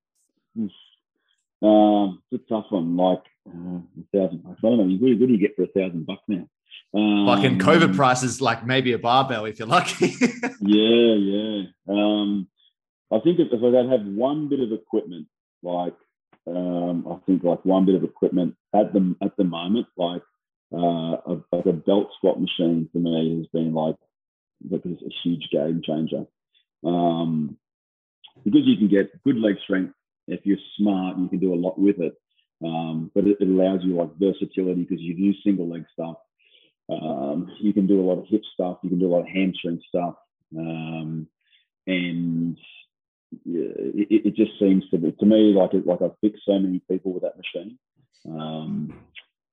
[1.63, 2.97] Um, it's a tough one.
[2.97, 4.61] Like uh, a thousand bucks.
[4.65, 4.97] I don't know.
[4.97, 6.49] What do you get for a thousand bucks now?
[6.95, 10.15] Um, like in COVID prices, like maybe a barbell if you're lucky.
[10.61, 11.63] yeah, yeah.
[11.89, 12.49] Um,
[13.13, 15.27] I think if, if I don't have one bit of equipment,
[15.63, 15.95] like
[16.47, 20.23] um, I think like one bit of equipment at the at the moment, like
[20.73, 23.97] uh, a, like a belt squat machine for me has been like
[24.71, 26.25] like a huge game changer.
[26.85, 27.57] Um,
[28.45, 29.95] because you can get good leg strength
[30.29, 32.15] if you're smart, you can do a lot with it.
[32.65, 36.17] Um, but it, it, allows you like versatility because you do single leg stuff.
[36.89, 38.79] Um, you can do a lot of hip stuff.
[38.83, 40.15] You can do a lot of hamstring stuff,
[40.57, 41.27] um,
[41.87, 42.57] and
[43.47, 46.81] it, it, just seems to be to me like it, like I've fixed so many
[46.91, 47.79] people with that machine.
[48.27, 48.93] Um,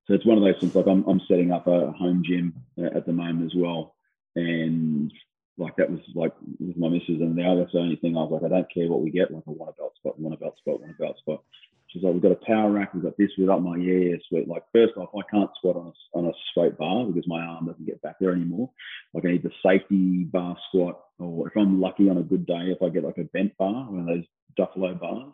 [0.06, 0.76] so it's one of those things.
[0.76, 2.54] Like I'm, I'm setting up a home gym
[2.96, 3.96] at the moment as well,
[4.36, 5.12] and
[5.60, 8.32] like that was like with my missus and now that's the only thing I was
[8.32, 10.38] like, I don't care what we get, like I want a belt squat, want a
[10.38, 11.44] belt squat, want a belt squat.
[11.90, 14.16] She's like, we've got a power rack, we've got this, we've got my yeah, yeah,
[14.28, 14.48] sweet.
[14.48, 17.66] Like first off, I can't squat on a, on a straight bar because my arm
[17.66, 18.70] doesn't get back there anymore.
[19.14, 22.72] Like I need the safety bar squat, or if I'm lucky on a good day,
[22.72, 24.26] if I get like a bent bar, one of those
[24.58, 25.34] Duffalo bars,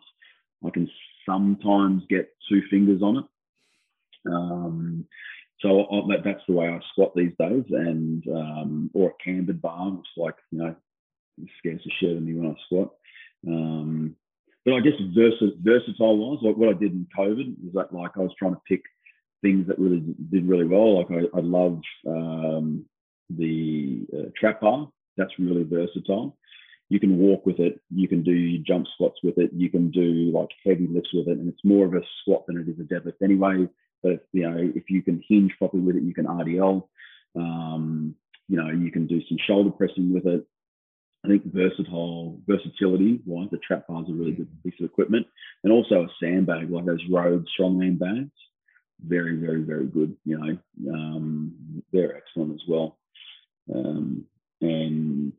[0.64, 0.88] I can
[1.28, 3.24] sometimes get two fingers on it.
[4.32, 5.04] Um,
[5.60, 9.60] so I, that, that's the way I squat these days, and um, or a cambered
[9.60, 10.76] bar, which like you know
[11.58, 12.94] scares the shit out of me when I squat.
[13.46, 14.16] Um,
[14.66, 18.10] but I guess vers- versatile wise, like what I did in COVID was that like
[18.16, 18.82] I was trying to pick
[19.40, 20.98] things that really did really well.
[20.98, 22.84] Like I, I love um,
[23.30, 24.88] the uh, trap bar.
[25.16, 26.36] That's really versatile.
[26.88, 27.80] You can walk with it.
[27.94, 29.50] You can do jump squats with it.
[29.54, 32.56] You can do like heavy lifts with it, and it's more of a squat than
[32.58, 33.68] it is a deadlift anyway.
[34.02, 36.88] But you know, if you can hinge properly with it, you can RDL.
[37.36, 38.16] Um,
[38.48, 40.44] you know, you can do some shoulder pressing with it.
[41.24, 45.26] I think versatile versatility wise, the trap bar is a really good piece of equipment,
[45.64, 48.30] and also a sandbag like those Rogue Strongman bags.
[49.04, 50.16] Very, very, very good.
[50.24, 52.98] You know, um, they're excellent as well.
[53.74, 54.24] Um,
[54.60, 55.32] and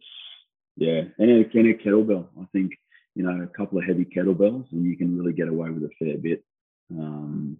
[0.75, 2.27] yeah, and a, and a kettlebell.
[2.39, 2.73] I think
[3.15, 5.89] you know a couple of heavy kettlebells, and you can really get away with a
[5.99, 6.43] fair bit.
[6.91, 7.57] Um,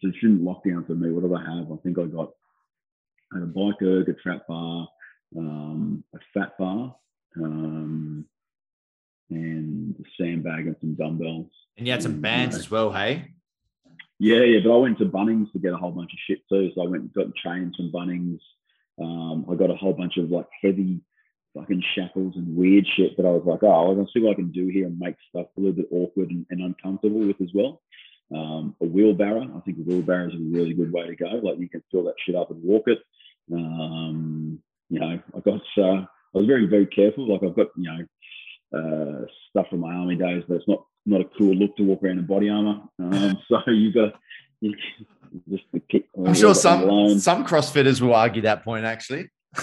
[0.00, 1.10] so it shouldn't lock down for me.
[1.10, 1.70] What do I have?
[1.70, 2.32] I think I got
[3.32, 4.88] I had a bike erg, a trap bar,
[5.36, 6.96] um, a fat bar,
[7.42, 8.24] um,
[9.30, 11.50] and a sandbag and some dumbbells.
[11.76, 13.32] And you had some bands you know, as well, hey?
[14.18, 14.60] Yeah, yeah.
[14.64, 16.70] But I went to Bunnings to get a whole bunch of shit too.
[16.74, 18.38] So I went and got chains from Bunnings.
[19.00, 21.00] Um, I got a whole bunch of like heavy
[21.54, 24.34] fucking shackles and weird shit that I was like, oh, I'm gonna see what I
[24.34, 27.50] can do here and make stuff a little bit awkward and, and uncomfortable with as
[27.54, 27.82] well.
[28.34, 31.26] Um, a wheelbarrow, I think a wheelbarrow is a really good way to go.
[31.26, 32.98] Like you can fill that shit up and walk it.
[33.52, 36.06] Um, you know, I got, uh,
[36.36, 37.32] I was very, very careful.
[37.32, 38.04] Like I've got, you know,
[38.78, 42.02] uh, stuff from my army days, but it's not not a cool look to walk
[42.02, 42.82] around in body armor.
[42.98, 44.14] Um, so you've got
[44.60, 44.74] you
[45.48, 46.08] just kick.
[46.16, 49.30] I'm sure some some CrossFitters will argue that point actually.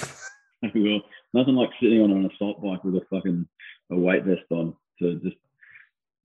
[0.74, 1.02] well,
[1.34, 3.48] nothing like sitting on an assault bike with a fucking
[3.92, 5.38] a weight vest on to just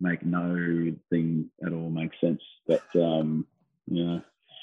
[0.01, 2.41] make no thing at all make sense.
[2.67, 3.47] But um,
[3.87, 4.21] yeah.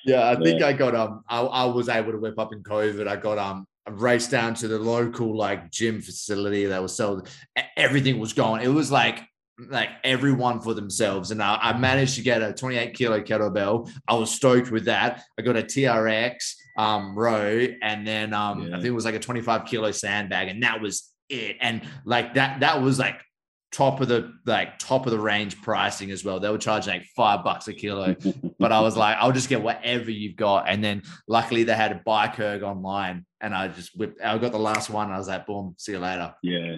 [0.07, 3.07] Yeah, I think I got um I, I was able to whip up in COVID.
[3.07, 7.29] I got um a race down to the local like gym facility that was sold.
[7.77, 8.61] Everything was gone.
[8.61, 9.21] It was like
[9.69, 11.31] like everyone for themselves.
[11.31, 13.89] And I, I, managed to get a 28 kilo kettlebell.
[14.07, 15.23] I was stoked with that.
[15.39, 18.67] I got a TRX um, row, and then um, yeah.
[18.69, 21.57] I think it was like a 25 kilo sandbag, and that was it.
[21.61, 23.21] And like that, that was like
[23.71, 26.39] top of the like top of the range pricing as well.
[26.39, 28.15] They were charging like five bucks a kilo,
[28.59, 30.67] but I was like, I'll just get whatever you've got.
[30.67, 34.21] And then luckily they had a bike erg online, and I just whipped.
[34.21, 35.11] I got the last one.
[35.11, 36.33] I was like, boom, see you later.
[36.43, 36.77] Yeah,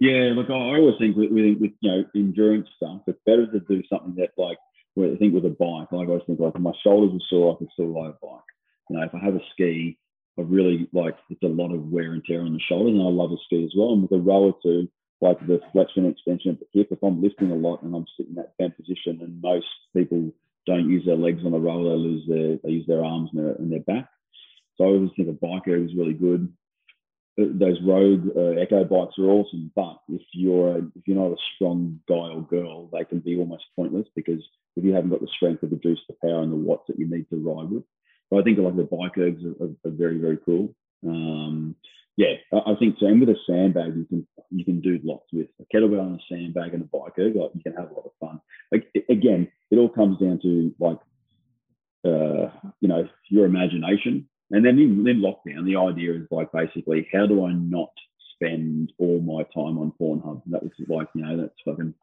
[0.00, 0.32] yeah.
[0.34, 3.82] Look, I always think with, with, with you know endurance stuff, it's better to do
[3.90, 4.58] something that like
[4.98, 5.92] I think with a bike.
[5.92, 8.40] Like I always think like my shoulders are sore, I can still ride a bike.
[8.90, 9.98] You know, if I have a ski,
[10.38, 13.10] I really like it's a lot of wear and tear on the shoulders, and I
[13.10, 13.92] love a ski as well.
[13.92, 14.88] And with a rower too
[15.22, 16.88] like the flexion extension of the hip.
[16.90, 19.66] If I'm lifting a lot and I'm sitting in that bent position, and most
[19.96, 20.32] people
[20.66, 23.44] don't use their legs on the roll, they lose their they use their arms and
[23.44, 24.08] their, and their back.
[24.76, 26.52] So I always think a bike erg is really good.
[27.38, 31.42] Those Rogue uh, Echo bikes are awesome, but if you're a, if you're not a
[31.54, 34.42] strong guy or girl, they can be almost pointless because
[34.76, 37.08] if you haven't got the strength to produce the power and the watts that you
[37.08, 37.84] need to ride with.
[38.28, 40.74] So I think like the bike ergs are, are, are very very cool.
[41.06, 41.74] Um,
[42.22, 42.96] yeah, I think.
[43.00, 46.22] And with a sandbag, you can you can do lots with a kettlebell and a
[46.28, 47.34] sandbag and a bike erg.
[47.34, 48.40] Like you can have a lot of fun.
[48.70, 50.98] Like again, it all comes down to like
[52.04, 52.50] uh,
[52.80, 54.28] you know your imagination.
[54.50, 57.90] And then in, in lockdown, the idea is like basically how do I not
[58.34, 60.42] spend all my time on Pornhub?
[60.46, 61.94] That was like you know that's fucking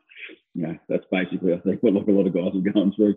[0.56, 3.16] know that's basically I think what like a lot of guys are going through.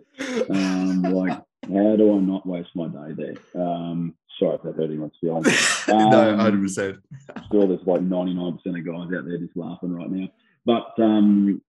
[0.49, 3.61] Um, like how do I not waste my day there?
[3.61, 5.69] Um, sorry if that hurt anyone's feelings.
[5.85, 6.99] Um, no, hundred percent.
[7.47, 10.29] Still, there's like ninety nine percent of guys out there just laughing right now.
[10.65, 11.61] But um,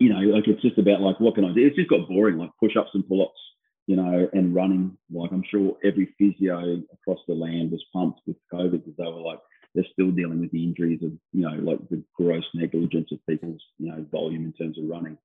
[0.00, 1.64] you know, like it's just about like what can I do?
[1.64, 3.38] It's just got boring, like push ups and pull ups,
[3.86, 4.98] you know, and running.
[5.12, 9.20] Like I'm sure every physio across the land was pumped with COVID because they were
[9.20, 9.38] like
[9.76, 13.62] they're still dealing with the injuries of you know like the gross negligence of people's
[13.78, 15.16] you know volume in terms of running.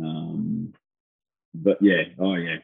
[0.00, 0.74] Um,
[1.54, 2.56] but yeah, oh yeah,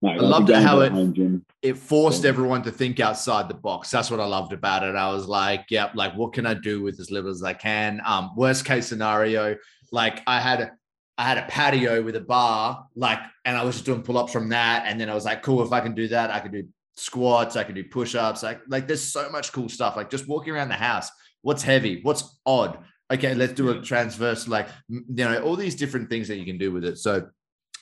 [0.00, 2.28] No, I loved it how it- home it forced Yeah.
[2.28, 3.90] everyone to think outside the box.
[3.90, 4.94] That's what I loved about it.
[4.94, 8.00] I was like, yeah, like what can I do with as little as I can?
[8.06, 9.56] Um, worst case scenario,
[9.90, 10.70] like I had
[11.18, 14.50] I had a patio with a bar, like, and I was just doing pull-ups from
[14.50, 14.84] that.
[14.86, 16.68] And then I was like, cool, if I can do that, I can do
[16.98, 18.42] squats, I can do push-ups.
[18.42, 19.96] Like, like there's so much cool stuff.
[19.96, 21.10] Like just walking around the house.
[21.42, 22.00] What's heavy?
[22.02, 22.78] What's odd?
[23.10, 26.58] Okay, let's do a transverse, like you know, all these different things that you can
[26.58, 26.98] do with it.
[26.98, 27.28] So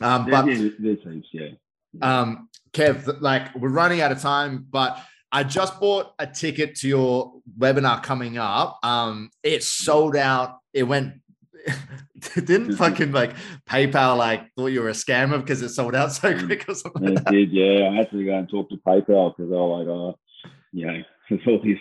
[0.00, 0.68] um, but yeah,
[1.32, 1.50] yeah.
[2.02, 5.00] um, Kev, like we're running out of time, but
[5.32, 8.78] I just bought a ticket to your webinar coming up.
[8.82, 10.58] Um, it sold out.
[10.72, 11.14] It went.
[12.34, 13.34] didn't fucking like
[13.68, 17.16] PayPal like thought you were a scammer because it sold out so quick or something.
[17.16, 17.88] It did, yeah.
[17.90, 20.18] I had to go and talk to PayPal because they were like, oh,
[20.72, 21.78] you know, there's all these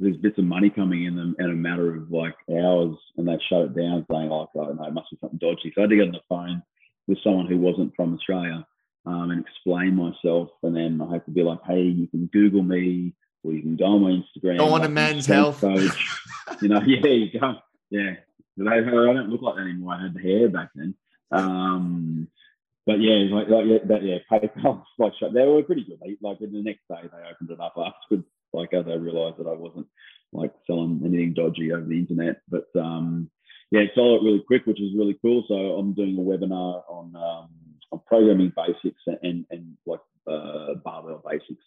[0.00, 3.38] there's bits of money coming in them in a matter of like hours, and they
[3.48, 5.72] shut it down, saying like, oh no, it must be something dodgy.
[5.74, 6.62] So I had to get on the phone
[7.06, 8.64] with someone who wasn't from Australia
[9.06, 12.62] um, and explain myself, and then I had to be like, hey, you can Google
[12.62, 13.14] me
[13.44, 14.58] or you can go on my Instagram.
[14.58, 15.60] Go on like, to Men's Health.
[15.60, 16.08] Coach.
[16.60, 17.54] you know, yeah, you go,
[17.90, 18.14] yeah.
[18.58, 19.94] They, I don't look like that anymore.
[19.94, 20.94] I had the hair back then.
[21.30, 22.28] Um,
[22.86, 25.12] but yeah, like, like yeah, that, yeah, PayPal like.
[25.20, 25.98] They were pretty good.
[26.00, 29.46] They, like the next day, they opened it up afterwards, like as they realised that
[29.46, 29.86] I wasn't
[30.32, 32.40] like selling anything dodgy over the internet.
[32.48, 33.30] But um,
[33.70, 35.44] yeah, it sold it really quick, which is really cool.
[35.48, 37.48] So I'm doing a webinar on um,
[37.92, 41.64] on programming basics and and like uh, barbell basics,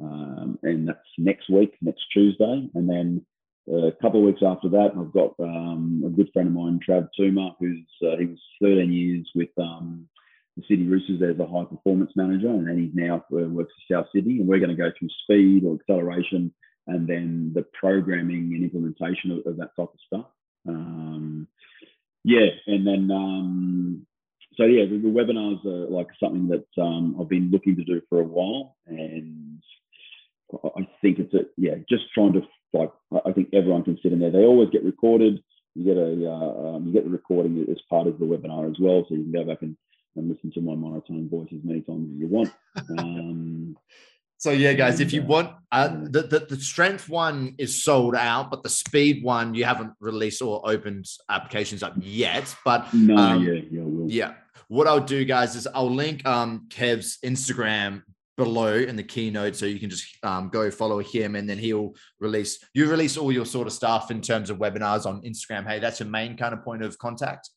[0.00, 3.26] um, and that's next week, next Tuesday, and then
[3.68, 7.08] a couple of weeks after that, I've got um, a good friend of mine, Trav
[7.18, 10.08] Tuma, who's uh, he was 13 years with um,
[10.56, 13.94] the Sydney Roosters as a high performance manager, and then he's now uh, works for
[13.94, 16.52] South Sydney, and we're going to go through speed or acceleration,
[16.88, 20.26] and then the programming and implementation of, of that type of stuff.
[20.68, 21.46] Um,
[22.24, 24.06] yeah, and then um,
[24.56, 28.02] so yeah, the, the webinars are like something that um, I've been looking to do
[28.08, 29.62] for a while, and
[30.52, 32.42] I think it's a yeah, just trying to
[32.72, 32.90] like
[33.26, 34.30] I- think everyone can sit in there.
[34.30, 35.42] They always get recorded.
[35.74, 38.76] You get a uh, um, you get the recording as part of the webinar as
[38.78, 39.76] well, so you can go back and,
[40.16, 42.50] and listen to my monotone voice as many times as you want.
[42.98, 43.76] Um,
[44.38, 48.14] So yeah, guys, if you uh, want uh, the, the the strength one is sold
[48.16, 52.54] out, but the speed one you haven't released or opened applications up yet.
[52.64, 54.10] But no, Um, yeah, yeah, I will.
[54.10, 54.32] Yeah.
[54.68, 58.02] What I'll do, guys, is I'll link um, Kev's Instagram
[58.36, 61.94] below in the keynote so you can just um, go follow him and then he'll
[62.18, 65.66] release you release all your sort of stuff in terms of webinars on Instagram.
[65.66, 67.50] Hey, that's your main kind of point of contact.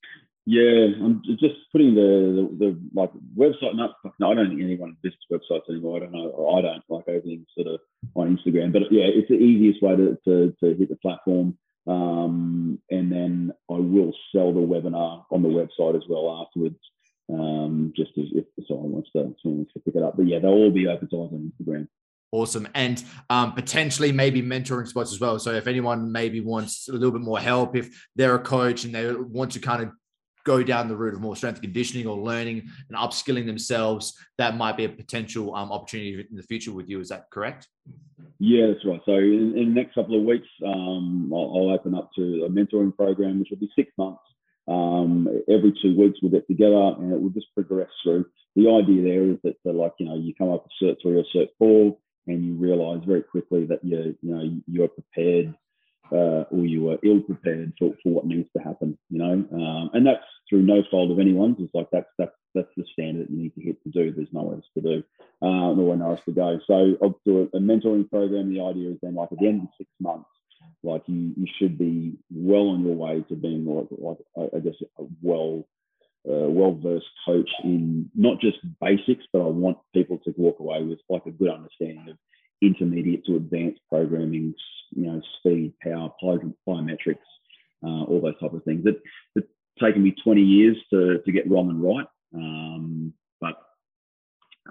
[0.48, 3.76] Yeah, I'm just putting the, the, the like website.
[3.76, 5.98] Not, no, I don't think anyone visits websites anymore.
[5.98, 6.56] I don't know.
[6.56, 7.80] I don't like everything sort of
[8.14, 8.72] on Instagram.
[8.72, 11.58] But yeah, it's the easiest way to, to, to hit the platform.
[11.88, 16.78] Um, and then I will sell the webinar on the website as well afterwards.
[17.28, 20.16] Um, just as if someone wants to, someone wants to pick it up.
[20.18, 21.88] But yeah, they'll all be open advertised on Instagram.
[22.32, 22.68] Awesome.
[22.76, 25.40] And um, potentially maybe mentoring spots as well.
[25.40, 28.94] So if anyone maybe wants a little bit more help, if they're a coach and
[28.94, 29.92] they want to kind of
[30.44, 34.78] go down the route of more strength conditioning or learning and upskilling themselves, that might
[34.78, 37.00] be a potential um, opportunity in the future with you.
[37.00, 37.68] Is that correct?
[38.40, 39.02] Yeah, that's right.
[39.06, 42.50] So in, in the next couple of weeks, um, I'll, I'll open up to a
[42.50, 44.22] mentoring program, which will be six months.
[44.68, 48.26] Um, every two weeks we'll get together and it will just progress through.
[48.56, 51.26] The idea there is that, like you know you come up with cert three or
[51.36, 51.98] cert four,
[52.28, 55.54] and you realise very quickly that you you know you are prepared
[56.12, 58.98] uh, or you are ill prepared for, for what needs to happen.
[59.10, 61.58] You know, um, and that's through no fault of anyone's.
[61.60, 64.12] It's like that's that's that's the standard that you need to hit to do.
[64.12, 65.04] There's nowhere else to do,
[65.42, 66.60] uh, nowhere else to go.
[66.66, 68.54] So I'll do a, a mentoring program.
[68.54, 70.30] The idea is then like at the end of six months,
[70.84, 74.18] like you you should be well on your way to being like, like
[74.56, 75.68] I- guess a well
[76.28, 80.84] uh, well versed coach in not just basics, but I want people to walk away
[80.84, 82.18] with like a good understanding of
[82.62, 84.54] intermediate to advanced programming,
[84.96, 87.18] you know, speed, power, plyo- plyometrics,
[87.84, 88.84] uh, all those type of things.
[88.86, 89.00] That
[89.36, 89.48] it's
[89.82, 93.56] taken me 20 years to to get wrong and right, um, but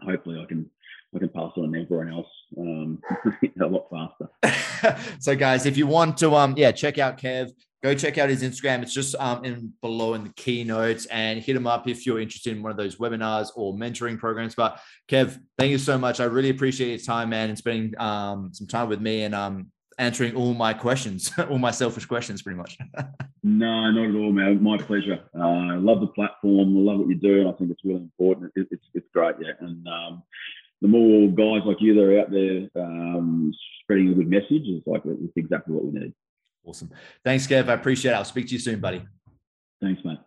[0.03, 0.71] hopefully I can
[1.15, 2.27] I can pass on to everyone else
[2.59, 3.01] um,
[3.61, 4.99] a lot faster.
[5.19, 7.51] so guys, if you want to um yeah, check out Kev,
[7.82, 8.82] go check out his Instagram.
[8.82, 12.57] It's just um in below in the keynotes and hit him up if you're interested
[12.57, 14.55] in one of those webinars or mentoring programs.
[14.55, 16.20] But Kev, thank you so much.
[16.20, 19.70] I really appreciate your time, man, and spending um some time with me and um
[19.99, 22.78] answering all my questions, all my selfish questions pretty much.
[23.43, 24.62] No, not at all, man.
[24.62, 25.20] My pleasure.
[25.39, 26.77] Uh, I love the platform.
[26.77, 27.47] I love what you're doing.
[27.47, 28.53] I think it's really important.
[28.57, 29.53] It, it's it's great, yeah.
[29.61, 30.23] And um,
[30.85, 33.51] the more guys like you that are out there um,
[33.81, 36.12] spreading a good message is like it's exactly what we need.
[36.62, 36.90] awesome.
[37.24, 37.70] Thanks, Kev.
[37.70, 38.16] I appreciate it.
[38.16, 39.02] I'll speak to you soon, buddy.
[39.81, 40.19] Thanks, mate.